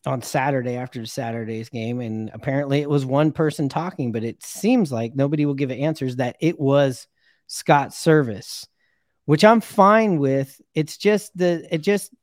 on 0.07 0.23
Saturday 0.23 0.77
after 0.77 1.05
Saturday's 1.05 1.69
game. 1.69 2.01
And 2.01 2.31
apparently 2.33 2.81
it 2.81 2.89
was 2.89 3.05
one 3.05 3.33
person 3.33 3.69
talking, 3.69 4.13
but 4.13 4.25
it 4.25 4.43
seems 4.43 4.91
like 4.91 5.15
nobody 5.15 5.45
will 5.45 5.55
give 5.55 5.71
answers 5.71 6.17
that 6.17 6.37
it 6.41 6.59
was 6.59 7.07
Scott 7.49 7.91
Servais, 7.91 8.67
which 9.25 9.45
I'm 9.45 9.61
fine 9.61 10.19
with. 10.19 10.61
It's 10.75 10.97
just 10.97 11.37
the 11.37 11.67
it 11.75 11.79
just 11.79 12.15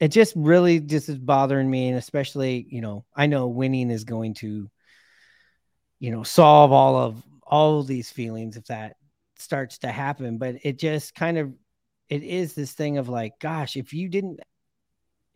it 0.00 0.08
just 0.08 0.32
really 0.34 0.80
just 0.80 1.08
is 1.08 1.18
bothering 1.18 1.70
me, 1.70 1.88
and 1.88 1.98
especially 1.98 2.66
you 2.70 2.80
know 2.80 3.04
I 3.14 3.26
know 3.26 3.48
winning 3.48 3.90
is 3.90 4.04
going 4.04 4.34
to 4.34 4.70
you 5.98 6.10
know 6.10 6.22
solve 6.22 6.72
all 6.72 6.96
of 6.96 7.22
all 7.46 7.80
of 7.80 7.86
these 7.86 8.10
feelings 8.10 8.56
if 8.56 8.64
that 8.66 8.96
starts 9.36 9.78
to 9.78 9.88
happen, 9.88 10.38
but 10.38 10.56
it 10.62 10.78
just 10.78 11.14
kind 11.14 11.36
of 11.36 11.52
it 12.08 12.22
is 12.22 12.54
this 12.54 12.72
thing 12.72 12.98
of 12.98 13.08
like, 13.08 13.38
gosh, 13.40 13.76
if 13.76 13.92
you 13.92 14.08
didn't 14.08 14.40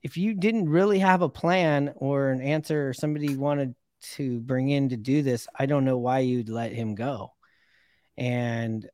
if 0.02 0.16
you 0.16 0.34
didn't 0.34 0.68
really 0.68 1.00
have 1.00 1.22
a 1.22 1.28
plan 1.28 1.92
or 1.96 2.30
an 2.30 2.40
answer 2.40 2.88
or 2.88 2.92
somebody 2.94 3.36
wanted 3.36 3.74
to 4.14 4.40
bring 4.40 4.68
in 4.68 4.90
to 4.90 4.96
do 4.96 5.22
this, 5.22 5.48
I 5.58 5.66
don't 5.66 5.84
know 5.84 5.98
why 5.98 6.20
you'd 6.20 6.48
let 6.48 6.72
him 6.72 6.94
go. 6.94 7.32
And 8.16 8.88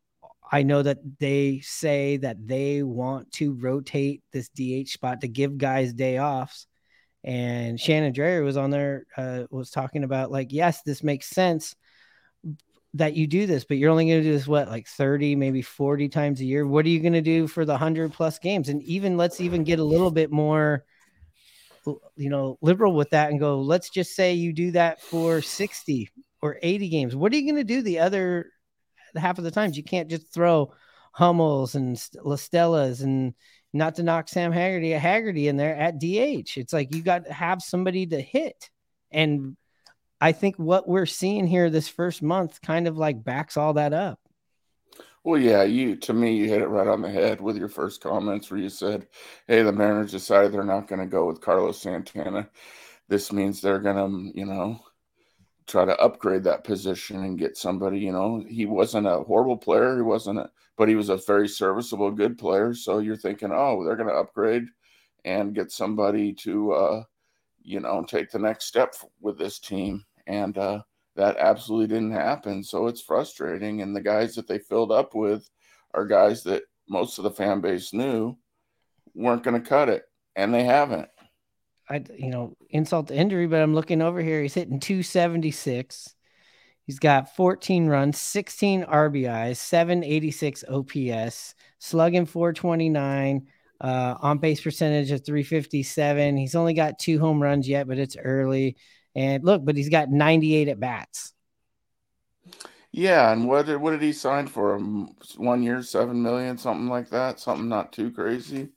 I 0.53 0.63
know 0.63 0.83
that 0.83 0.99
they 1.19 1.61
say 1.61 2.19
that 2.19 2.47
they 2.47 2.83
want 2.83 3.33
to 3.33 3.55
rotate 3.55 4.23
this 4.33 4.51
DH 4.51 4.91
spot 4.91 5.23
to 5.23 5.29
give 5.29 5.57
guys 5.57 5.95
day 5.95 6.21
offs. 6.21 6.67
And 7.25 7.81
Shannon 7.81 8.13
Drayer 8.13 8.45
was 8.45 8.59
on 8.59 8.71
there, 8.71 9.07
uh, 9.17 9.45
was 9.51 9.71
talking 9.71 10.05
about 10.05 10.31
like, 10.31 10.53
yes, 10.53 10.83
this 10.83 11.03
makes 11.03 11.29
sense 11.29 11.75
that 12.95 13.15
you 13.15 13.27
do 13.27 13.47
this, 13.47 13.65
but 13.65 13.79
you're 13.79 13.91
only 13.91 14.05
going 14.05 14.23
to 14.23 14.29
do 14.29 14.33
this 14.33 14.47
what 14.47 14.69
like 14.69 14.87
30, 14.87 15.37
maybe 15.37 15.63
40 15.63 16.11
times 16.11 16.41
a 16.41 16.45
year. 16.45 16.67
What 16.67 16.85
are 16.85 16.91
you 16.91 17.01
going 17.01 17.15
to 17.15 17.23
do 17.23 17.47
for 17.47 17.65
the 17.65 17.73
100 17.73 18.13
plus 18.13 18.39
games? 18.39 18.69
And 18.69 18.83
even 18.83 19.17
let's 19.17 19.41
even 19.41 19.65
get 19.65 19.79
a 19.79 19.85
little 19.85 20.11
bit 20.11 20.31
more 20.31 20.85
you 22.17 22.31
know, 22.31 22.59
liberal 22.61 22.95
with 22.95 23.11
that 23.11 23.31
and 23.31 23.41
go, 23.41 23.61
let's 23.61 23.91
just 23.91 24.15
say 24.15 24.35
you 24.35 24.53
do 24.53 24.71
that 24.73 25.01
for 25.01 25.43
60 25.43 26.11
or 26.41 26.59
80 26.63 26.89
games. 26.89 27.17
What 27.17 27.33
are 27.33 27.37
you 27.37 27.51
going 27.51 27.57
to 27.57 27.65
do 27.65 27.83
the 27.83 27.99
other 28.01 28.51
half 29.17 29.39
of 29.39 29.45
the 29.45 29.51
times? 29.51 29.77
You 29.77 29.83
can't 29.83 30.09
just 30.09 30.33
throw 30.33 30.73
Hummels 31.13 31.75
and 31.75 31.97
La 32.23 32.37
Stellas 32.37 33.03
and 33.03 33.35
not 33.73 33.95
to 33.97 34.03
knock 34.03 34.29
Sam 34.29 34.53
Haggerty, 34.53 34.91
Haggerty 34.91 35.49
in 35.49 35.57
there 35.57 35.75
at 35.75 35.99
DH. 35.99 36.57
It's 36.57 36.73
like 36.73 36.95
you 36.95 37.03
got 37.03 37.27
to 37.27 37.33
have 37.33 37.63
somebody 37.63 38.07
to 38.07 38.21
hit. 38.21 38.71
And 39.11 39.57
I 40.21 40.33
think 40.33 40.57
what 40.57 40.89
we're 40.89 41.07
seeing 41.07 41.47
here 41.47 41.71
this 41.71 41.89
first 41.89 42.23
month 42.23 42.61
kind 42.61 42.87
of 42.87 42.97
like 42.97 43.25
backs 43.25 43.57
all 43.57 43.75
that 43.75 43.93
up. 43.93 44.19
Well, 45.25 45.41
yeah, 45.41 45.63
you 45.63 45.97
to 45.97 46.13
me 46.13 46.35
you 46.35 46.49
hit 46.49 46.63
it 46.63 46.69
right 46.69 46.89
on 46.89 47.01
the 47.01 47.11
head 47.11 47.41
with 47.41 47.57
your 47.57 47.69
first 47.69 48.01
comments 48.03 48.51
where 48.51 48.59
you 48.59 48.69
said, 48.69 49.07
"Hey, 49.47 49.63
the 49.63 49.73
Mariners 49.73 50.11
decided 50.11 50.53
they're 50.53 50.65
not 50.65 50.89
going 50.89 51.01
to 51.01 51.07
go 51.07 51.27
with 51.27 51.41
Carlos 51.41 51.81
Santana. 51.81 52.49
This 53.09 53.33
means 53.33 53.61
they're 53.61 53.79
going 53.79 53.97
to, 54.33 54.39
you 54.39 54.47
know, 54.47 54.81
try 55.67 55.85
to 55.85 55.99
upgrade 56.01 56.45
that 56.45 56.65
position 56.65 57.25
and 57.25 57.39
get 57.39 57.57
somebody. 57.57 58.01
You 58.01 58.13
know, 58.13 58.45
he 58.49 58.67
wasn't 58.67 59.07
a 59.07 59.21
horrible 59.21 59.57
player, 59.57 59.97
he 59.97 60.03
wasn't, 60.03 60.39
a, 60.39 60.51
but 60.77 60.89
he 60.89 60.95
was 60.95 61.09
a 61.09 61.17
very 61.17 61.49
serviceable, 61.49 62.11
good 62.11 62.39
player. 62.39 62.75
So 62.75 62.99
you're 62.99 63.17
thinking, 63.17 63.51
oh, 63.53 63.85
they're 63.85 63.97
going 63.97 64.09
to 64.09 64.15
upgrade 64.15 64.65
and 65.25 65.55
get 65.55 65.71
somebody 65.71 66.33
to, 66.33 66.73
uh, 66.73 67.03
you 67.63 67.81
know, 67.81 68.05
take 68.07 68.31
the 68.31 68.39
next 68.39 68.67
step 68.67 68.95
with 69.21 69.39
this 69.39 69.59
team. 69.59 70.05
And 70.27 70.57
uh, 70.59 70.83
that 71.17 71.37
absolutely 71.37 71.89
didn't 71.89 72.13
happen. 72.13 72.65
So 72.65 72.87
it's 72.87 73.01
frustrating. 73.01 73.83
And 73.83 73.95
the 73.95 74.01
guys 74.01 74.35
that 74.35 74.49
they 74.49 74.59
filled 74.59 74.93
up 74.93 75.15
with 75.15 75.49
are 75.95 76.07
guys 76.07 76.43
that 76.45 76.63
most 76.89 77.19
of 77.19 77.25
the 77.25 77.31
fan 77.31 77.61
base 77.61 77.93
knew 77.93 78.37
weren't 79.15 79.43
going 79.43 79.61
to 79.61 79.69
cut 79.69 79.89
it, 79.89 80.05
and 80.37 80.53
they 80.53 80.65
haven't. 80.65 81.09
I, 81.89 82.05
you 82.17 82.31
know, 82.31 82.57
insult 82.71 83.09
to 83.09 83.17
injury, 83.17 83.47
but 83.47 83.61
I'm 83.63 83.75
looking 83.75 84.03
over 84.03 84.21
here. 84.23 84.43
He's 84.43 84.55
hitting 84.55 84.81
276. 84.81 86.15
He's 86.87 86.99
got 86.99 87.35
14 87.37 87.87
runs, 87.87 88.19
16 88.19 88.85
RBIs, 88.85 89.57
786 89.57 90.65
OPS, 90.69 91.55
slugging 91.79 92.27
429, 92.27 93.47
uh, 93.81 94.15
on 94.21 94.39
base 94.39 94.61
percentage 94.61 95.11
of 95.11 95.25
357. 95.25 96.37
He's 96.37 96.55
only 96.55 96.75
got 96.75 96.99
two 96.99 97.19
home 97.19 97.43
runs 97.43 97.69
yet, 97.69 97.87
but 97.87 97.99
it's 97.99 98.17
early. 98.17 98.77
And 99.15 99.45
look, 99.45 99.65
but 99.65 99.77
he's 99.77 99.91
got 99.91 100.11
98 100.11 100.69
at 100.69 100.81
bats. 100.81 101.33
Yeah, 102.93 103.33
and 103.33 103.49
what 103.49 103.67
did 103.67 103.79
what 103.79 103.93
did 103.93 104.03
he 104.03 104.13
sign 104.13 104.47
for? 104.47 104.79
One 105.37 105.63
year, 105.63 105.83
seven 105.83 106.23
million, 106.23 106.59
something 106.59 106.89
like 106.89 107.09
that. 107.11 107.41
Something 107.41 107.69
not 107.69 107.93
too 107.93 108.11
crazy. 108.13 108.71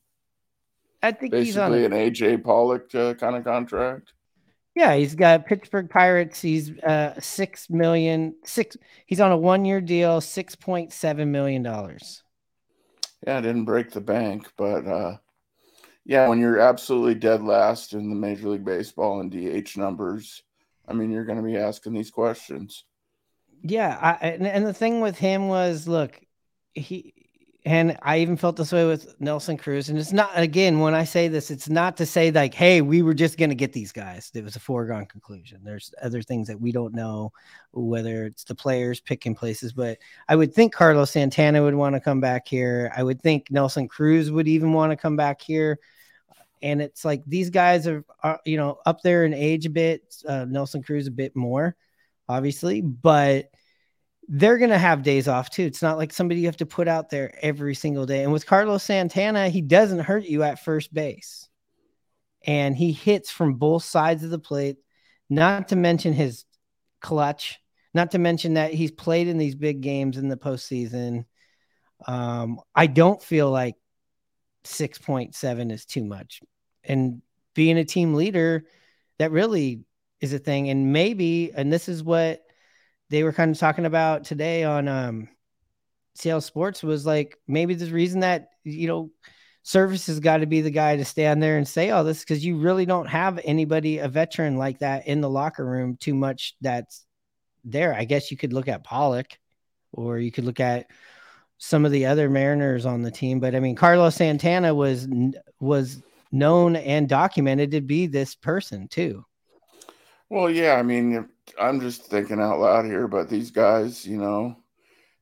I 1.02 1.12
think 1.12 1.32
basically 1.32 1.46
he's 1.46 1.58
on 1.58 1.74
an 1.74 1.92
AJ 1.92 2.44
Pollock 2.44 2.94
uh, 2.96 3.14
kind 3.16 3.36
of 3.36 3.44
contract. 3.44 4.14
Yeah, 4.76 4.96
he's 4.96 5.16
got 5.16 5.46
Pittsburgh 5.46 5.90
Pirates. 5.90 6.42
He's 6.42 6.78
uh 6.80 7.20
six 7.20 7.70
million 7.70 8.36
six. 8.44 8.76
He's 9.06 9.22
on 9.22 9.32
a 9.32 9.38
one 9.38 9.64
year 9.66 9.80
deal, 9.80 10.20
six 10.20 10.56
point 10.56 10.92
seven 10.92 11.32
million 11.32 11.64
dollars. 11.64 12.24
Yeah, 13.26 13.38
I 13.38 13.42
didn't 13.42 13.66
break 13.66 13.92
the 13.92 14.02
bank, 14.02 14.52
but 14.58 14.86
uh 14.86 15.18
yeah, 16.06 16.28
when 16.28 16.40
you're 16.40 16.60
absolutely 16.60 17.16
dead 17.16 17.44
last 17.44 17.94
in 17.94 18.10
the 18.10 18.16
Major 18.16 18.50
League 18.50 18.64
Baseball 18.64 19.22
and 19.22 19.32
DH 19.32 19.76
numbers, 19.76 20.44
I 20.88 20.94
mean, 20.94 21.10
you're 21.10 21.26
going 21.26 21.40
to 21.40 21.44
be 21.44 21.58
asking 21.58 21.94
these 21.94 22.12
questions. 22.12 22.86
Yeah, 23.64 23.98
I, 24.00 24.28
and, 24.28 24.46
and 24.46 24.66
the 24.68 24.74
thing 24.74 25.02
with 25.02 25.18
him 25.18 25.48
was, 25.48 25.88
look, 25.88 26.22
he 26.76 27.15
and 27.66 27.98
I 28.04 28.20
even 28.20 28.38
felt 28.38 28.58
this 28.58 28.72
way 28.72 28.86
with 28.86 29.20
Nelson 29.20 29.58
Cruz. 29.58 29.90
And 29.90 29.98
it's 29.98 30.14
not 30.14 30.32
again 30.36 30.80
when 30.80 30.94
I 30.94 31.04
say 31.04 31.28
this, 31.28 31.50
it's 31.50 31.68
not 31.68 31.98
to 31.98 32.06
say 32.06 32.30
like, 32.30 32.54
hey, 32.54 32.82
we 32.82 33.02
were 33.02 33.16
just 33.16 33.40
going 33.40 33.50
to 33.50 33.56
get 33.56 33.74
these 33.74 33.92
guys. 33.92 34.32
It 34.36 34.44
was 34.44 34.56
a 34.56 34.60
foregone 34.60 35.08
conclusion. 35.08 35.62
There's 35.64 35.92
other 36.02 36.22
things 36.22 36.48
that 36.48 36.62
we 36.62 36.72
don't 36.72 36.94
know, 36.94 37.34
whether 37.74 38.26
it's 38.26 38.44
the 38.44 38.54
players 38.54 39.00
picking 39.00 39.34
places. 39.34 39.74
But 39.74 39.98
I 40.30 40.36
would 40.36 40.54
think 40.54 40.74
Carlos 40.74 41.10
Santana 41.10 41.64
would 41.64 41.74
want 41.74 41.96
to 41.96 42.00
come 42.00 42.22
back 42.22 42.48
here. 42.48 42.94
I 42.96 43.02
would 43.02 43.22
think 43.22 43.50
Nelson 43.50 43.88
Cruz 43.88 44.30
would 44.30 44.48
even 44.48 44.72
want 44.72 44.92
to 44.92 44.98
come 44.98 45.16
back 45.16 45.42
here 45.42 45.80
and 46.62 46.82
it's 46.82 47.06
like 47.06 47.22
these 47.28 47.50
guys 47.50 47.86
are, 47.86 48.04
are 48.24 48.40
you 48.46 48.58
know 48.58 48.80
up 48.86 49.02
there 49.02 49.26
in 49.26 49.34
age 49.34 49.66
a 49.66 49.70
bit. 49.70 50.16
Uh, 50.28 50.46
Nelson 50.46 50.82
Cruz 50.82 51.06
a 51.06 51.12
bit 51.12 51.36
more, 51.36 51.76
obviously, 52.28 52.82
but 52.82 53.52
they're 54.28 54.58
gonna 54.58 54.78
have 54.78 55.04
days 55.04 55.28
off 55.28 55.50
too. 55.50 55.64
It's 55.64 55.82
not 55.82 55.98
like 55.98 56.14
somebody 56.14 56.42
you 56.42 56.48
have 56.48 56.58
to 56.58 56.66
put 56.66 56.88
out 56.88 57.10
there 57.10 57.34
every 57.42 57.76
single 57.76 58.06
day. 58.06 58.24
And 58.24 58.34
with 58.34 58.46
Carlos 58.46 58.84
Santana, 58.84 59.50
he 59.50 59.62
doesn't 59.62 60.00
hurt 60.00 60.26
you 60.26 60.44
at 60.44 60.64
first 60.64 60.94
base, 60.94 61.48
and 62.46 62.76
he 62.76 62.92
hits 62.92 63.32
from 63.32 63.56
both 63.56 63.84
sides 63.84 64.24
of 64.24 64.30
the 64.30 64.40
plate. 64.40 64.78
Not 65.30 65.70
to 65.70 65.76
mention 65.76 66.14
his 66.14 66.46
clutch. 67.02 67.60
Not 67.94 68.12
to 68.12 68.20
mention 68.20 68.56
that 68.56 68.74
he's 68.74 68.92
played 68.92 69.28
in 69.28 69.38
these 69.38 69.56
big 69.56 69.82
games 69.82 70.18
in 70.18 70.28
the 70.28 70.38
postseason. 70.38 71.26
Um, 72.06 72.60
I 72.76 72.88
don't 72.88 73.22
feel 73.22 73.50
like 73.50 73.76
6.7 74.66 75.72
is 75.72 75.86
too 75.86 76.04
much 76.04 76.42
and 76.84 77.22
being 77.54 77.78
a 77.78 77.86
team 77.86 78.14
leader 78.14 78.66
that 79.20 79.32
really 79.32 79.82
is 80.22 80.34
a 80.34 80.40
thing 80.40 80.70
and 80.70 80.92
maybe 80.92 81.52
and 81.56 81.72
this 81.72 81.88
is 81.88 82.04
what 82.04 82.42
they 83.10 83.24
were 83.24 83.34
kind 83.34 83.52
of 83.52 83.60
talking 83.60 83.86
about 83.86 84.24
today 84.24 84.64
on 84.64 84.88
um 84.88 85.30
Seattle 86.16 86.42
Sports 86.42 86.82
was 86.82 87.06
like 87.06 87.38
maybe 87.48 87.74
the 87.74 87.92
reason 87.92 88.22
that 88.22 88.50
you 88.64 88.88
know 88.88 89.12
Servais 89.66 90.08
has 90.08 90.20
got 90.20 90.38
to 90.38 90.46
be 90.46 90.62
the 90.62 90.72
guy 90.72 90.96
to 90.96 91.06
stand 91.06 91.42
there 91.42 91.58
and 91.58 91.68
say 91.68 91.90
all 91.90 92.04
this 92.04 92.20
because 92.22 92.46
you 92.46 92.58
really 92.58 92.86
don't 92.86 93.08
have 93.08 93.40
anybody 93.44 93.98
a 93.98 94.08
veteran 94.08 94.58
like 94.58 94.80
that 94.80 95.08
in 95.08 95.22
the 95.22 95.30
locker 95.30 95.66
room 95.66 95.98
too 96.00 96.14
much 96.14 96.56
that's 96.62 97.06
there. 97.64 97.94
I 97.94 98.06
guess 98.06 98.30
you 98.30 98.38
could 98.38 98.54
look 98.54 98.68
at 98.68 98.84
Pollock 98.84 99.28
or 99.92 100.20
you 100.20 100.32
could 100.32 100.46
look 100.46 100.60
at 100.60 100.88
some 101.58 101.84
of 101.84 101.92
the 101.92 102.06
other 102.06 102.30
Mariners 102.30 102.86
on 102.86 103.02
the 103.02 103.12
team, 103.12 103.40
but 103.40 103.56
I 103.56 103.60
mean 103.60 103.76
Carlos 103.76 104.16
Santana 104.16 104.74
was 104.74 105.08
was 105.60 106.02
known 106.32 106.76
and 106.76 107.10
documented 107.10 107.72
to 107.72 107.82
be 107.82 108.08
this 108.08 108.36
person 108.36 108.88
too. 108.88 109.26
Well, 110.30 110.50
yeah, 110.50 110.74
I 110.74 110.84
mean, 110.84 111.28
I'm 111.60 111.80
just 111.80 112.06
thinking 112.06 112.40
out 112.40 112.60
loud 112.60 112.86
here, 112.86 113.08
but 113.08 113.30
these 113.30 113.52
guys, 113.52 114.06
you 114.06 114.18
know, 114.18 114.58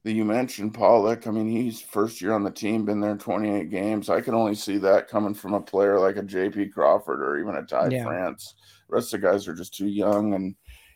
that 0.04 0.12
you 0.12 0.26
mentioned 0.26 0.74
Pollock, 0.74 1.28
I 1.28 1.32
mean, 1.32 1.50
he's 1.50 1.82
first 1.82 2.22
year 2.22 2.34
on 2.34 2.44
the 2.44 2.52
team, 2.52 2.86
been 2.86 3.00
there 3.00 3.16
28 3.16 3.70
games. 3.70 4.10
I 4.10 4.22
can 4.22 4.34
only 4.34 4.56
see 4.56 4.78
that 4.80 5.08
coming 5.08 5.34
from 5.34 5.54
a 5.54 5.62
player 5.62 6.00
like 6.00 6.18
a 6.18 6.24
JP 6.24 6.74
Crawford 6.74 7.22
or 7.22 7.38
even 7.38 7.56
a 7.56 7.64
Ty 7.64 7.90
yeah. 7.90 8.04
France. 8.04 8.56
The 8.90 8.96
rest 8.96 9.14
of 9.14 9.22
the 9.22 9.28
guys 9.28 9.48
are 9.48 9.56
just 9.56 9.74
too 9.74 9.88
young 9.88 10.34
and, 10.34 10.56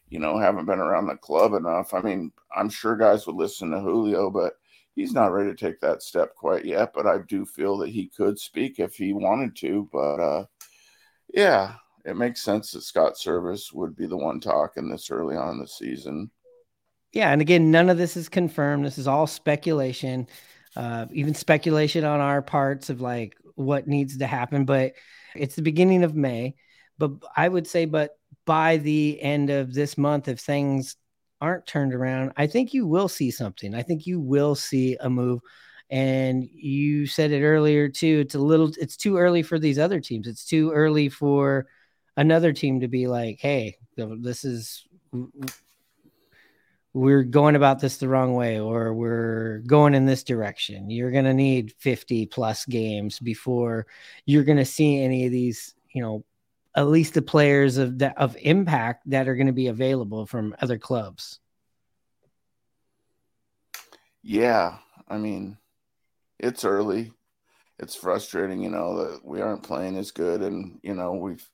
you 0.10 0.20
know, 0.20 0.38
haven't 0.38 0.66
been 0.66 0.80
around 0.80 1.08
the 1.08 1.16
club 1.16 1.54
enough. 1.54 1.94
I 1.94 2.02
mean, 2.02 2.32
I'm 2.56 2.70
sure 2.70 2.98
guys 2.98 3.26
would 3.28 3.38
listen 3.38 3.72
to 3.72 3.80
Julio, 3.80 4.30
but 4.30 4.54
he's 4.96 5.14
not 5.14 5.32
ready 5.32 5.52
to 5.52 5.56
take 5.56 5.80
that 5.80 6.02
step 6.04 6.36
quite 6.36 6.66
yet, 6.66 6.92
but 6.94 7.08
I 7.08 7.20
do 7.20 7.46
feel 7.46 7.78
that 7.78 7.90
he 7.90 8.08
could 8.08 8.38
speak 8.38 8.80
if 8.80 8.96
he 8.96 9.14
wanted 9.14 9.56
to. 9.58 9.88
But 9.94 10.20
uh, 10.20 10.46
yeah, 11.34 11.76
it 12.08 12.16
makes 12.16 12.42
sense 12.42 12.72
that 12.72 12.84
Scott 12.84 13.16
Servais 13.16 13.74
would 13.74 13.96
be 13.96 14.08
the 14.08 14.16
one 14.16 14.40
talking 14.40 14.90
this 14.90 15.12
early 15.12 15.36
on 15.36 15.56
in 15.56 15.60
the 15.60 15.68
season. 15.68 16.32
Yeah, 17.12 17.32
and 17.32 17.42
again, 17.42 17.70
none 17.70 17.90
of 17.90 17.98
this 17.98 18.16
is 18.16 18.30
confirmed. 18.30 18.86
This 18.86 18.98
is 18.98 19.08
all 19.08 19.28
speculation, 19.28 20.28
uh, 20.78 21.08
even 21.12 21.34
speculation 21.34 22.06
on 22.06 22.22
our 22.22 22.42
parts 22.42 22.90
of 22.90 23.02
like 23.02 23.36
what 23.56 23.88
needs 23.88 24.18
to 24.18 24.26
happen. 24.26 24.64
But 24.64 24.94
it's 25.36 25.56
the 25.56 25.62
beginning 25.62 26.04
of 26.04 26.16
May. 26.16 26.56
But 26.98 27.12
I 27.36 27.50
would 27.50 27.68
say, 27.68 27.84
but 27.84 28.18
by 28.46 28.78
the 28.78 29.22
end 29.22 29.50
of 29.50 29.74
this 29.74 29.98
month, 29.98 30.30
if 30.30 30.40
things 30.40 30.96
aren't 31.42 31.68
turned 31.68 31.94
around, 31.94 32.32
I 32.38 32.48
think 32.48 32.74
you 32.74 32.88
will 32.88 33.10
see 33.10 33.32
something. 33.32 33.76
I 33.76 33.84
think 33.84 34.08
you 34.08 34.22
will 34.22 34.56
see 34.56 34.96
a 35.02 35.10
move. 35.10 35.42
And 35.90 36.48
you 36.54 37.06
said 37.06 37.32
it 37.32 37.44
earlier 37.44 37.90
too. 37.90 38.22
It's 38.22 38.36
a 38.36 38.40
little, 38.40 38.72
it's 38.80 38.96
too 38.96 39.18
early 39.18 39.44
for 39.44 39.60
these 39.60 39.78
other 39.78 40.00
teams. 40.00 40.28
It's 40.28 40.46
too 40.46 40.72
early 40.72 41.10
for 41.10 41.68
another 42.18 42.52
team 42.52 42.82
to 42.82 42.88
be 42.88 43.08
like, 43.08 43.40
hey, 43.40 43.78
this 43.96 44.44
is, 44.44 44.86
we're 46.94 47.24
going 47.24 47.56
about 47.56 47.80
this 47.80 47.98
the 47.98 48.10
wrong 48.10 48.34
way 48.34 48.60
or 48.60 48.94
we're 48.94 49.60
going 49.68 49.94
in 49.94 50.06
this 50.06 50.24
direction. 50.24 50.90
You're 50.90 51.12
going 51.12 51.26
to 51.26 51.34
need 51.34 51.74
50 51.78 52.26
plus 52.26 52.66
games 52.66 53.20
before 53.20 53.86
you're 54.26 54.44
going 54.44 54.58
to 54.58 54.66
see 54.66 55.02
any 55.02 55.28
of 55.28 55.32
these, 55.32 55.76
you 55.94 56.02
know, 56.02 56.26
at 56.76 56.88
least 56.88 57.14
the 57.14 57.22
players 57.22 57.78
of 57.78 58.00
that 58.00 58.18
of 58.18 58.38
impact 58.40 59.10
that 59.10 59.28
are 59.28 59.36
going 59.36 59.48
to 59.48 59.54
be 59.54 59.68
available 59.68 60.26
from 60.26 60.56
other 60.62 60.78
clubs. 60.78 61.40
Yeah, 64.22 64.78
I 65.08 65.18
mean, 65.18 65.58
it's 66.40 66.66
early. 66.66 67.14
It's 67.80 67.96
frustrating, 67.96 68.62
you 68.62 68.70
know, 68.70 68.98
that 68.98 69.26
we 69.26 69.40
aren't 69.42 69.64
playing 69.64 69.98
as 69.98 70.12
good 70.12 70.42
and, 70.42 70.80
you 70.84 70.94
know, 70.94 71.14
we've 71.14 71.48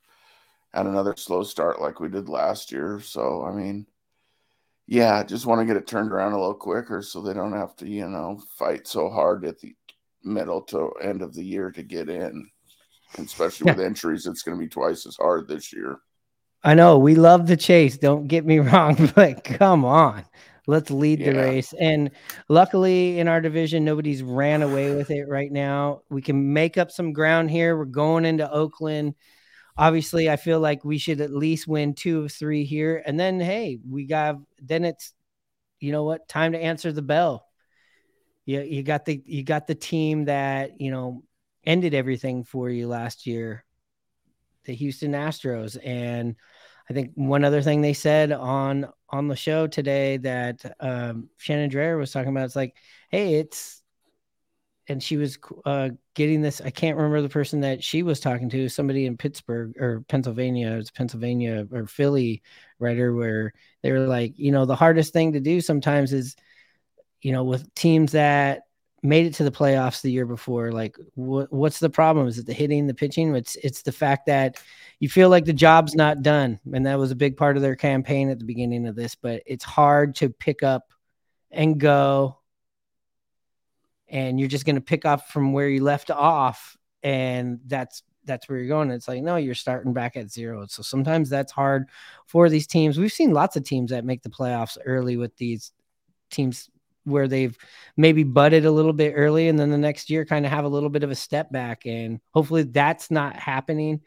had 0.74 0.88
another 0.88 1.14
slow 1.18 1.44
start 1.44 1.82
like 1.82 2.00
we 2.00 2.10
did 2.10 2.30
last 2.30 2.72
year. 2.72 3.00
So, 3.00 3.44
I 3.44 3.52
mean, 3.52 3.86
yeah, 4.88 5.24
just 5.24 5.46
want 5.46 5.62
to 5.62 5.66
get 5.66 5.78
it 5.78 5.88
turned 5.88 6.12
around 6.12 6.34
a 6.34 6.40
little 6.40 6.54
quicker 6.54 7.02
so 7.02 7.22
they 7.22 7.34
don't 7.34 7.54
have 7.54 7.76
to, 7.78 7.88
you 7.88 8.08
know, 8.10 8.42
fight 8.58 8.88
so 8.88 9.10
hard 9.10 9.46
at 9.46 9.60
the 9.60 9.76
middle 10.24 10.62
to 10.62 10.92
end 11.02 11.22
of 11.22 11.34
the 11.34 11.44
year 11.44 11.72
to 11.72 11.84
get 11.84 12.10
in. 12.10 12.50
And 13.18 13.26
especially 13.28 13.68
yeah. 13.68 13.76
with 13.76 13.86
injuries, 13.86 14.26
it's 14.26 14.42
going 14.42 14.58
to 14.58 14.64
be 14.64 14.70
twice 14.70 15.06
as 15.06 15.16
hard 15.16 15.48
this 15.48 15.72
year. 15.72 16.00
I 16.64 16.74
know 16.74 16.98
we 16.98 17.16
love 17.16 17.48
the 17.48 17.58
chase. 17.58 17.98
Don't 17.98 18.28
get 18.28 18.46
me 18.46 18.60
wrong, 18.60 19.12
but 19.16 19.44
come 19.44 19.86
on, 19.86 20.26
let's 20.66 20.90
lead 20.90 21.20
yeah. 21.20 21.32
the 21.32 21.38
race. 21.38 21.74
And 21.80 22.10
luckily, 22.50 23.20
in 23.20 23.28
our 23.28 23.42
division, 23.42 23.86
nobody's 23.86 24.24
ran 24.24 24.64
away 24.64 24.96
with 24.96 25.12
it 25.12 25.28
right 25.28 25.52
now. 25.52 26.02
We 26.10 26.22
can 26.22 26.54
make 26.54 26.78
up 26.78 26.90
some 26.90 27.14
ground 27.14 27.52
here. 27.52 27.78
We're 27.78 27.86
going 27.86 28.26
into 28.26 28.50
Oakland 28.52 29.14
obviously 29.78 30.30
I 30.30 30.36
feel 30.36 30.60
like 30.60 30.86
we 30.86 30.98
should 30.98 31.22
at 31.22 31.32
least 31.32 31.68
win 31.68 31.94
two 31.94 32.24
of 32.24 32.32
three 32.32 32.66
here. 32.66 33.02
And 33.06 33.20
then 33.20 33.40
hey, 33.40 33.80
we 33.88 34.06
got 34.06 34.38
then 34.62 34.86
it's 34.86 35.14
you 35.84 35.92
know 35.92 36.06
what, 36.06 36.30
time 36.30 36.54
to 36.54 36.64
answer 36.64 36.94
the 36.94 37.02
bell. 37.02 37.46
You 38.46 38.62
you 38.62 38.84
got 38.84 39.04
the 39.04 39.22
you 39.26 39.44
got 39.44 39.68
the 39.68 39.76
team 39.76 40.26
that, 40.26 40.80
you 40.80 40.92
know, 40.92 41.24
ended 41.66 41.94
everything 41.94 42.46
for 42.46 42.70
you 42.70 42.88
last 42.88 43.28
year, 43.28 43.66
the 44.64 44.74
Houston 44.74 45.12
Astros. 45.12 45.78
And 45.84 46.38
I 46.90 46.94
think 46.94 47.12
one 47.16 47.44
other 47.44 47.62
thing 47.62 47.82
they 47.82 47.94
said 47.94 48.32
on 48.32 48.88
on 49.10 49.28
the 49.28 49.36
show 49.36 49.68
today 49.68 50.18
that 50.18 50.76
um, 50.80 51.30
Shannon 51.38 51.70
Drayer 51.70 52.00
was 52.00 52.12
talking 52.12 52.32
about, 52.32 52.46
it's 52.46 52.56
like, 52.56 52.76
hey, 53.10 53.36
it's 53.36 53.83
and 54.88 55.02
she 55.02 55.18
was 55.18 55.38
uh, 55.66 55.90
getting 56.14 56.42
this. 56.42 56.62
I 56.62 56.70
can't 56.70 56.98
remember 56.98 57.22
the 57.22 57.30
person 57.30 57.62
that 57.62 57.84
she 57.84 58.04
was 58.04 58.20
talking 58.20 58.50
to. 58.50 58.68
Somebody 58.70 59.06
in 59.06 59.18
Pittsburgh 59.18 59.76
or 59.80 60.02
Pennsylvania. 60.08 60.74
It's 60.74 60.92
Pennsylvania 60.92 61.68
or 61.72 61.88
Philly 61.88 62.42
writer 62.80 63.14
where 63.14 63.54
they 63.82 63.92
were 63.92 64.08
like, 64.08 64.34
you 64.38 64.52
know, 64.52 64.66
the 64.66 64.76
hardest 64.76 65.14
thing 65.14 65.34
to 65.34 65.40
do 65.40 65.62
sometimes 65.62 66.12
is, 66.12 66.36
you 67.22 67.32
know, 67.32 67.44
with 67.44 67.74
teams 67.76 68.12
that 68.12 68.64
made 69.02 69.26
it 69.26 69.34
to 69.36 69.44
the 69.44 69.52
playoffs 69.52 70.02
the 70.02 70.12
year 70.12 70.26
before. 70.26 70.72
Like, 70.72 70.98
what 71.16 71.52
what's 71.52 71.80
the 71.80 71.90
problem? 71.90 72.28
Is 72.28 72.38
it 72.38 72.46
the 72.46 72.54
hitting, 72.54 72.88
the 72.88 72.94
pitching? 72.94 73.34
It's 73.36 73.56
it's 73.58 73.84
the 73.84 73.92
fact 73.92 74.26
that 74.26 74.62
you 75.00 75.08
feel 75.08 75.30
like 75.30 75.46
the 75.46 75.54
job's 75.54 75.96
not 75.96 76.24
done, 76.24 76.60
and 76.74 76.86
that 76.86 77.00
was 77.00 77.12
a 77.12 77.16
big 77.16 77.38
part 77.38 77.56
of 77.56 77.62
their 77.62 77.76
campaign 77.76 78.30
at 78.30 78.40
the 78.40 78.46
beginning 78.46 78.86
of 78.88 78.96
this. 78.96 79.16
But 79.16 79.44
it's 79.46 79.64
hard 79.64 80.16
to 80.16 80.30
pick 80.30 80.62
up 80.62 80.92
and 81.52 81.80
go 81.80 82.40
and 84.14 84.40
you're 84.40 84.48
just 84.48 84.64
going 84.64 84.76
to 84.76 84.82
pick 84.82 85.06
up 85.06 85.28
from 85.28 85.52
where 85.52 85.68
you 85.68 85.84
left 85.84 86.12
off 86.12 86.78
and 87.02 87.60
that's 87.66 88.04
that's 88.26 88.48
where 88.48 88.58
you're 88.58 88.70
going. 88.70 88.90
It's 88.92 89.10
like 89.10 89.22
no 89.22 89.36
you're 89.36 89.56
starting 89.56 89.92
back 89.92 90.16
at 90.16 90.32
zero. 90.32 90.66
So 90.70 90.82
sometimes 90.82 91.30
that's 91.30 91.52
hard 91.52 91.90
for 92.28 92.48
these 92.48 92.68
teams. 92.68 92.98
We've 92.98 93.12
seen 93.12 93.34
lots 93.34 93.58
of 93.58 93.66
teams 93.66 93.92
that 93.92 94.06
make 94.06 94.22
the 94.22 94.30
playoffs 94.30 94.78
early 94.86 95.18
with 95.18 95.36
these 95.36 95.74
teams 96.30 96.70
where 97.06 97.28
they've 97.28 97.58
maybe 97.98 98.24
butted 98.24 98.64
a 98.64 98.72
little 98.72 98.94
bit 98.94 99.14
early 99.18 99.50
and 99.50 99.60
then 99.60 99.72
the 99.72 99.78
next 99.78 100.10
year 100.10 100.24
kind 100.24 100.46
of 100.46 100.52
have 100.54 100.64
a 100.64 100.70
little 100.70 100.90
bit 100.90 101.04
of 101.04 101.12
a 101.12 101.16
step 101.16 101.52
back. 101.52 101.86
And 101.86 102.22
hopefully 102.34 102.64
that's 102.64 103.12
not 103.12 103.36
happening 103.36 104.00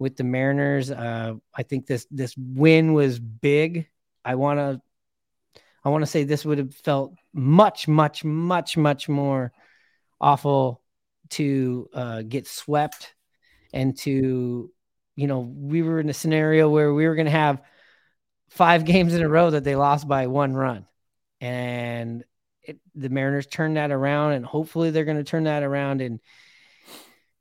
with 0.00 0.16
the 0.16 0.24
mariners. 0.24 0.90
Uh, 0.90 1.34
i 1.54 1.62
think 1.62 1.86
this 1.86 2.06
this 2.10 2.34
win 2.36 2.94
was 2.94 3.20
big. 3.20 3.86
I 4.24 4.34
want 4.34 4.58
to 4.58 4.80
I 5.84 5.88
want 5.88 6.02
to 6.02 6.10
say 6.10 6.24
this 6.24 6.44
would 6.44 6.58
have 6.58 6.74
felt 6.74 7.14
much, 7.32 7.88
much, 7.88 8.24
much, 8.24 8.76
much 8.76 9.08
more 9.08 9.52
awful 10.20 10.82
to 11.30 11.88
uh, 11.94 12.22
get 12.22 12.46
swept 12.46 13.14
and 13.72 13.96
to, 13.98 14.70
you 15.16 15.26
know, 15.26 15.40
we 15.40 15.82
were 15.82 16.00
in 16.00 16.10
a 16.10 16.14
scenario 16.14 16.68
where 16.68 16.92
we 16.92 17.06
were 17.06 17.14
going 17.14 17.26
to 17.26 17.30
have 17.30 17.62
five 18.50 18.84
games 18.86 19.14
in 19.14 19.22
a 19.22 19.28
row 19.28 19.50
that 19.50 19.64
they 19.64 19.76
lost 19.76 20.06
by 20.06 20.26
one 20.26 20.54
run. 20.54 20.86
And 21.40 22.24
it, 22.62 22.78
the 22.94 23.08
Mariners 23.08 23.46
turned 23.46 23.76
that 23.76 23.90
around, 23.90 24.32
and 24.32 24.44
hopefully 24.44 24.90
they're 24.90 25.06
going 25.06 25.16
to 25.16 25.24
turn 25.24 25.44
that 25.44 25.62
around 25.62 26.02
in 26.02 26.20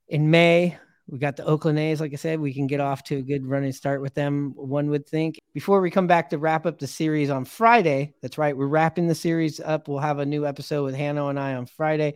in 0.07 0.31
May 0.31 0.77
we 1.09 1.17
got 1.17 1.35
the 1.35 1.45
Oakland 1.45 1.79
A's, 1.79 1.99
like 1.99 2.13
I 2.13 2.17
said, 2.17 2.39
we 2.39 2.53
can 2.53 2.67
get 2.67 2.79
off 2.79 3.03
to 3.05 3.17
a 3.17 3.21
good 3.21 3.45
running 3.45 3.71
start 3.71 4.01
with 4.01 4.13
them, 4.13 4.53
one 4.55 4.89
would 4.91 5.07
think. 5.07 5.39
Before 5.53 5.81
we 5.81 5.89
come 5.89 6.05
back 6.05 6.29
to 6.29 6.37
wrap 6.37 6.67
up 6.67 6.77
the 6.77 6.87
series 6.87 7.31
on 7.31 7.45
Friday, 7.45 8.13
that's 8.21 8.37
right, 8.37 8.55
we're 8.55 8.67
wrapping 8.67 9.07
the 9.07 9.15
series 9.15 9.59
up. 9.59 9.87
We'll 9.87 9.99
have 9.99 10.19
a 10.19 10.25
new 10.25 10.45
episode 10.45 10.83
with 10.83 10.95
Hannah 10.95 11.25
and 11.27 11.39
I 11.39 11.55
on 11.55 11.65
Friday. 11.65 12.15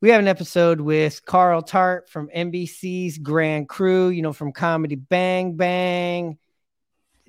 We 0.00 0.10
have 0.10 0.20
an 0.20 0.26
episode 0.26 0.80
with 0.80 1.24
Carl 1.24 1.62
Tart 1.62 2.08
from 2.08 2.28
NBC's 2.34 3.18
Grand 3.18 3.68
Crew, 3.68 4.08
you 4.08 4.22
know, 4.22 4.32
from 4.32 4.52
Comedy 4.52 4.96
Bang 4.96 5.56
Bang. 5.56 6.36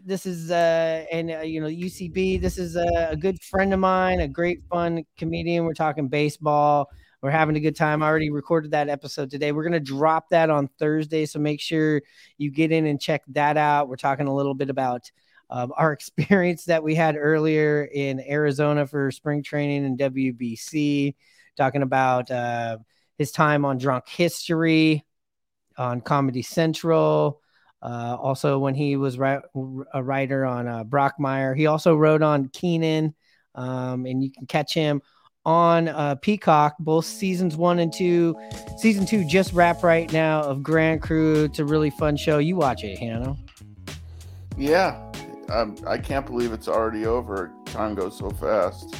This 0.03 0.25
is, 0.25 0.49
uh, 0.49 1.05
and, 1.11 1.31
uh, 1.31 1.39
you 1.41 1.61
know, 1.61 1.67
UCB. 1.67 2.41
This 2.41 2.57
is 2.57 2.75
a, 2.75 3.09
a 3.11 3.15
good 3.15 3.39
friend 3.41 3.71
of 3.71 3.79
mine, 3.79 4.19
a 4.19 4.27
great, 4.27 4.63
fun 4.69 5.05
comedian. 5.15 5.63
We're 5.63 5.73
talking 5.73 6.07
baseball 6.07 6.89
we're 7.25 7.31
having 7.31 7.55
a 7.55 7.59
good 7.59 7.75
time. 7.75 8.03
I 8.03 8.05
already 8.05 8.29
recorded 8.29 8.69
that 8.71 8.87
episode 8.87 9.31
today. 9.31 9.51
We're 9.51 9.63
going 9.63 9.73
to 9.73 9.79
drop 9.79 10.29
that 10.29 10.51
on 10.51 10.67
Thursday. 10.77 11.25
So 11.25 11.39
make 11.39 11.59
sure 11.59 12.03
you 12.37 12.51
get 12.51 12.71
in 12.71 12.85
and 12.85 13.01
check 13.01 13.23
that 13.29 13.57
out. 13.57 13.89
We're 13.89 13.95
talking 13.95 14.27
a 14.27 14.35
little 14.35 14.53
bit 14.53 14.69
about 14.69 15.09
um, 15.49 15.73
our 15.75 15.91
experience 15.93 16.65
that 16.65 16.83
we 16.83 16.93
had 16.93 17.15
earlier 17.17 17.83
in 17.91 18.19
Arizona 18.19 18.85
for 18.85 19.09
spring 19.09 19.41
training 19.41 19.85
and 19.85 19.97
WBC, 19.97 21.15
talking 21.57 21.81
about 21.81 22.29
uh, 22.29 22.77
his 23.17 23.31
time 23.31 23.65
on 23.65 23.79
Drunk 23.79 24.07
History, 24.07 25.03
on 25.79 26.01
Comedy 26.01 26.43
Central. 26.43 27.41
Uh, 27.81 28.17
also, 28.21 28.59
when 28.59 28.75
he 28.75 28.97
was 28.97 29.17
ri- 29.17 29.41
a 29.95 30.03
writer 30.03 30.45
on 30.45 30.67
uh, 30.67 30.83
Brockmire, 30.83 31.57
he 31.57 31.65
also 31.65 31.95
wrote 31.95 32.21
on 32.21 32.49
Kenan, 32.49 33.15
um, 33.55 34.05
and 34.05 34.23
you 34.23 34.31
can 34.31 34.45
catch 34.45 34.75
him 34.75 35.01
on 35.45 35.87
uh, 35.87 36.15
Peacock, 36.15 36.75
both 36.79 37.05
seasons 37.05 37.55
one 37.55 37.79
and 37.79 37.93
two. 37.93 38.35
Season 38.77 39.05
two 39.05 39.23
just 39.25 39.53
wrapped 39.53 39.83
right 39.83 40.11
now 40.11 40.41
of 40.41 40.63
Grand 40.63 41.01
Crew. 41.01 41.43
It's 41.43 41.59
a 41.59 41.65
really 41.65 41.89
fun 41.89 42.17
show. 42.17 42.37
You 42.37 42.55
watch 42.55 42.83
it, 42.83 42.97
Hannah. 42.97 43.35
Yeah, 44.57 44.99
um, 45.49 45.75
I 45.85 45.97
can't 45.97 46.25
believe 46.25 46.53
it's 46.53 46.67
already 46.67 47.05
over. 47.05 47.51
Time 47.65 47.95
goes 47.95 48.17
so 48.17 48.29
fast. 48.31 48.95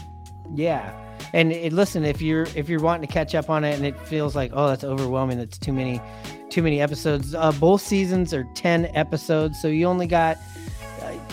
Yeah, 0.53 0.93
and 1.33 1.51
it, 1.51 1.73
listen, 1.73 2.05
if 2.05 2.21
you're 2.21 2.47
if 2.55 2.69
you're 2.69 2.81
wanting 2.81 3.07
to 3.07 3.13
catch 3.13 3.33
up 3.33 3.49
on 3.49 3.63
it 3.63 3.75
and 3.75 3.85
it 3.85 3.99
feels 4.01 4.35
like 4.35 4.51
oh 4.53 4.67
that's 4.67 4.83
overwhelming, 4.83 5.37
that's 5.37 5.57
too 5.57 5.73
many, 5.73 6.01
too 6.49 6.61
many 6.61 6.81
episodes. 6.81 7.33
Uh, 7.33 7.51
both 7.53 7.81
seasons 7.81 8.33
are 8.33 8.43
ten 8.53 8.85
episodes, 8.95 9.61
so 9.61 9.67
you 9.67 9.85
only 9.87 10.07
got 10.07 10.37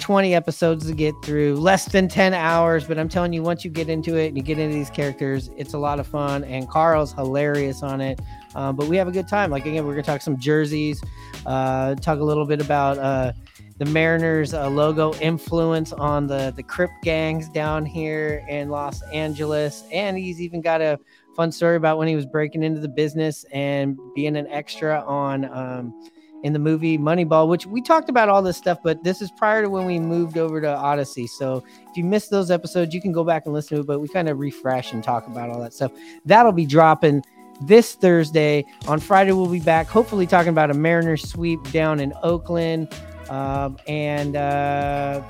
20 0.02 0.34
episodes 0.34 0.86
to 0.86 0.92
get 0.92 1.14
through, 1.22 1.54
less 1.54 1.86
than 1.86 2.08
10 2.08 2.34
hours. 2.34 2.84
But 2.84 2.98
I'm 2.98 3.08
telling 3.08 3.32
you, 3.32 3.42
once 3.42 3.64
you 3.64 3.70
get 3.70 3.88
into 3.88 4.16
it 4.16 4.26
and 4.28 4.36
you 4.36 4.42
get 4.42 4.58
into 4.58 4.74
these 4.74 4.90
characters, 4.90 5.48
it's 5.56 5.74
a 5.74 5.78
lot 5.78 6.00
of 6.00 6.06
fun. 6.06 6.42
And 6.44 6.68
Carl's 6.68 7.12
hilarious 7.12 7.82
on 7.84 8.00
it. 8.00 8.20
Um, 8.56 8.74
but 8.74 8.88
we 8.88 8.96
have 8.96 9.06
a 9.06 9.12
good 9.12 9.28
time. 9.28 9.50
Like, 9.50 9.64
again, 9.64 9.86
we're 9.86 9.92
going 9.92 10.02
to 10.02 10.10
talk 10.10 10.20
some 10.20 10.38
jerseys, 10.38 11.00
uh, 11.46 11.94
talk 11.94 12.18
a 12.18 12.24
little 12.24 12.44
bit 12.44 12.60
about 12.60 12.98
uh, 12.98 13.32
the 13.78 13.84
Mariners 13.84 14.52
uh, 14.52 14.68
logo 14.68 15.14
influence 15.14 15.92
on 15.92 16.26
the, 16.26 16.52
the 16.56 16.64
Crip 16.64 16.90
gangs 17.02 17.48
down 17.48 17.86
here 17.86 18.44
in 18.48 18.70
Los 18.70 19.02
Angeles. 19.12 19.84
And 19.92 20.18
he's 20.18 20.40
even 20.40 20.60
got 20.60 20.82
a 20.82 20.98
fun 21.36 21.52
story 21.52 21.76
about 21.76 21.96
when 21.96 22.08
he 22.08 22.16
was 22.16 22.26
breaking 22.26 22.64
into 22.64 22.80
the 22.80 22.88
business 22.88 23.44
and 23.52 23.96
being 24.16 24.36
an 24.36 24.48
extra 24.48 25.00
on. 25.06 25.44
Um, 25.44 26.10
in 26.42 26.52
the 26.52 26.58
movie 26.58 26.98
Moneyball, 26.98 27.48
which 27.48 27.66
we 27.66 27.80
talked 27.80 28.08
about 28.08 28.28
all 28.28 28.42
this 28.42 28.56
stuff, 28.56 28.78
but 28.82 29.02
this 29.04 29.22
is 29.22 29.30
prior 29.30 29.62
to 29.62 29.70
when 29.70 29.86
we 29.86 29.98
moved 29.98 30.38
over 30.38 30.60
to 30.60 30.66
Audacy. 30.66 31.28
So 31.28 31.64
if 31.88 31.96
you 31.96 32.04
missed 32.04 32.30
those 32.30 32.50
episodes, 32.50 32.94
you 32.94 33.00
can 33.00 33.12
go 33.12 33.24
back 33.24 33.46
and 33.46 33.54
listen 33.54 33.76
to 33.76 33.82
it, 33.82 33.86
but 33.86 34.00
we 34.00 34.08
kind 34.08 34.28
of 34.28 34.38
refresh 34.38 34.92
and 34.92 35.02
talk 35.02 35.26
about 35.26 35.50
all 35.50 35.60
that 35.60 35.72
stuff. 35.72 35.92
That'll 36.24 36.52
be 36.52 36.66
dropping 36.66 37.22
this 37.60 37.94
Thursday. 37.94 38.64
On 38.88 38.98
Friday, 38.98 39.32
we'll 39.32 39.46
be 39.46 39.60
back, 39.60 39.86
hopefully 39.86 40.26
talking 40.26 40.50
about 40.50 40.70
a 40.70 40.74
Mariners 40.74 41.28
sweep 41.28 41.62
down 41.70 42.00
in 42.00 42.12
Oakland. 42.22 42.92
Um, 43.30 43.78
and 43.86 44.36
uh, 44.36 45.22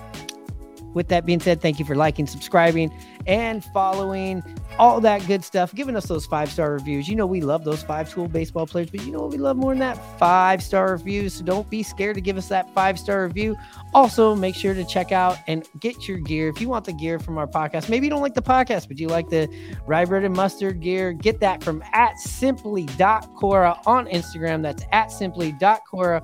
with 0.95 1.09
that 1.09 1.27
being 1.27 1.41
said, 1.41 1.61
thank 1.61 1.79
you 1.79 1.85
for 1.85 1.95
liking, 1.95 2.27
subscribing, 2.27 2.93
and 3.27 3.65
following 3.67 4.43
all 4.79 5.01
that 5.01 5.27
good 5.27 5.45
stuff, 5.45 5.75
giving 5.75 5.97
us 5.97 6.07
those 6.07 6.27
five 6.27 6.51
star 6.51 6.73
reviews. 6.73 7.09
You 7.09 7.17
know, 7.17 7.27
we 7.27 7.41
love 7.41 7.65
those 7.65 7.83
five 7.83 8.09
school 8.09 8.29
baseball 8.29 8.67
players, 8.67 8.91
but 8.91 9.05
you 9.05 9.13
know 9.13 9.21
what 9.21 9.31
we 9.31 9.39
love 9.39 9.57
more 9.57 9.73
than 9.73 9.81
that? 9.81 10.19
Five 10.19 10.63
star 10.63 10.93
reviews. 10.93 11.35
So 11.35 11.45
don't 11.45 11.69
be 11.71 11.83
scared 11.83 12.15
to 12.17 12.21
give 12.21 12.37
us 12.37 12.49
that 12.49 12.73
five 12.75 12.99
star 12.99 13.25
review. 13.25 13.57
Also, 13.95 14.35
make 14.35 14.55
sure 14.55 14.75
to 14.75 14.85
check 14.85 15.13
out 15.13 15.39
and 15.47 15.69
get 15.81 16.09
your 16.09 16.19
gear. 16.19 16.49
If 16.49 16.61
you 16.61 16.69
want 16.69 16.85
the 16.85 16.93
gear 16.93 17.19
from 17.19 17.39
our 17.39 17.47
podcast, 17.47 17.89
maybe 17.89 18.07
you 18.07 18.11
don't 18.11 18.23
like 18.23 18.35
the 18.35 18.43
podcast, 18.43 18.89
but 18.89 18.99
you 18.99 19.09
like 19.09 19.29
the 19.29 19.49
rye 19.87 20.05
bread 20.05 20.25
and 20.25 20.35
mustard 20.35 20.81
gear, 20.81 21.13
get 21.13 21.41
that 21.41 21.63
from 21.63 21.83
at 21.93 22.19
simply.cora 22.19 23.81
on 23.87 24.07
Instagram. 24.07 24.63
That's 24.63 24.85
at 24.93 25.13
simply.cora 25.13 26.23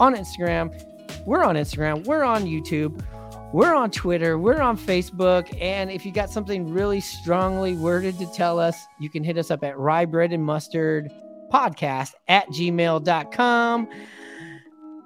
on 0.00 0.14
Instagram. 0.14 0.84
We're 1.26 1.44
on 1.44 1.56
Instagram, 1.56 2.04
we're 2.04 2.24
on 2.24 2.44
YouTube. 2.44 3.04
We're 3.52 3.74
on 3.74 3.90
Twitter, 3.90 4.38
we're 4.38 4.60
on 4.60 4.76
Facebook, 4.76 5.56
and 5.58 5.90
if 5.90 6.04
you 6.04 6.12
got 6.12 6.28
something 6.28 6.70
really 6.70 7.00
strongly 7.00 7.74
worded 7.74 8.18
to 8.18 8.26
tell 8.26 8.60
us, 8.60 8.76
you 9.00 9.08
can 9.08 9.24
hit 9.24 9.38
us 9.38 9.50
up 9.50 9.64
at 9.64 9.78
rye 9.78 10.04
bread 10.04 10.34
and 10.34 10.44
mustard 10.44 11.10
podcast 11.50 12.12
at 12.28 12.46
gmail.com. 12.48 13.88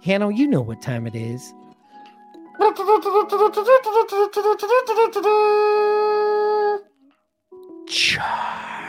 Hannah, 0.05 0.34
you 0.34 0.49
know 0.49 0.61
what 0.61 0.82
time 0.82 1.07
it 1.07 1.14
is. 1.14 1.55
Charge. 7.86 8.81